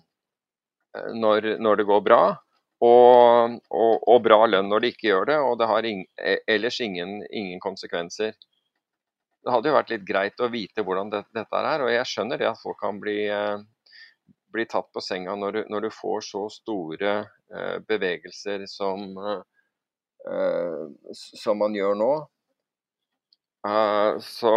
[1.16, 2.22] når, når det går bra.
[2.80, 6.38] Og, og, og, bra lønn når de ikke gjør det, og det har ing, e,
[6.48, 8.32] ellers ingen, ingen, konsekvenser.
[9.44, 12.40] Det hadde jo vært litt greit å vite hvordan det, dette er, og jeg skjønner
[12.40, 13.60] det at folk kan bli eh,
[14.52, 17.14] blir tatt på senga når du, når du får så store
[17.54, 19.16] eh, bevegelser som,
[20.26, 22.12] eh, som man gjør nå.
[23.60, 24.52] Uh, så,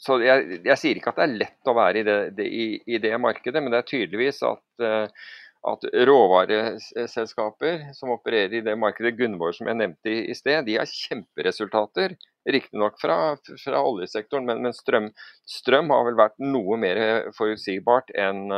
[0.00, 2.66] så jeg, jeg, sier ikke at det er lett å være i det, det, i,
[2.88, 5.26] i det markedet, men det er tydeligvis at, uh,
[5.62, 10.90] at råvareselskaper som opererer i det markedet, Gunvor som jeg nevnte i, sted, de har
[10.90, 12.16] kjemperesultater.
[12.50, 15.12] Riktignok fra, fra oljesektoren, men, men strøm,
[15.46, 18.48] strøm, har vel vært noe mer forutsigbart enn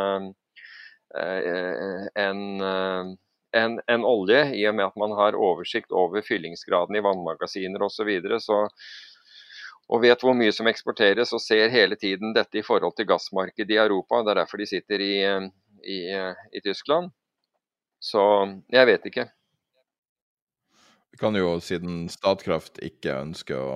[2.25, 2.41] en,
[3.55, 8.01] en, en olje, i og med at man har oversikt over fyllingsgraden i vannmagasiner osv.
[8.01, 8.65] Så, videre, så
[9.93, 13.77] og vet hvor mye som eksporteres og ser hele tiden dette i forhold til gassmarkedet
[13.77, 14.23] i Europa.
[14.25, 15.15] Det er derfor de sitter i,
[15.87, 16.01] i,
[16.53, 17.13] i Tyskland.
[18.05, 18.21] Så
[18.73, 19.29] jeg vet ikke.
[21.15, 23.75] Vi kan jo, siden Statkraft ikke ønsker å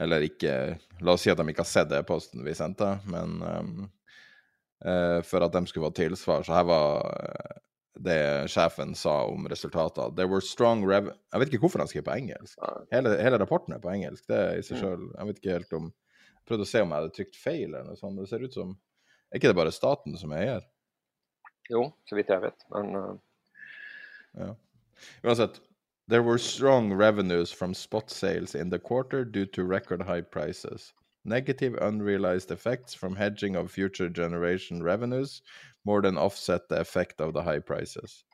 [0.00, 0.52] Eller ikke
[1.04, 3.72] La oss si at de ikke har sett e-posten vi sendte, men um,
[4.86, 7.60] uh, for at de skulle få tilsvar, så her var uh,
[8.00, 10.14] det sjefen sa om resultater.
[10.16, 11.12] There were strong rev...
[11.12, 12.58] Jeg vet ikke hvorfor han skriver på engelsk.
[12.94, 14.24] Hele, hele, rapporten er på engelsk.
[14.32, 14.80] Det i seg mm.
[14.80, 15.90] sjøl Jeg vet ikke helt om
[16.48, 18.18] prøvde å se om jeg hadde trykt feil eller noe sånt.
[18.18, 18.72] Det ser ut som
[19.30, 20.64] Er ikke det bare staten som er eier?
[21.70, 23.12] Jo, så vidt jeg vet, men uh...
[24.38, 24.54] Ja.
[25.22, 25.60] Uansett,
[26.08, 30.92] There were strong revenues from spot sales in the quarter due to record high prices.
[31.24, 35.42] Negative unrealized effects from hedging of future generation revenues
[35.84, 38.24] more than offset the effect of the high prices.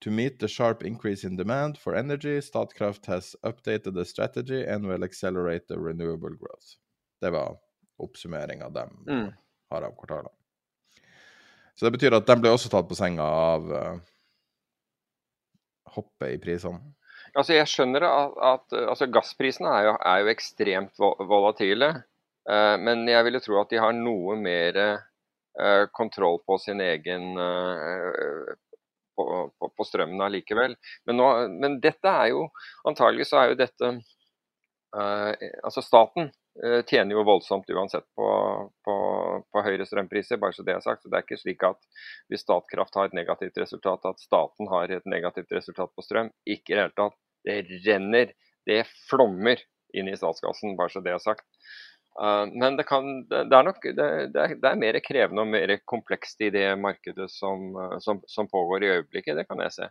[0.00, 4.86] To meet the sharp increase in demand for energy, Statkraft has updated the strategy and
[4.86, 6.76] will accelerate the renewable growth.
[7.20, 7.58] Det var
[7.98, 9.32] oppsummering av dem mm.
[9.70, 10.37] har av kvartalet.
[11.78, 13.98] Så det betyr at de ble også tatt på senga av uh,
[15.94, 16.80] hoppet i prisene?
[17.36, 21.92] Altså, jeg skjønner at, at altså, gassprisene er jo, er jo ekstremt volatile.
[22.50, 27.38] Uh, men jeg ville tro at de har noe mer uh, kontroll på sin egen
[29.14, 29.24] på,
[29.54, 30.74] på, på, strømmen allikevel.
[31.06, 31.30] Men, nå,
[31.62, 32.48] men dette er jo
[32.90, 33.96] antagelig så er jo dette
[34.98, 36.30] Altså staten
[36.90, 38.28] tjener jo voldsomt uansett på,
[38.84, 38.94] på,
[39.52, 41.06] på, høyere strømpriser, bare så det er sagt.
[41.06, 41.78] Det er ikke slik at
[42.30, 46.32] hvis Statkraft har et negativt resultat, at staten har et negativt resultat på strøm.
[46.46, 47.18] Ikke i det hele tatt.
[47.46, 48.32] Det renner,
[48.66, 49.62] det flommer
[49.96, 51.46] inn i statskassen, bare så det er sagt.
[52.18, 55.76] Uh, men det, kan, det, er nok det, er, det er mer krevende og mer
[55.86, 57.70] komplekst i det markedet som,
[58.02, 59.38] som, som pågår i øyeblikket.
[59.38, 59.90] Det kan jeg se.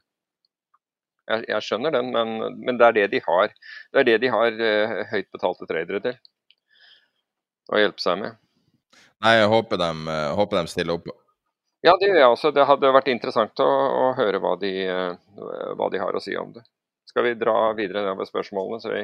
[1.27, 3.55] Jeg, jeg skjønner den, men, men, det er det de har.
[3.93, 6.19] Det er det de har uh, høyt betalte tradere til
[7.71, 8.37] å hjelpe seg med.
[9.25, 9.91] Nei, jeg håper de,
[10.37, 11.09] håper de stiller opp.
[11.85, 12.51] Ja, det gjør jeg også.
[12.53, 14.73] Det hadde vært interessant å, å høre hva de,
[15.77, 16.65] hva de har å si om det.
[17.07, 18.81] Skal vi dra videre nedover spørsmålene?
[18.83, 19.03] Så vi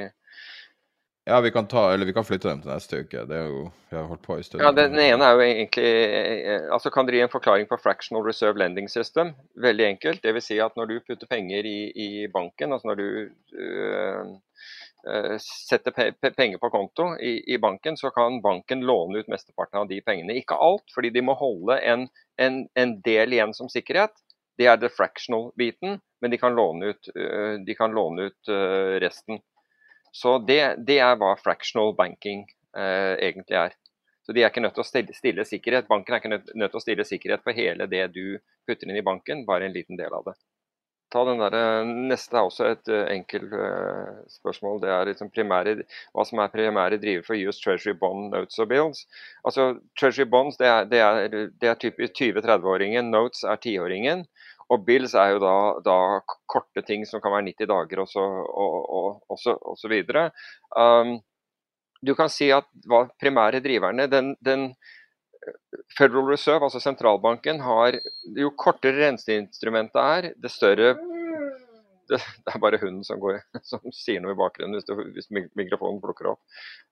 [1.25, 3.21] ja, vi kan, ta, eller vi kan flytte dem til neste uke.
[3.29, 4.59] Det er jo, vi har holdt på i stund.
[4.59, 8.25] Ja, Den ene er jo egentlig eh, altså Kan dere gi en forklaring på fractional
[8.27, 9.31] reserve lending system?
[9.55, 10.19] Veldig enkelt.
[10.23, 13.07] det vil Si at når du putter penger i, i banken, altså når du
[13.55, 14.33] øh,
[15.43, 15.91] setter
[16.31, 20.37] penger på konto i, i, banken, så kan banken låne ut mesteparten av de pengene.
[20.39, 22.05] Ikke alt, fordi de må holde en,
[22.39, 24.15] en, en del igjen som sikkerhet.
[24.57, 27.09] Det er the fractional-biten, men de kan låne ut,
[27.65, 28.51] de kan låne ut
[29.03, 29.41] resten.
[30.13, 32.45] Så det, det er hva fractional banking
[32.77, 33.73] eh, egentlig er.
[34.23, 35.89] Så de er ikke nødt til å stille, stille sikkerhet.
[35.89, 38.99] Banken er ikke nødt, nødt, til å stille sikkerhet for hele det du putter inn
[38.99, 40.35] i banken, bare en liten del av det.
[41.13, 44.79] Ta den der, eh, Neste er også et uh, enkelt uh, spørsmål.
[44.81, 45.75] Det er liksom primære,
[46.13, 49.03] hva som er primære driver for US Treasury Bond Notes og Bills.
[49.45, 49.67] Altså,
[49.99, 54.25] Treasury Bonds det er, er, er typisk 20-30-åringen, Notes er 10-åringen.
[54.73, 55.97] Og bills er jo da, da,
[56.49, 59.91] korte ting som kan være 90 dager og så, og, og, og så, og så
[59.91, 60.29] videre.
[60.73, 61.19] Um,
[62.03, 64.71] du kan si at hva primære driverne den, den,
[65.97, 67.99] Federal Reserve, altså sentralbanken, har
[68.39, 70.93] Jo kortere renseinstrumentet er, det større
[72.09, 73.39] det, det, er bare hunden som, går,
[73.69, 76.41] som sier noe i bakgrunnen hvis, det, hvis mikrofonen plukker opp.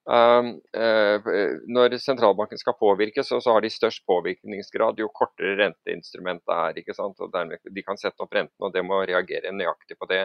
[0.08, 1.30] Um, uh,
[1.70, 6.82] når sentralbanken skal påvirke, så, så, har de størst påvirkningsgrad jo kortere renteinstrumentet er.
[6.82, 7.20] ikke sant?
[7.22, 10.24] Og dermed, de kan sette opp renten, og det må reagere nøyaktig på det.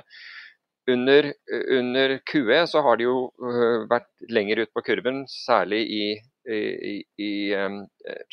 [0.88, 1.34] Under,
[1.76, 6.04] under QE så har de jo uh, vært lenger ut på kurven, særlig i,
[6.48, 7.82] i, i um,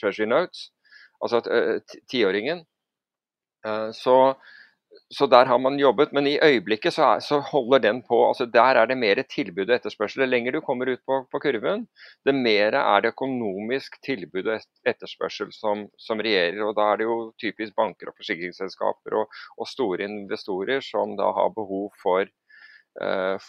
[0.01, 0.71] Treasury Notes,
[1.23, 2.65] altså uh, tiåringen.
[3.67, 4.35] Uh, så
[5.11, 6.13] så der har man jobbet.
[6.13, 8.21] Men i øyeblikket så, er, så, holder den på.
[8.29, 10.23] altså Der er det mer tilbud og etterspørsel.
[10.23, 11.87] Jo lenger du kommer ut på, på kurven,
[12.27, 16.63] det mer er det økonomisk tilbud og etterspørsel som, som, regjerer.
[16.65, 21.31] og Da er det jo typisk banker og forsikringsselskaper og, og store investorer som da
[21.39, 22.31] har behov for,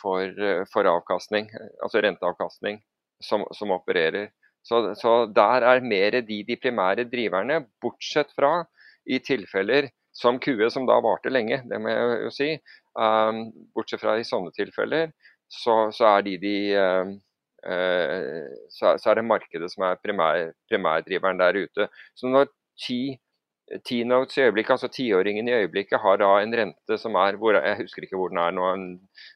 [0.02, 1.52] for, for avkastning,
[1.84, 2.82] altså renteavkastning,
[3.22, 4.32] som, som opererer.
[4.66, 8.64] Så, så, der er mer de de primære driverne, bortsett fra
[9.06, 12.50] i tilfeller som kue som da varte lenge, det må jeg jo si.
[12.96, 15.12] Um, bortsett fra i sånne tilfeller,
[15.52, 17.12] så, så er de de um,
[17.68, 21.90] uh, så, så, er det markedet som er primær, primærdriveren der ute.
[22.16, 27.38] Så når T-notes i øyeblikket, altså tiåringen i øyeblikket, har da en rente som er
[27.42, 28.86] hvor, Jeg husker ikke hvor den er nå, en,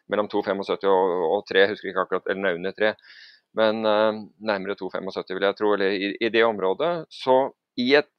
[0.08, 2.94] mellom 2,75 og, og 3, jeg husker ikke akkurat, eller under 3.
[3.58, 7.08] Men uh, nærmere 2,75 vil jeg tro, eller i, i det området.
[7.10, 7.50] Så
[7.80, 8.10] i et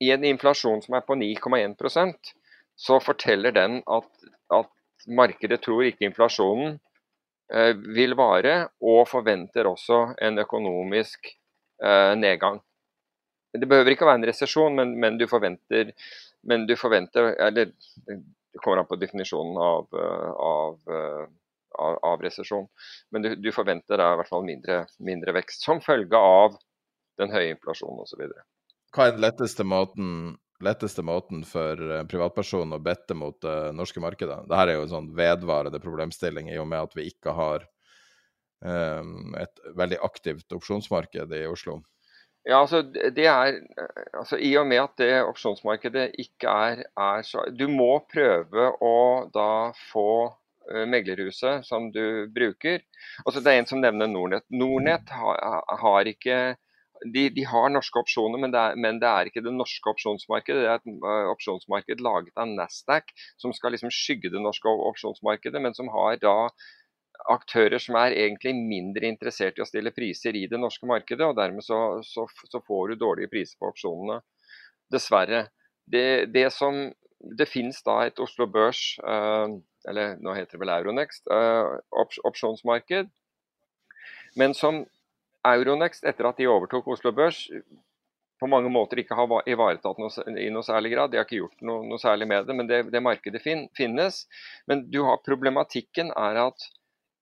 [0.00, 2.32] i en inflasjon som er på 9,1%
[2.80, 4.08] så forteller den at,
[4.54, 4.70] at,
[5.08, 6.74] markedet tror ikke inflasjonen
[7.52, 11.30] eh, vil vare, og forventer også en økonomisk
[11.84, 12.58] eh, nedgang.
[13.56, 15.94] Det behøver ikke å være en resesjon, men, men, du forventer,
[16.46, 21.24] men du forventer Eller det kommer an på definisjonen av, eh, av, eh,
[21.80, 22.68] av, av resesjon.
[23.10, 26.58] Men du, du forventer da i hvert fall mindre, mindre vekst som følge av
[27.20, 28.24] den høye inflasjonen osv.
[28.94, 30.14] Hva er den letteste måten,
[30.64, 34.42] letteste måten for uh, privatpersonen å bette mot det uh, norske markedet?
[34.48, 37.68] Dette er jo en sånn vedvarende problemstilling i og med at vi ikke har
[38.64, 41.80] um, et veldig aktivt opsjonsmarked i Oslo.
[42.48, 43.58] Ja, altså det er
[44.16, 48.94] altså I og med at det opsjonsmarkedet ikke er, er så Du må prøve å
[49.34, 49.50] da
[49.90, 50.30] få
[50.90, 52.82] meglerhuset som du bruker.
[53.24, 54.46] Altså Det er en som nevner Nordnett.
[54.50, 56.40] Nordnett har, har ikke
[57.04, 60.64] de, de, har norske opsjoner, men det, er, men det, er, ikke det norske opsjonsmarkedet.
[60.64, 65.62] Det er et uh, opsjonsmarked laget av Nasdaq, som skal liksom skygge det norske opsjonsmarkedet,
[65.64, 66.36] men som har da
[67.30, 71.24] aktører som er egentlig mindre interessert i å stille priser i det norske markedet.
[71.26, 74.20] og Dermed så, så, så får du dårlige priser på opsjonene.
[74.92, 75.46] Dessverre.
[75.90, 76.88] Det, det som
[77.20, 81.28] det finnes da et Oslo Børs uh, eller nå heter det vel Euronext,
[82.28, 83.08] opsjonsmarked.
[84.36, 84.82] Men som
[85.46, 87.46] Euronext, etter at de overtok Oslo Børs,
[88.40, 90.00] på mange måter ikke har ivaretatt
[90.40, 91.12] i noe særlig grad.
[91.12, 94.22] De har ikke gjort noe, noe særlig med det, men det, det markedet fin, finnes.
[94.70, 96.68] Men du har, problematikken er at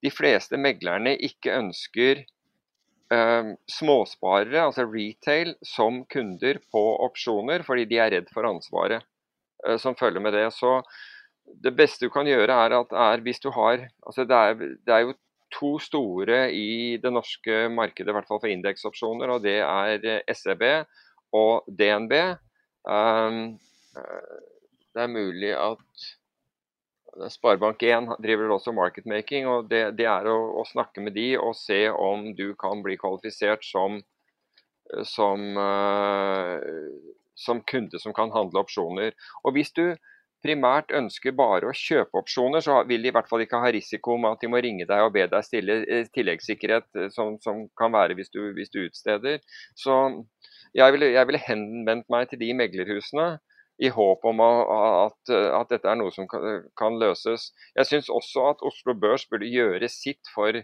[0.07, 7.99] de fleste meglerne ikke ønsker eh, småsparere, altså retail, som kunder på opsjoner, fordi de
[7.99, 9.09] er redd for ansvaret eh,
[9.83, 10.47] som følger med det.
[10.55, 10.79] Så
[11.65, 14.55] det beste du kan gjøre, er at er, hvis du har altså det er,
[14.87, 15.17] det er jo
[15.55, 20.65] to store i det norske markedet, i hvert fall for indeksopsjoner, og det er SEB
[21.37, 22.15] og DNB.
[22.89, 23.59] Um,
[23.97, 24.37] eh,
[24.95, 26.07] det er mulig at
[27.33, 31.89] Sparebank1 driver også marketmaking, og det, det er å, å, snakke med de og se
[31.91, 33.99] om du kan bli kvalifisert som,
[35.09, 36.61] som, uh,
[37.39, 39.15] som kunde som kan handle opsjoner.
[39.45, 39.97] Og Hvis du
[40.45, 44.17] primært ønsker bare å kjøpe opsjoner, så vil de i hvert fall ikke ha risiko
[44.21, 47.95] med at de må ringe deg og be deg stille eh, tilleggssikkerhet som, som kan
[47.95, 49.43] være hvis du, hvis du utsteder.
[49.79, 49.99] Så
[50.77, 53.29] jeg ville, jeg ville, henvendt meg til de meglerhusene
[53.79, 57.53] i håp om at, at dette er noe som kan løses.
[57.79, 60.59] Jeg syns også at Oslo Børs burde gjøre sitt for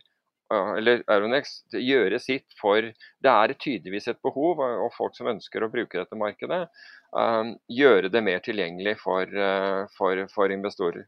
[0.53, 5.71] eller Euronex gjøre sitt for Det er tydeligvis et behov, og folk som ønsker å
[5.73, 6.61] bruke dette markedet,
[7.17, 11.07] um, gjøre det mer tilgjengelig for, uh, for, for investorer.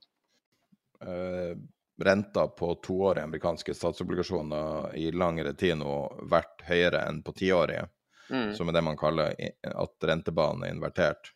[1.05, 1.53] Uh,
[2.01, 5.93] renta på toårige amerikanske statsobligasjoner i langere tid nå
[6.33, 7.87] vært høyere enn på tiårige
[8.31, 8.55] mm.
[8.55, 9.33] som er det man kaller
[9.73, 11.33] at rentebanen er invertert.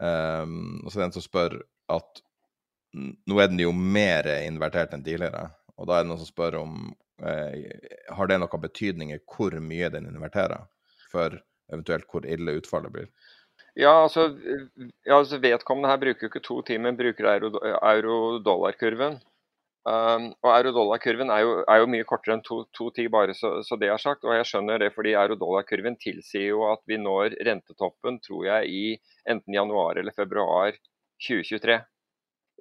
[0.00, 1.58] Um, og så er det en som spør
[1.92, 2.22] at
[2.92, 5.46] nå er den jo mer invertert enn tidligere.
[5.80, 6.74] Og da er det noen som spør om
[7.24, 7.68] eh,
[8.12, 10.66] har det noen betydning i hvor mye den inverterer,
[11.12, 11.38] for
[11.72, 13.08] eventuelt hvor ille utfallet blir?
[13.78, 14.28] Ja, altså,
[15.06, 19.16] ja, altså Vedkommende her bruker jo ikke to timer, bruker euro-dollar-kurven.
[19.16, 19.32] Euro
[19.82, 23.98] Um, og Eurodollar-kurven er, er, jo mye kortere enn 2,10, bare så, så, det er
[23.98, 24.22] sagt.
[24.22, 29.32] Og jeg skjønner det fordi eurodollar-kurven tilsier jo at vi når rentetoppen, tror jeg, i
[29.32, 30.76] enten januar eller februar
[31.26, 31.80] 2023.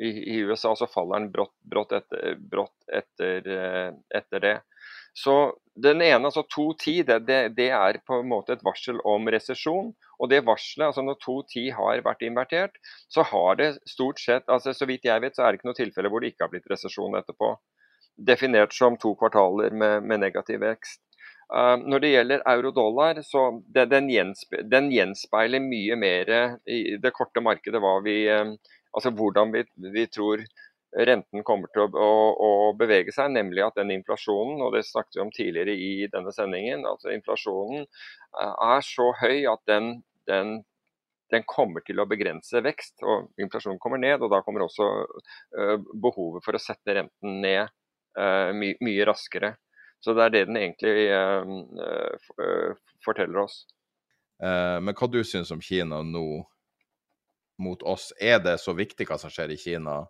[0.02, 4.56] I, i USA så faller den brått, brått, etter, brått etter, eh, etter, det.
[5.14, 5.36] Så
[5.76, 9.91] den ene, altså 2.10, det, det, er på en måte et varsel om resesjon.
[10.22, 12.82] Og det varselet, altså når 2.10 har vært invertert,
[13.14, 15.78] så har det stort sett altså Så vidt jeg vet, så er det ikke noe
[15.78, 17.53] tilfelle hvor det ikke har blitt resesjon etterpå.
[18.18, 21.02] Definert som to kvartaler med, med negativ vekst.
[21.52, 26.30] Uh, når det gjelder euro-dollar, så det, den, gjenspe, den, gjenspeiler mye mer
[26.64, 28.53] i det korte markedet hva vi, uh,
[28.95, 29.63] altså hvordan vi,
[29.93, 30.43] vi tror
[30.91, 35.18] renten kommer til å, å, å, bevege seg, nemlig at den inflasjonen, og det snakket
[35.18, 39.93] vi om tidligere i denne sendingen, altså inflasjonen eh, er så høy at den,
[40.27, 40.57] den,
[41.31, 42.97] den kommer til å begrense vekst.
[43.07, 47.72] og Inflasjonen kommer ned, og da kommer også uh, behovet for å sette renten ned
[48.19, 49.55] uh, my, mye raskere.
[50.01, 51.13] Så det er det den egentlig
[53.05, 53.59] forteller oss.
[54.41, 56.23] men hva du syns om Kina nå
[57.62, 58.10] mot oss?
[58.20, 60.02] Er det så viktig hva som skjer i Kina?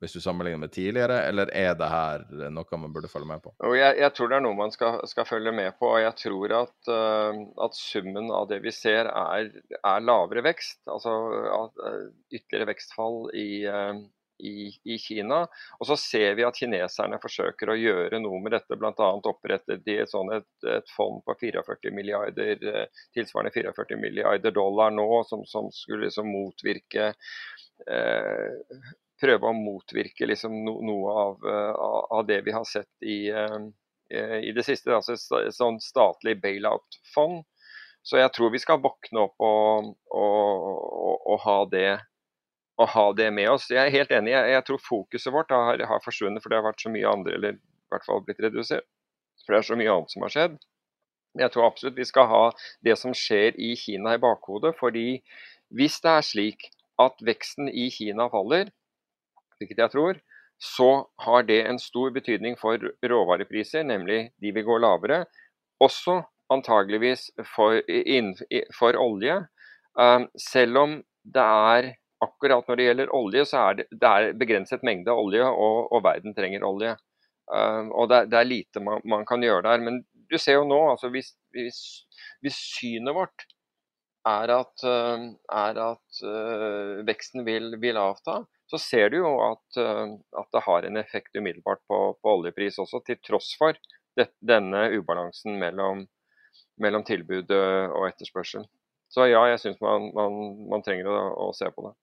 [0.00, 2.22] hvis du sammenligner med tidligere, eller er det her
[2.52, 3.52] noe man burde følge med på?
[3.76, 5.90] Jeg, jeg tror det er noe man skal, skal, følge med på.
[5.92, 10.80] og Jeg tror at, uh, at summen av det vi ser er, er lavere vekst.
[10.88, 13.50] Altså uh, ytterligere vekstfall i,
[14.46, 15.42] i, i, Kina.
[15.78, 18.78] Og så ser vi at kineserne forsøker å gjøre noe med dette.
[18.80, 19.10] Bl.a.
[19.32, 22.64] opprettet de et, sånn et, et, fond på 44 milliarder,
[23.16, 27.12] tilsvarende 44 milliarder dollar nå, som, som skulle liksom motvirke
[27.90, 28.90] eh,
[29.20, 34.36] prøve å motvirke liksom no, noe av, uh, av, det vi har sett i, eh,
[34.40, 34.94] i det siste.
[34.96, 37.42] Altså et sånn statlig bailout-fond.
[38.02, 41.88] Så jeg tror vi skal våkne opp og, og, og, og ha, det,
[42.88, 43.68] ha, det, med oss.
[43.70, 44.32] Jeg er helt enig.
[44.32, 47.36] Jeg, jeg tror fokuset vårt har, har, forsvunnet, for det har vært så mye andre,
[47.36, 48.86] eller i hvert fall blitt redusert.
[49.44, 50.58] For det er så mye annet som har skjedd.
[51.38, 52.42] Jeg tror absolutt vi skal ha
[52.86, 54.74] det som skjer i Kina i bakhodet.
[54.80, 55.22] fordi
[55.70, 56.66] hvis det er slik
[57.00, 58.72] at veksten i Kina faller,
[59.58, 60.18] hvilket jeg tror,
[60.60, 65.24] så har det en stor betydning for råvarepriser, nemlig de vil gå lavere.
[65.80, 66.20] Også
[66.52, 67.80] antageligvis for,
[68.76, 69.38] for olje.
[69.96, 71.94] Um, selv om det er
[72.24, 76.04] akkurat når det gjelder olje, så er det, det er begrenset mengde olje, og, og
[76.04, 76.96] verden trenger olje.
[77.50, 79.82] Um, og det, det, er lite man, man, kan gjøre der.
[79.82, 81.80] Men du ser jo nå, altså hvis, hvis,
[82.44, 83.46] hvis synet vårt
[84.28, 89.80] er at, uh, er at uh, veksten vil, vil avta, så ser du jo at,
[89.80, 93.78] uh, at, det har en effekt umiddelbart på, på oljepris også, til tross for
[94.18, 96.04] det, denne ubalansen mellom,
[96.82, 98.66] mellom, tilbud og etterspørsel.
[99.10, 100.36] Så ja, jeg syns man, man,
[100.70, 101.18] man, trenger å,
[101.48, 101.94] å, se på det.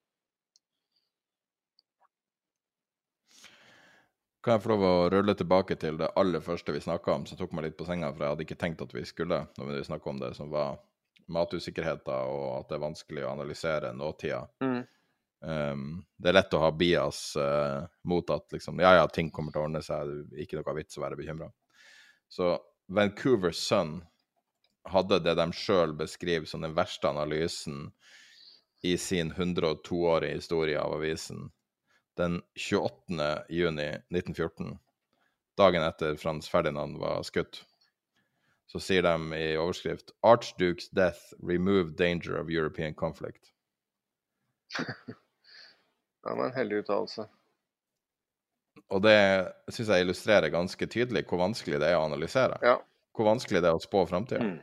[4.47, 7.35] Kan jeg få lov å rulle tilbake til det aller første vi snakka om, som
[7.35, 9.81] tok meg litt på senga, for jeg hadde ikke tenkt at vi skulle når vi
[9.83, 10.77] snakka om det, som var
[11.35, 14.37] matusikkerheter og at det er vanskelig å analysere nåtida.
[14.63, 14.77] Mm.
[15.43, 15.83] Um,
[16.15, 19.65] det er lett å ha bias uh, mot at liksom, ja, ja, ting kommer til
[19.65, 21.51] å ordne seg, ikke noe vits å være bekymra.
[22.31, 22.53] Så
[22.87, 23.97] Vancouver Sun
[24.87, 27.89] hadde det de sjøl beskriver som den verste analysen
[28.87, 31.49] i sin 102-årige historie av avisen
[32.17, 33.45] den 28.
[33.49, 34.77] juni 1914,
[35.57, 37.63] dagen etter Frans Ferdinand var skutt.
[38.67, 43.53] Så sier de i overskrift 'Archduke's death removed danger of European conflict'.
[46.27, 47.23] Det var en heldig uttalelse.
[48.91, 49.19] Og det
[49.71, 52.57] syns jeg illustrerer ganske tydelig hvor vanskelig det er å analysere.
[52.63, 52.75] Ja.
[53.15, 54.43] Hvor vanskelig det er å spå framtida.
[54.43, 54.59] Mm.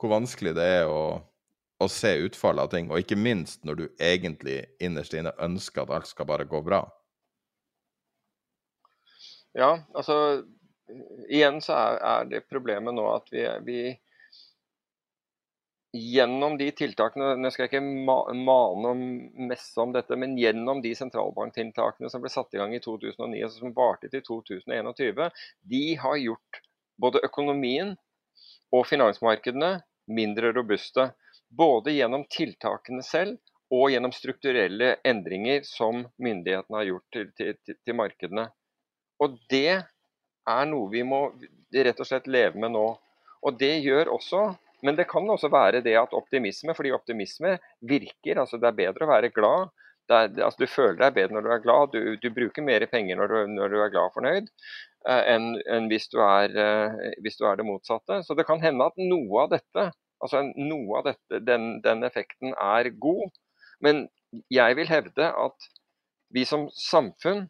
[0.00, 1.00] Hvor vanskelig det er å,
[1.84, 5.94] å se utfallet av ting, og ikke minst når du egentlig innerst inne ønsker at
[5.98, 6.84] alt skal bare gå bra.
[9.54, 10.44] Ja, altså
[11.32, 13.78] Igjen så er, er det problemet nå at vi, vi
[15.94, 19.04] gjennom de tiltakene Nå skal jeg ikke ma mane om
[19.48, 23.54] messe om dette, men gjennom de sentralbanktiltakene som ble satt i gang i 2009 og
[23.54, 25.22] som varte til 2021,
[25.72, 26.60] de har gjort
[27.00, 27.94] både økonomien
[28.74, 29.76] og finansmarkedene
[30.10, 31.12] mindre robuste.
[31.56, 33.38] Både gjennom tiltakene selv
[33.74, 38.48] og gjennom strukturelle endringer som myndighetene har gjort til, til, til, markedene.
[39.22, 41.26] Og det er noe vi må
[41.74, 42.86] rett og slett leve med nå.
[43.44, 44.44] Og det gjør også
[44.84, 47.56] men det kan også være det at optimisme, fordi optimisme
[47.88, 48.40] virker.
[48.40, 49.70] altså Det er bedre å være glad.
[50.12, 51.94] Er, altså du føler deg bedre når du er glad.
[51.94, 54.50] Du, du bruker mer penger når du, når du er glad og fornøyd
[55.08, 58.20] uh, enn, enn hvis, uh, hvis, du er, det motsatte.
[58.26, 59.86] Så det kan hende at noe av dette,
[60.24, 63.32] altså noe av dette, den, den effekten er god.
[63.84, 64.06] Men
[64.52, 65.68] jeg vil hevde at
[66.34, 67.44] vi som samfunn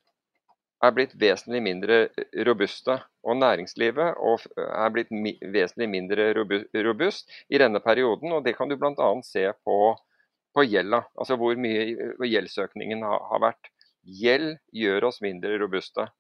[0.85, 1.99] er blitt vesentlig mindre
[2.47, 2.99] robuste.
[3.25, 4.19] Og næringslivet
[4.65, 5.13] er blitt
[5.55, 8.35] vesentlig mindre robust i denne perioden.
[8.37, 9.13] og Det kan du bl.a.
[9.25, 9.79] se på,
[10.55, 13.73] på gjelda, altså hvor mye gjeldsøkningen har, har vært.
[14.05, 16.11] Gjeld gjør oss mindre robuste.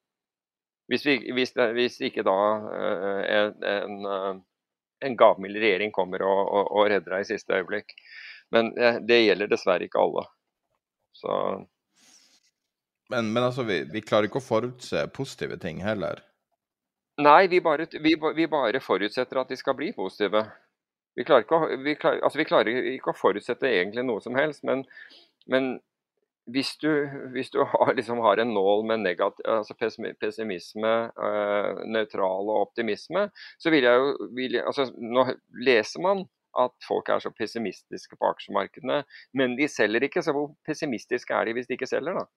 [0.89, 4.40] Hvis, vi, hvis, hvis ikke da uh, en, en,
[5.05, 7.94] en gavmild regjering kommer og, og, og, redder deg i siste øyeblikk.
[8.55, 10.26] Men uh, det gjelder dessverre ikke alle.
[11.14, 11.39] Så
[13.12, 16.22] men, men altså, vi, vi, klarer ikke å forutse positive ting heller?
[17.22, 20.40] Nei, vi bare, vi, vi bare forutsetter at de skal bli positive.
[21.14, 24.64] Vi klarer, å, vi, klar, altså vi klarer ikke å forutsette egentlig noe som helst,
[24.66, 24.82] men,
[25.51, 25.76] men
[26.53, 26.91] hvis, du,
[27.33, 29.75] hvis du, har, liksom har en nål med negativ, altså
[30.21, 30.95] pessimisme,
[31.29, 35.27] øh, nøytral og optimisme, så vil jeg jo vil jeg, altså, Nå
[35.66, 36.25] leser man
[36.59, 39.03] at folk er så pessimistiske på aksjemarkedene,
[39.35, 40.23] men de selger ikke.
[40.23, 42.29] Så hvor pessimistiske er de hvis de ikke selger, da?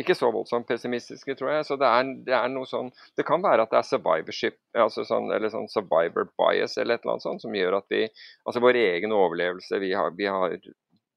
[0.00, 1.66] ikke så voldsomt pessimistiske, tror jeg.
[1.68, 5.06] Så det er, det er, noe sånn Det kan være at det er survivorship, altså
[5.08, 8.02] sånn, eller sånn survivor bias eller et eller annet sånt, som gjør at vi
[8.46, 10.58] Altså vår egen overlevelse vi, har, vi, har,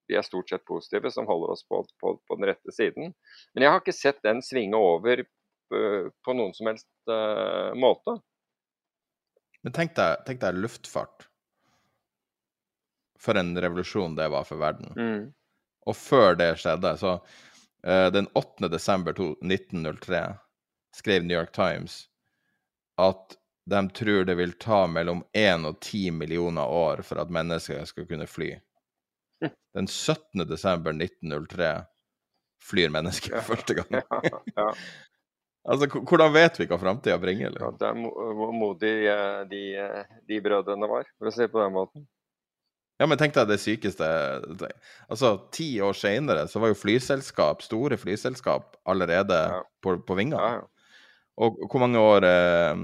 [0.09, 3.13] vi er stort sett positive, som holder oss på, på, på, den rette siden.
[3.53, 8.17] Men jeg har ikke sett den svinge over uh, på noen som helst uh, måte.
[9.63, 11.27] Men tenk deg, tenk deg, luftfart.
[13.19, 14.95] For en revolusjon det var for verden.
[14.95, 15.29] Mm.
[15.89, 17.17] Og før det skjedde, så
[17.83, 18.67] Eh, den 8.
[18.67, 20.35] desember 1903
[20.95, 22.05] skrev New York Times
[22.97, 27.85] at de tror det vil ta mellom 1 og 10 millioner år for at mennesker
[27.85, 28.57] skal kunne fly.
[29.75, 30.47] Den 17.
[30.49, 31.69] desember 1903
[32.69, 33.99] flyr mennesker for første gang.
[34.01, 34.21] Ja,
[34.55, 34.67] ja.
[35.63, 37.55] altså, hvordan vet vi hva framtida bringer?
[37.59, 37.99] Ja, det er
[38.37, 42.07] hvor modige eh, de, eh, de brødrene var, for å si det på den måten.
[42.99, 44.07] Ja, men tenk deg det sykeste
[45.07, 49.61] Altså, ti år seinere så var jo flyselskap, store flyselskap, allerede ja.
[49.79, 50.41] på, på vingene.
[50.43, 51.05] Ja, ja.
[51.39, 52.81] Og hvor mange år eh,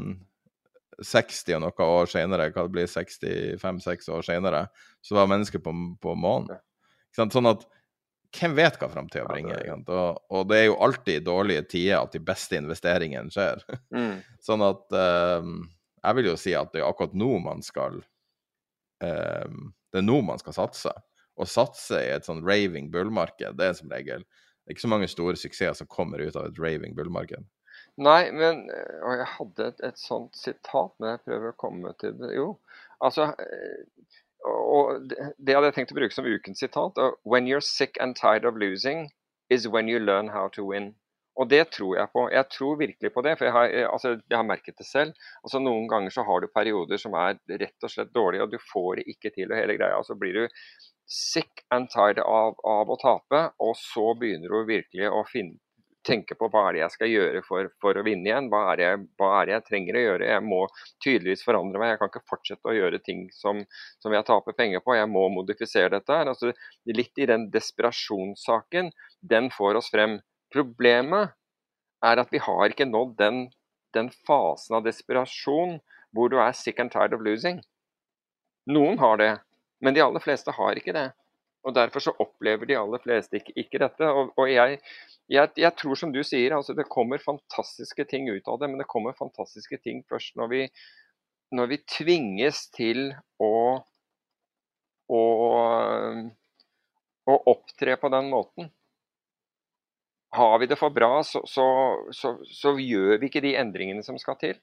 [1.04, 4.62] 60 og noe år seinere, hva det blir 65-6 år seinere,
[5.06, 6.58] så var mennesker på, på månen.
[7.16, 7.66] Sånn at
[8.36, 9.62] hvem vet hva framtida bringer?
[9.86, 13.62] Og, og, det er jo alltid i dårlige tider at de beste investeringene skjer.
[13.96, 14.18] Mm.
[14.48, 14.98] sånn at
[15.40, 15.62] um,
[16.02, 18.02] jeg vil jo si at det er akkurat nå man skal
[19.04, 20.92] um, det er nå man skal satse.
[21.36, 24.26] Å satse i et sånn raving bull-marked, det er som regel
[24.66, 27.44] det er ikke så mange store suksesser som kommer ut av et raving bull-marked.
[28.02, 28.64] Nei, men
[29.06, 32.32] Og jeg hadde et, et, sånt sitat, men jeg prøver å komme til det.
[32.34, 32.48] Jo,
[33.06, 33.84] altså eh,
[34.46, 37.00] og det, hadde jeg tenkt å bruke som ukens sitat.
[37.24, 39.10] When you're sick and tired of losing
[39.50, 40.94] is when you learn how to win.
[41.36, 42.30] Og det tror jeg på.
[42.32, 45.26] Jeg tror virkelig på det, for jeg har, altså, jeg har merket det selv.
[45.44, 48.60] Altså, noen ganger så har du perioder som er rett og slett dårlige, og du
[48.72, 50.00] får det ikke til og hele greia.
[50.08, 50.46] Så blir du
[51.12, 55.60] sick and tired av, av å tape, og så begynner du virkelig å finne,
[56.06, 58.50] tenke på hva er det jeg skal gjøre for, for å vinne igjen.
[58.52, 60.30] Hva er, det, hva er, det, jeg trenger å gjøre?
[60.32, 60.62] Jeg må
[61.04, 61.94] tydeligvis forandre meg.
[61.94, 63.64] Jeg kan ikke fortsette å gjøre ting som,
[64.04, 64.96] som jeg taper penger på.
[64.98, 66.20] Jeg må modifisere dette.
[66.20, 66.32] her.
[66.32, 66.54] Altså,
[66.92, 68.94] litt i den desperasjonssaken,
[69.36, 70.20] den får oss frem.
[70.54, 71.36] Problemet
[72.06, 73.46] er at vi har ikke nådd den,
[73.98, 75.80] den fasen av desperasjon
[76.16, 77.60] hvor du er sick and tired of losing.
[78.72, 79.32] Noen har det,
[79.84, 81.10] men de aller fleste har ikke det.
[81.66, 84.10] Og Derfor så opplever de aller fleste ikke, ikke dette.
[84.10, 84.80] Og, og jeg,
[85.32, 88.70] jeg, jeg, tror som du sier, altså det kommer fantastiske ting ut av det.
[88.70, 90.62] Men det kommer fantastiske ting først når vi,
[91.56, 93.10] når vi tvinges til
[93.42, 93.82] å,
[95.10, 95.22] å,
[97.26, 98.70] å opptre på den måten.
[100.36, 101.66] Har vi det for bra, så, så,
[102.14, 104.60] så, så gjør vi ikke de endringene som skal til.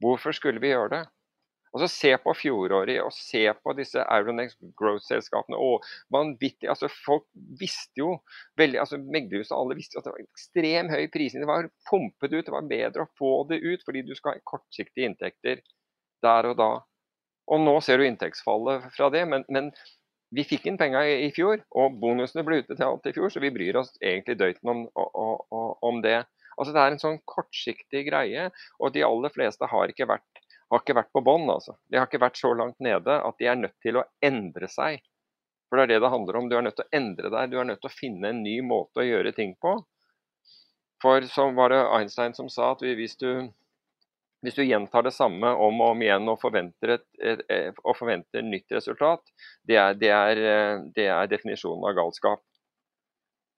[0.00, 1.04] Hvorfor skulle vi gjøre det?
[1.70, 5.56] Altså Se på fjoråret og se på disse Euronex Growth-selskapene.
[5.56, 7.28] og vanvittig, altså Folk
[7.60, 8.16] visste jo
[8.58, 11.44] veldig, altså Meglerhuset alle visste jo at det var ekstrem høy prising.
[11.44, 14.44] Det var pumpet ut, det var bedre å få det ut fordi du skal ha
[14.44, 15.62] kortsiktige inntekter
[16.26, 16.72] der og da.
[17.50, 19.70] Og nå ser du inntektsfallet fra det, men, men
[20.34, 23.50] vi fikk inn penga i, i, fjor, og bonusene ble utbetalt i fjor, så vi
[23.54, 26.20] bryr oss egentlig døyten om, om, det.
[26.56, 28.48] Altså Det er en sånn kortsiktig greie,
[28.78, 30.39] og de aller fleste har ikke vært
[30.70, 31.48] har ikke vært på bånn.
[31.50, 31.76] Altså.
[31.90, 35.02] De har ikke vært så langt nede at de er nødt til å endre seg.
[35.68, 36.50] For det er det det handler om.
[36.50, 37.50] Du er nødt til å endre deg.
[37.50, 39.76] Du er nødt til å finne en ny måte å gjøre ting på.
[41.02, 43.48] For så var det Einstein som sa at hvis du,
[44.44, 47.06] hvis du gjentar det samme om og om igjen og forventer et,
[47.84, 49.22] og forventer nytt resultat,
[49.66, 50.42] det er, det, er,
[50.94, 52.44] det er, definisjonen av galskap.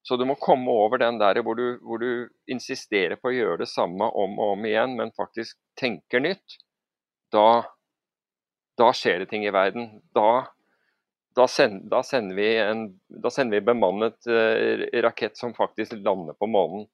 [0.06, 3.62] Så du må komme over den der hvor du, hvor du insisterer på å gjøre
[3.62, 6.60] det samme om og om igjen, men faktisk tenker nytt
[7.32, 7.64] da,
[8.80, 9.88] da skjer det ting i verden.
[10.16, 10.46] Da,
[11.36, 12.86] da, send, da sender, vi en
[13.30, 16.86] sender vi bemannet uh, rakett som faktisk lander på månen.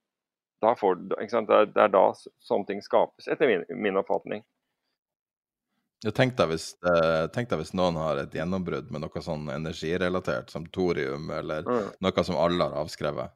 [0.59, 2.07] Får, det, er, det, er, da
[2.43, 4.43] sånne ting skapes, etter min, min oppfatning.
[6.15, 10.51] Tenk, deg hvis, eh, tenk, deg hvis, noen har et gjennombrudd med noe sånn energirelatert,
[10.51, 11.89] som thorium, eller mm.
[12.07, 13.35] noe som alle har avskrevet.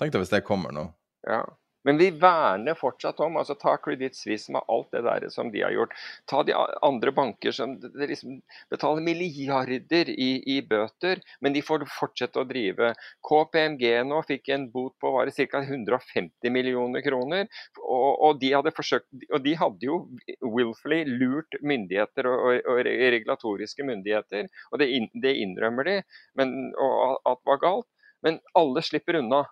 [0.00, 0.86] Tenk deg hvis det kommer nå.
[1.28, 1.42] Ja.
[1.86, 3.36] Men vi verner fortsatt om.
[3.36, 5.94] altså Ta Credit Suisse med alt det der som de har gjort.
[6.26, 8.40] Ta de andre banker som liksom
[8.72, 12.92] betaler milliarder i, i, bøter, men de får fortsette å drive.
[13.28, 15.62] KPMG nå fikk en bot på ca.
[15.62, 17.46] 150 millioner kroner.
[17.78, 20.00] Og, og, de hadde forsøkt, og de hadde jo
[20.42, 22.82] willfully lurt myndigheter og, og, og
[23.16, 24.50] regulatoriske myndigheter.
[24.72, 24.90] Og det,
[25.22, 26.00] det innrømmer de,
[26.38, 27.88] men, og at var galt.
[28.24, 29.44] Men alle slipper unna.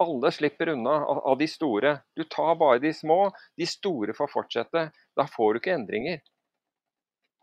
[0.00, 1.98] Alle slipper unna av de store.
[2.16, 4.86] Du tar bare de små, de store får fortsette.
[5.16, 6.22] Da får du ikke endringer.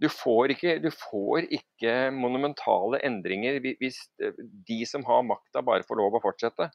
[0.01, 4.35] Du får ikke, du får ikke monumentale endringer hvis eh,
[4.67, 6.69] de som har makta, bare får lov å fortsette.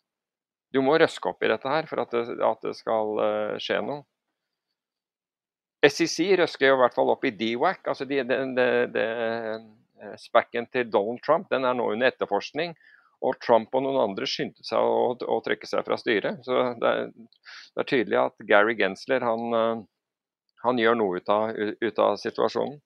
[0.75, 3.79] Du må røske opp i dette her for at det, at det skal uh, skje
[3.85, 4.03] noe.
[5.83, 9.07] SEC røsker jo i hvert fall opp i DWAC, altså de, de, de, de,
[10.03, 12.75] eh, Spacken til Donald Trump den er nå under etterforskning.
[13.23, 16.43] Og Trump og noen andre skyndte seg å, å trekke seg fra styret.
[16.47, 19.85] Så det er, det er, tydelig at Gary Gensler han, eh,
[20.65, 22.81] han gjør noe ut av, ut av, situasjonen.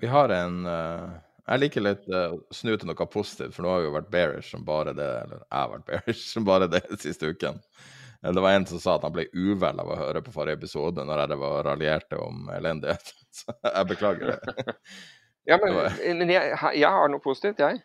[0.00, 1.12] Vi har en uh,
[1.46, 4.54] Jeg liker litt uh, snu til noe positivt, for nå har vi jo vært bearish
[4.56, 5.10] som bare det.
[5.26, 7.60] Eller jeg har vært bearish som bare det siste uken.
[8.24, 11.04] Det var en som sa at han ble uvel av å høre på forrige episode
[11.04, 13.12] når jeg var raljerte om elendighet.
[13.44, 14.76] Så jeg beklager det.
[15.50, 15.76] ja, men,
[16.22, 17.84] men jeg, jeg har noe positivt, jeg.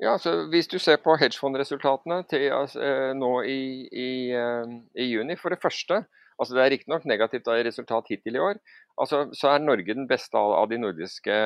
[0.00, 3.60] Ja, altså Hvis du ser på hedgefondresultatene til altså, eh, nå i,
[3.92, 6.04] i, eh, i, juni For det første,
[6.40, 8.56] altså det er riktignok negativt resultat hittil i år,
[9.00, 11.36] altså, så er Norge den beste av, av, de, nordiske,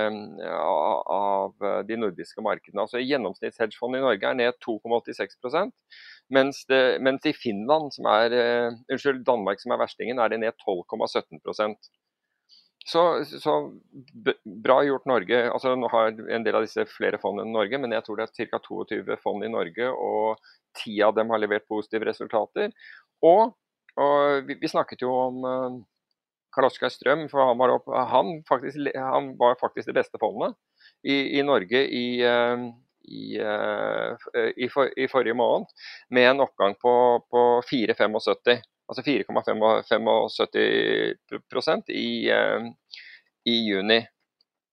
[0.46, 2.84] av de nordiske markedene.
[2.86, 5.74] Altså Gjennomsnittshedgefondet i Norge er ned 2,86%
[6.30, 6.62] mens,
[7.00, 11.42] mens i Finland, som er, uh, unnskyld, Danmark som er verstingen, er det ned 12,17
[12.86, 13.54] så, så,
[14.44, 15.38] bra gjort Norge.
[15.50, 18.26] altså Nå har en del av disse flere fond enn Norge, men jeg tror det
[18.28, 18.60] er ca.
[18.60, 20.42] 22 fond i Norge, og
[20.76, 22.74] ti av dem har levert positive resultater.
[23.24, 23.54] Og,
[23.96, 25.80] og vi, vi, snakket jo om uh,
[26.52, 30.52] Karl Oskar Strøm, for han var, opp, han, faktisk, han var, faktisk, det beste fondet
[31.00, 32.68] i, i Norge i, uh,
[33.08, 35.72] i, uh, i, for, i, forrige måned,
[36.12, 36.94] med en oppgang på,
[37.32, 42.60] på 4,75 altså 4,75% i, eh,
[43.44, 44.06] i juni.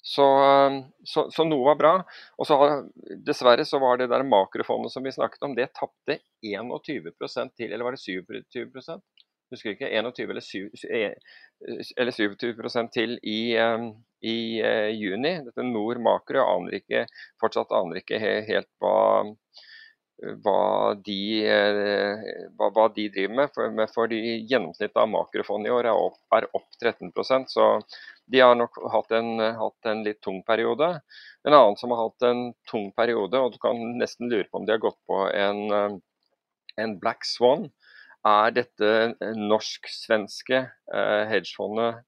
[0.03, 0.39] Så,
[1.05, 2.03] så, så, noe var bra.
[2.41, 2.57] Og så
[3.21, 7.85] dessverre så var det der makrofondet som vi snakket om, det tapte 21% til, eller
[7.85, 8.65] var det 27
[9.51, 9.89] Husker ikke.
[9.91, 11.13] 21 eller, 7, eh,
[11.99, 13.91] eller 27% til i, eh,
[14.25, 14.61] i
[14.95, 15.43] juni.
[15.45, 17.05] Dette Nord Makro aner ikke,
[17.41, 18.17] fortsatt aner ikke
[18.47, 19.27] helt hva
[20.22, 21.18] hva de,
[22.57, 23.52] hva, hva de driver med.
[23.56, 24.19] For, for de
[24.49, 27.68] gjennomsnittet av makrofond i år er opp, er opp 13% så
[28.31, 30.93] de har nok hatt en, hatt en, litt tung periode.
[31.48, 34.68] En annen som har hatt en tung periode, og du kan nesten lure på om
[34.68, 35.99] de har gått på en,
[36.80, 37.68] en black swan,
[38.27, 40.61] er dette norsk-svenske
[41.31, 42.06] hedgefondet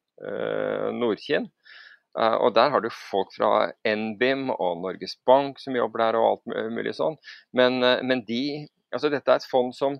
[0.93, 1.49] Nordkinn.
[2.19, 6.29] Uh, og Der har du folk fra NBIM og Norges Bank som jobber der, og
[6.29, 7.17] alt mulig sånn.
[7.57, 9.97] Men, uh, men de, altså dette er et fond som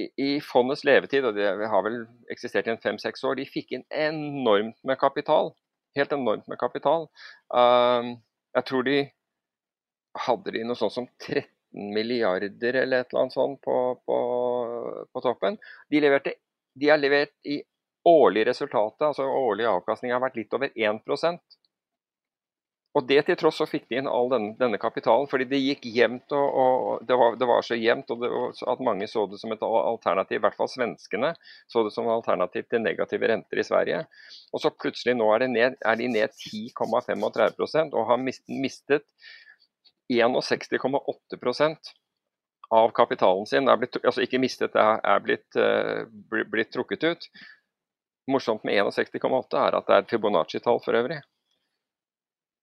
[0.00, 3.84] i, i fondets levetid, og det har vel eksistert i fem-seks år, de fikk inn
[3.92, 5.52] enormt med kapital.
[5.98, 7.10] Helt enormt med kapital.
[7.52, 8.16] Uh,
[8.56, 9.02] jeg tror de
[10.26, 13.76] hadde de noe sånt som 13 milliarder eller et eller annet sånt på,
[14.06, 14.16] på,
[15.12, 15.56] på toppen.
[15.92, 16.34] De, leverte,
[16.76, 17.62] de har levert i
[18.08, 21.58] årlige resultatet, altså årlig avkastning, har vært litt over 1%
[22.92, 25.86] og det til tross så fikk de inn all denne, denne kapitalen, fordi det gikk
[25.94, 28.28] jevnt og, og det, var, det, var, så jevnt og det,
[28.68, 31.30] at mange så det som et alternativ, i hvert fall svenskene,
[31.72, 34.02] så det som et alternativ til negative renter i Sverige.
[34.52, 39.08] Og så plutselig nå er, ned, er de ned 10,35% og har mistet
[40.12, 41.92] 61,8%
[42.76, 43.72] av kapitalen sin.
[43.72, 47.30] Er blitt, altså ikke mistet, det er blitt, uh, blitt trukket ut
[48.30, 51.20] morsomt med 61,8 er at det er Fibonacci-tall for øvrig.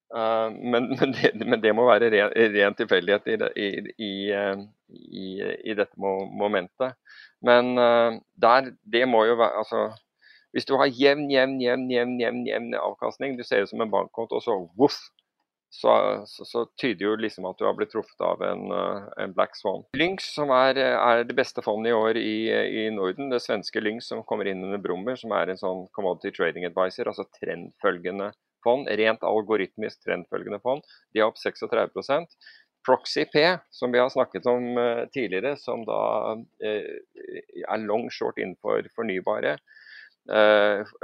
[0.09, 3.69] Uh, men, men, det, men, det, må være ren, ren tilfeldighet i, det, i,
[4.07, 5.25] i,
[5.69, 6.95] i, dette momentet.
[7.45, 9.89] Men uh, der, det må jo være altså,
[10.51, 13.91] Hvis du har jevn, jevn, jevn, jevn, jevn, jevn avkastning, du ser ut som en
[13.91, 14.97] bankkonto, og så voff,
[15.69, 19.33] så, så, så, tyder jo liksom at du har blitt truffet av en, eh, en
[19.37, 19.85] black swan.
[19.97, 24.09] Lynx, som er, er, det beste fondet i år i, i, Norden, det svenske Lynx
[24.09, 28.31] som kommer inn under Brummer, som er en sånn commodity trading advisor, altså trendfølgende
[28.65, 30.81] fond, rent algoritmisk trendfølgende fond,
[31.13, 32.33] de er opp 36%
[32.87, 33.43] Proxy P,
[33.75, 36.01] som vi har snakket om uh, tidligere, som da
[36.33, 36.93] uh,
[37.61, 39.59] er long short innenfor fornybare,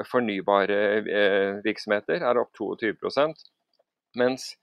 [0.05, 0.77] fornybare
[1.65, 2.91] virksomheter, er opp 22
[4.19, 4.53] mens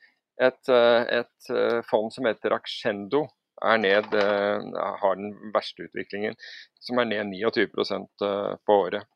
[0.41, 3.27] et, eh, et eh, fond som heter Aksjendo
[3.63, 6.37] er ned, eh, har den verste utviklingen,
[6.81, 8.25] som er ned 29%
[8.67, 9.07] på året.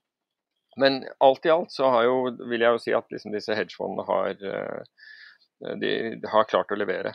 [0.77, 2.17] Men alt i alt så har jo,
[2.51, 4.35] vil jeg jo si at liksom disse hedgefondene har,
[5.81, 5.93] de,
[6.29, 7.15] har klart å levere,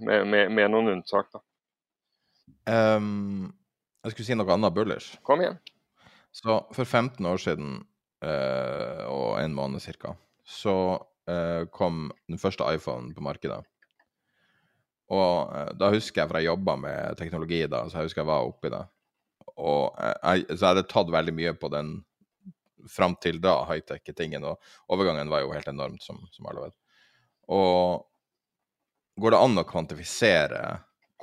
[0.00, 1.28] med, med, med noen unntak.
[1.34, 1.42] da.
[2.64, 3.52] Um,
[4.00, 5.18] jeg skulle si noe annet bullish.
[5.28, 5.60] Kom igjen.
[6.32, 7.76] Så for 15 år siden,
[8.24, 10.16] og en måned ca.,
[10.48, 10.74] så
[11.30, 13.60] uh, kom den første iPhonen på markedet.
[15.12, 18.32] Og uh, da husker jeg, for jeg jobba med teknologi da, så jeg husker jeg
[18.32, 18.82] var oppi det.
[19.54, 21.96] Og jeg, så jeg hadde tatt veldig mye på den
[22.90, 26.76] fram til da high-tech-tingen, og overgangen var jo helt enormt, som, som alle vet.
[27.54, 28.04] Og
[29.20, 30.64] går det an å kvantifisere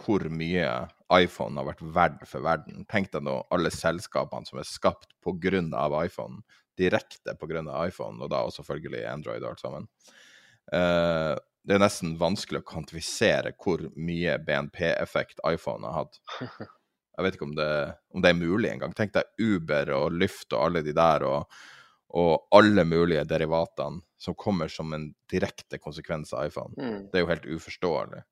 [0.01, 0.69] hvor mye
[1.11, 2.85] iPhone har vært verdt for verden?
[2.89, 5.61] Tenk deg nå alle selskapene som er skapt pga.
[6.05, 6.41] iPhone
[6.81, 7.63] direkte pga.
[7.85, 9.87] iPhone, og da også selvfølgelig Android og alt sammen.
[10.71, 16.21] Uh, det er nesten vanskelig å kvantifisere hvor mye BNP-effekt iPhone har hatt.
[17.11, 17.73] Jeg vet ikke om det,
[18.15, 18.95] om det er mulig engang.
[18.97, 21.61] Tenk deg Uber og Lyft og alle de der, og,
[22.17, 26.73] og alle mulige derivatene som kommer som en direkte konsekvens av iPhone.
[26.77, 26.97] Mm.
[27.11, 28.23] Det er jo helt uforståelig.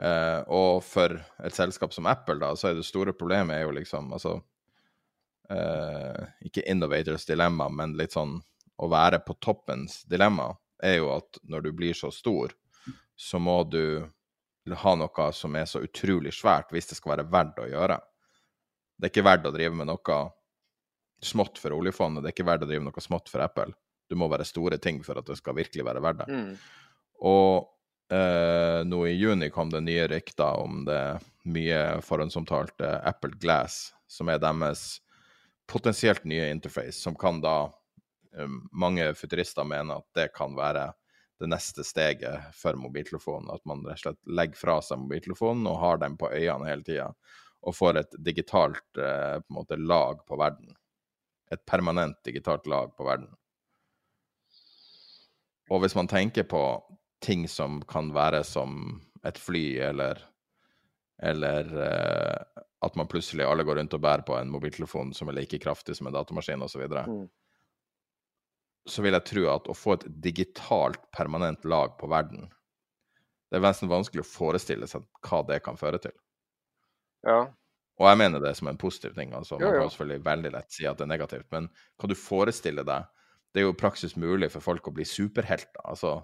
[0.00, 3.74] Uh, og for et selskap som Apple, da, så er det store problemet er jo
[3.76, 4.38] liksom altså
[5.50, 8.38] uh, Ikke innovators dilemma, men litt sånn
[8.80, 10.50] å være på toppens dilemma,
[10.82, 12.54] er jo at når du blir så stor,
[13.16, 14.06] så må du
[14.70, 17.98] ha noe som er så utrolig svært hvis det skal være verdt å gjøre.
[18.96, 20.20] Det er ikke verdt å drive med noe
[21.20, 23.74] smått for oljefondet, det er ikke verdt å drive noe smått for Apple.
[24.08, 26.28] Du må være store ting for at det skal virkelig være verdt det.
[26.32, 26.54] Mm.
[27.28, 31.02] Og eh, nå i juni kom det nye rykter om det
[31.50, 35.00] mye forhåndsomtalte Apple Glass, som er deres
[35.70, 37.72] potensielt nye interface, som kan da
[38.36, 40.90] um, Mange futurister mener at det kan være
[41.40, 43.48] det neste steget for mobiltelefonen.
[43.54, 46.84] At man rett og slett legger fra seg mobiltelefonen og har den på øynene hele
[46.86, 47.08] tida.
[47.64, 50.74] Og får et digitalt uh, på måte, lag på verden.
[51.50, 53.30] Et permanent digitalt lag på verden.
[55.70, 56.64] Og hvis man tenker på
[57.22, 60.18] ting som kan være som et fly eller
[61.22, 65.36] eller uh, at man plutselig alle går rundt og bærer på en mobiltelefon som er
[65.40, 66.72] like kraftig som en datamaskin osv.
[66.72, 67.04] Så, videre.
[67.06, 67.26] mm.
[68.88, 72.48] så vil jeg tro at å få et digitalt, permanent lag på verden
[73.50, 76.14] Det er nesten vanskelig å forestille seg hva det kan føre til.
[77.26, 77.40] Ja.
[78.00, 79.34] Og jeg mener det som en positiv ting.
[79.34, 81.68] altså Man kan selvfølgelig veldig lett si at det er negativt, men
[82.00, 83.08] kan du forestille deg
[83.50, 85.82] Det er jo i praksis mulig for folk å bli superhelter.
[85.84, 86.22] altså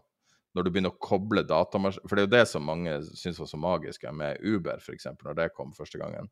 [0.57, 3.51] når du begynner å koble datamaskiner For det er jo det som mange syns var
[3.51, 6.31] så magisk med Uber, f.eks., når det kom første gangen.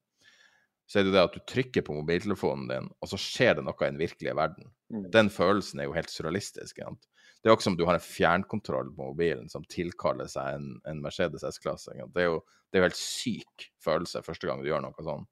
[0.89, 3.65] Så er det jo det at du trykker på mobiltelefonen din, og så skjer det
[3.65, 4.69] noe i den virkelige verden.
[4.93, 5.05] Mm.
[5.13, 6.81] Den følelsen er jo helt surrealistisk.
[6.81, 7.07] sant?
[7.41, 10.69] Det er jo ikke som du har en fjernkontroll på mobilen som tilkaller seg en,
[10.89, 11.93] en Mercedes S-klasse.
[12.13, 12.43] Det er jo
[12.73, 15.27] det jo helt syk følelse første gang du gjør noe sånn.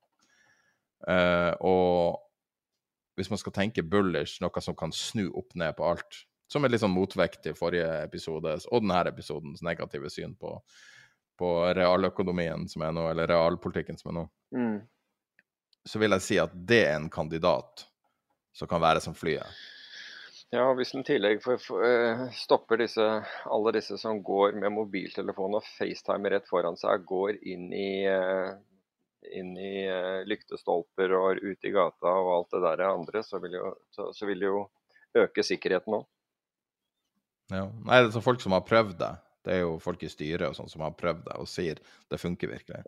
[1.02, 2.20] Uh, og
[3.18, 6.20] hvis man skal tenke bullish, noe som kan snu opp ned på alt,
[6.52, 10.54] som er litt sånn motvekt til forrige episode og denne episodens negative syn på,
[11.40, 14.82] på realøkonomien som er nå, eller realpolitikken som er nå, Mm.
[15.88, 17.86] så vil jeg si at det er en kandidat
[18.52, 19.48] som kan være som flyet.
[20.52, 23.06] Ja, hvis en i tillegg for, for, eh, stopper disse,
[23.48, 28.50] alle disse som går med mobiltelefon og FaceTime rett foran seg, går inn i, eh,
[29.32, 33.56] inn i eh, lyktestolper og ut i gata og alt det der andre, så vil
[33.56, 34.66] jo, så, så vil jo
[35.16, 36.04] øke sikkerheten òg.
[37.52, 37.66] Ja.
[37.84, 39.12] Nei, det er så folk som har prøvd det.
[39.42, 41.80] Det er jo folk i styret og sånn som har prøvd det og sier
[42.10, 42.82] det funker virkelig.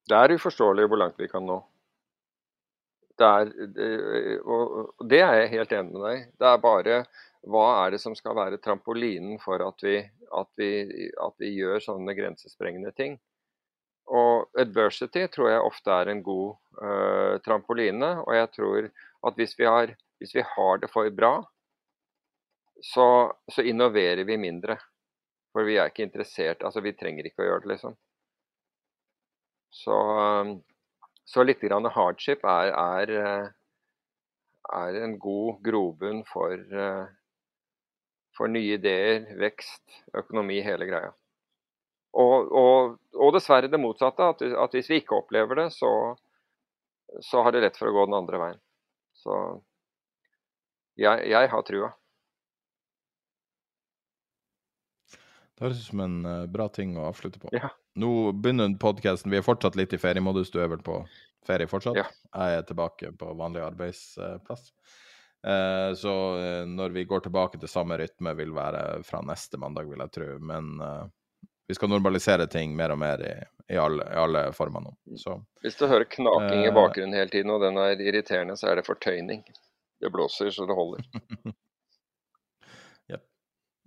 [0.09, 1.59] Det er uforståelig hvor langt vi kan nå.
[3.23, 6.25] Det er, og det er jeg helt enig med deg.
[6.41, 6.97] Det er bare
[7.51, 9.97] hva er det som skal være trampolinen for at vi,
[10.39, 10.71] at vi,
[11.23, 13.17] at vi gjør sånne grensesprengende ting.
[14.13, 18.15] Og adversity tror jeg ofte er en god uh, trampoline.
[18.23, 18.89] Og jeg tror
[19.27, 21.35] at hvis vi har, hvis vi har det for bra,
[22.83, 23.07] så,
[23.51, 24.79] så innoverer vi mindre.
[25.53, 27.99] For vi er ikke interessert Altså, vi trenger ikke å gjøre det, liksom.
[29.73, 29.99] Så,
[30.43, 30.57] um,
[31.25, 33.49] så litt grann hardship er, er, eh,
[34.79, 37.07] er en god grobunn for, eh,
[38.37, 39.85] for nye ideer, vekst,
[40.19, 41.13] økonomi, hele greia.
[42.13, 45.93] Og, og, og dessverre det motsatte, at, at hvis vi ikke opplever det, så,
[47.25, 48.61] så har det lett for å gå den andre veien.
[49.23, 49.39] Så
[51.01, 51.93] jeg, jeg har trua.
[55.59, 57.53] Det høres ut som en uh, bra ting å avslutte på.
[57.55, 57.71] Ja.
[58.01, 60.51] Nå begynner podkasten Vi er fortsatt litt i feriemodus.
[60.51, 61.03] Du er vel på
[61.47, 61.99] ferie fortsatt?
[61.99, 62.07] Ja.
[62.33, 64.71] Jeg er tilbake på vanlig arbeidsplass.
[65.43, 69.91] Uh, så uh, når vi går tilbake til samme rytme, vil være fra neste mandag,
[69.91, 70.31] vil jeg tro.
[70.41, 70.79] Men
[71.69, 73.35] vi skal normalisere ting mer og mer i,
[73.75, 74.95] i, alle, i alle former nå.
[75.17, 78.81] Så Hvis du hører knaking i bakgrunnen hele tiden, og den er irriterende, så er
[78.81, 79.45] det fortøyning.
[80.03, 81.07] Det blåser så det holder.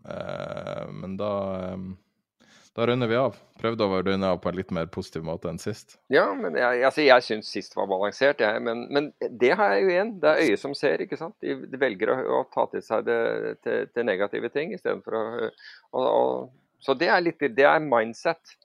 [0.10, 1.32] eh, Men da
[1.72, 1.78] eh,
[2.76, 3.38] da runder vi av.
[3.56, 5.96] Prøvde å runde av på en litt mer positiv måte enn sist.
[6.12, 8.64] Ja, men jeg, altså, jeg syns sist var balansert, jeg.
[8.68, 9.08] Men, men
[9.40, 10.12] det har jeg jo igjen.
[10.20, 11.38] Det er øyet som ser, ikke sant.
[11.40, 13.22] De, de velger å, å ta til seg det
[13.64, 16.52] til, til negative ting istedenfor å og, og,
[16.84, 18.58] Så det er litt Det er mindset.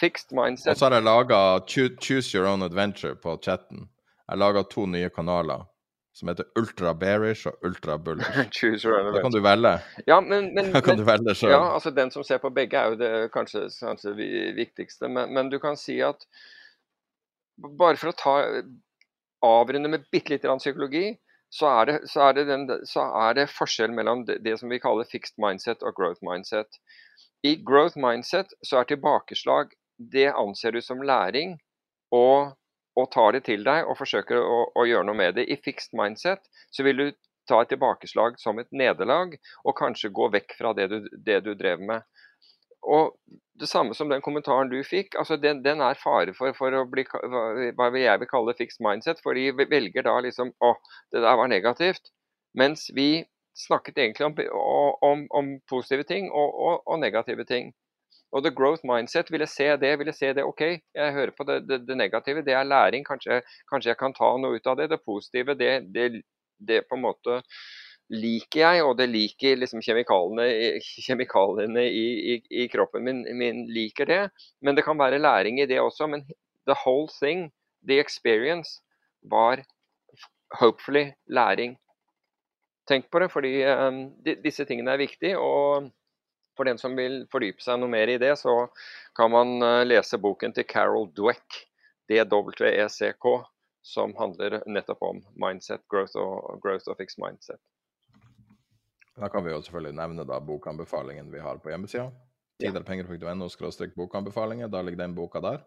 [0.00, 1.38] Fixed Og så har jeg laga
[1.68, 3.86] Choose Your Own Adventure på chatten.
[4.26, 5.69] Jeg har laga to nye kanaler
[6.12, 8.30] som heter Ultra Bearish og Ultra Bullish.
[9.14, 9.74] Da kan du velge.
[10.06, 11.52] Ja, men, men, Da kan men du velge selv.
[11.52, 15.08] Ja, altså Den som ser på begge, er jo det kanskje, kanskje vi- viktigste.
[15.08, 16.26] Men, men du kan si at
[17.78, 18.36] bare for å ta
[19.44, 21.14] avrunde med bitte lite grann psykologi,
[21.50, 24.70] så er, det, så, er det den, så er det forskjell mellom det, det som
[24.70, 26.78] vi kaller fixed mindset og growth mindset.
[27.42, 29.72] I growth mindset så er tilbakeslag
[30.12, 31.58] det anser du som læring,
[32.14, 32.54] og,
[32.98, 35.46] og tar det til deg og forsøker å, å gjøre noe med det.
[35.46, 36.42] I fixed mindset
[36.74, 37.06] så vil du
[37.50, 41.54] ta et tilbakeslag som et nederlag, og kanskje gå vekk fra det du, det du
[41.58, 42.06] drev med.
[42.80, 43.16] Og
[43.60, 46.86] det samme som den kommentaren du fikk, altså den, den er fare for, for å
[46.88, 50.72] bli hva jeg vil kalle fixed mindset, for de velger da liksom å,
[51.12, 52.12] det der var negativt.
[52.56, 53.26] Mens vi
[53.66, 54.34] snakket egentlig om,
[55.06, 57.72] om, om positive ting og, og, og, negative ting.
[58.32, 59.96] Og the growth mindset ville se det.
[59.98, 60.62] ville se det, OK,
[60.94, 63.04] jeg hører på det, det, det negative, det er læring.
[63.04, 63.40] Kanskje,
[63.70, 64.90] kanskje, jeg kan ta noe ut av det.
[64.92, 66.22] Det positive, det, det,
[66.58, 67.40] det på en måte
[68.10, 74.22] liker jeg, og det liker liksom kjemikaliene, i, i, i, kroppen min, min, liker det.
[74.62, 76.08] Men det kan være læring i det også.
[76.10, 76.26] Men
[76.66, 77.50] the whole thing,
[77.86, 78.80] the experience,
[79.22, 79.62] var
[80.58, 81.78] hopefully læring.
[82.88, 84.10] Tenk på det, fordi um,
[84.42, 85.38] disse tingene er viktige.
[85.38, 85.90] Og
[86.60, 88.52] for den som vil fordype seg noe mer i det, så
[89.16, 91.62] kan man uh, lese boken til Carol Dweck,
[92.10, 93.28] DWECK,
[93.86, 97.56] som handler nettopp om mindset, growth og growth of fixed mindset.
[99.16, 102.10] Da kan vi jo selvfølgelig nevne da bokanbefalingen vi har på hjemmesida.
[102.60, 103.48] Tiderpenger.no
[103.96, 104.68] bokanbefalinger.
[104.68, 105.64] Da ligger den boka der.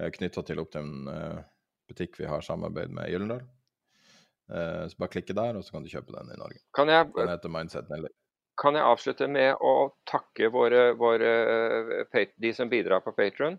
[0.00, 1.44] Eh, Knytta til opp til en uh,
[1.88, 3.44] butikk vi har samarbeid med Gyllendal.
[4.48, 6.64] Uh, så bare klikke der, og så kan du kjøpe den i Norge.
[6.76, 7.92] Kan jeg, den heter Mindset.
[8.58, 11.32] Kan jeg avslutte med å takke våre, våre
[12.10, 13.58] de som bidrar på Patron?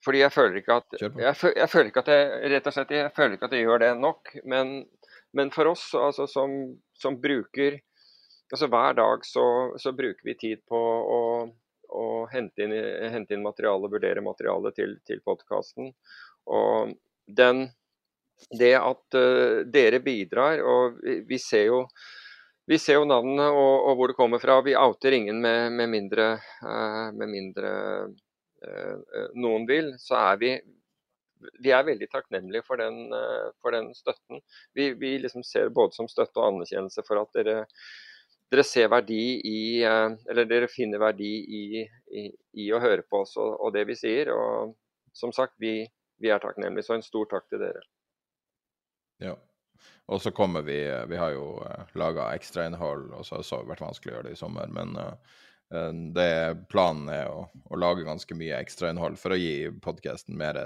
[0.00, 3.12] Fordi jeg føler ikke at jeg, jeg, føler ikke at jeg, rett og slett, jeg
[3.12, 4.32] føler ikke at jeg gjør det nok.
[4.48, 4.78] Men
[5.32, 6.50] men for oss altså, som,
[6.92, 7.80] som, bruker
[8.52, 9.44] altså Hver dag så,
[9.78, 10.78] så bruker vi tid på
[11.16, 11.20] å,
[11.94, 12.74] å hente, inn,
[13.12, 15.92] hente, inn, materiale, vurdere materiale til, til podkasten.
[16.50, 16.96] Og
[17.30, 17.68] den,
[18.58, 21.84] det at uh, dere bidrar, og vi, vi, ser jo
[22.68, 24.58] vi ser jo navnene og, og, hvor det kommer fra.
[24.66, 26.26] Vi outer ingen med, med mindre,
[26.64, 27.72] uh, med mindre
[28.10, 29.94] uh, noen vil.
[29.98, 30.52] Så er vi
[31.64, 34.42] vi er veldig takknemlige for den, eh, for den støtten.
[34.76, 37.56] Vi, vi liksom ser både som støtte og anerkjennelse for at dere,
[38.52, 41.62] dere ser verdi i eh, Eller dere finner verdi i,
[42.20, 42.26] i,
[42.64, 44.32] i å høre på oss og, og, det vi sier.
[44.34, 44.74] Og
[45.16, 45.84] som sagt, vi,
[46.20, 46.86] vi er takknemlige.
[46.86, 47.84] Så en stor takk til dere.
[49.20, 49.36] Ja.
[50.10, 50.78] Og så kommer vi
[51.08, 54.34] Vi har jo uh, laga ekstrainnhold, og så har det vært vanskelig å gjøre det
[54.34, 54.72] i sommer.
[54.74, 55.38] Men uh,
[56.16, 56.30] det
[56.72, 60.58] planen er å, å lage ganske mye ekstrainnhold for å gi podkasten mer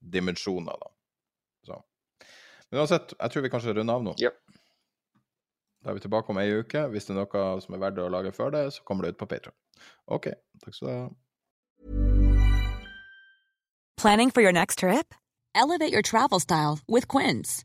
[0.00, 0.92] dimensjoner, da.
[1.66, 1.80] Så.
[2.70, 4.16] Men uansett, jeg tror vi kanskje runder av nå.
[4.22, 4.40] Yep.
[5.84, 6.86] Da er vi tilbake om ei uke.
[6.90, 9.20] Hvis det er noe som er verdt å lage før det, så kommer det ut
[9.20, 9.54] på Patron.
[10.10, 10.32] OK,
[10.64, 11.06] takk skal du ha.
[13.96, 15.14] Planning for your next trip?
[15.54, 17.64] Elevate your travel style with Quince.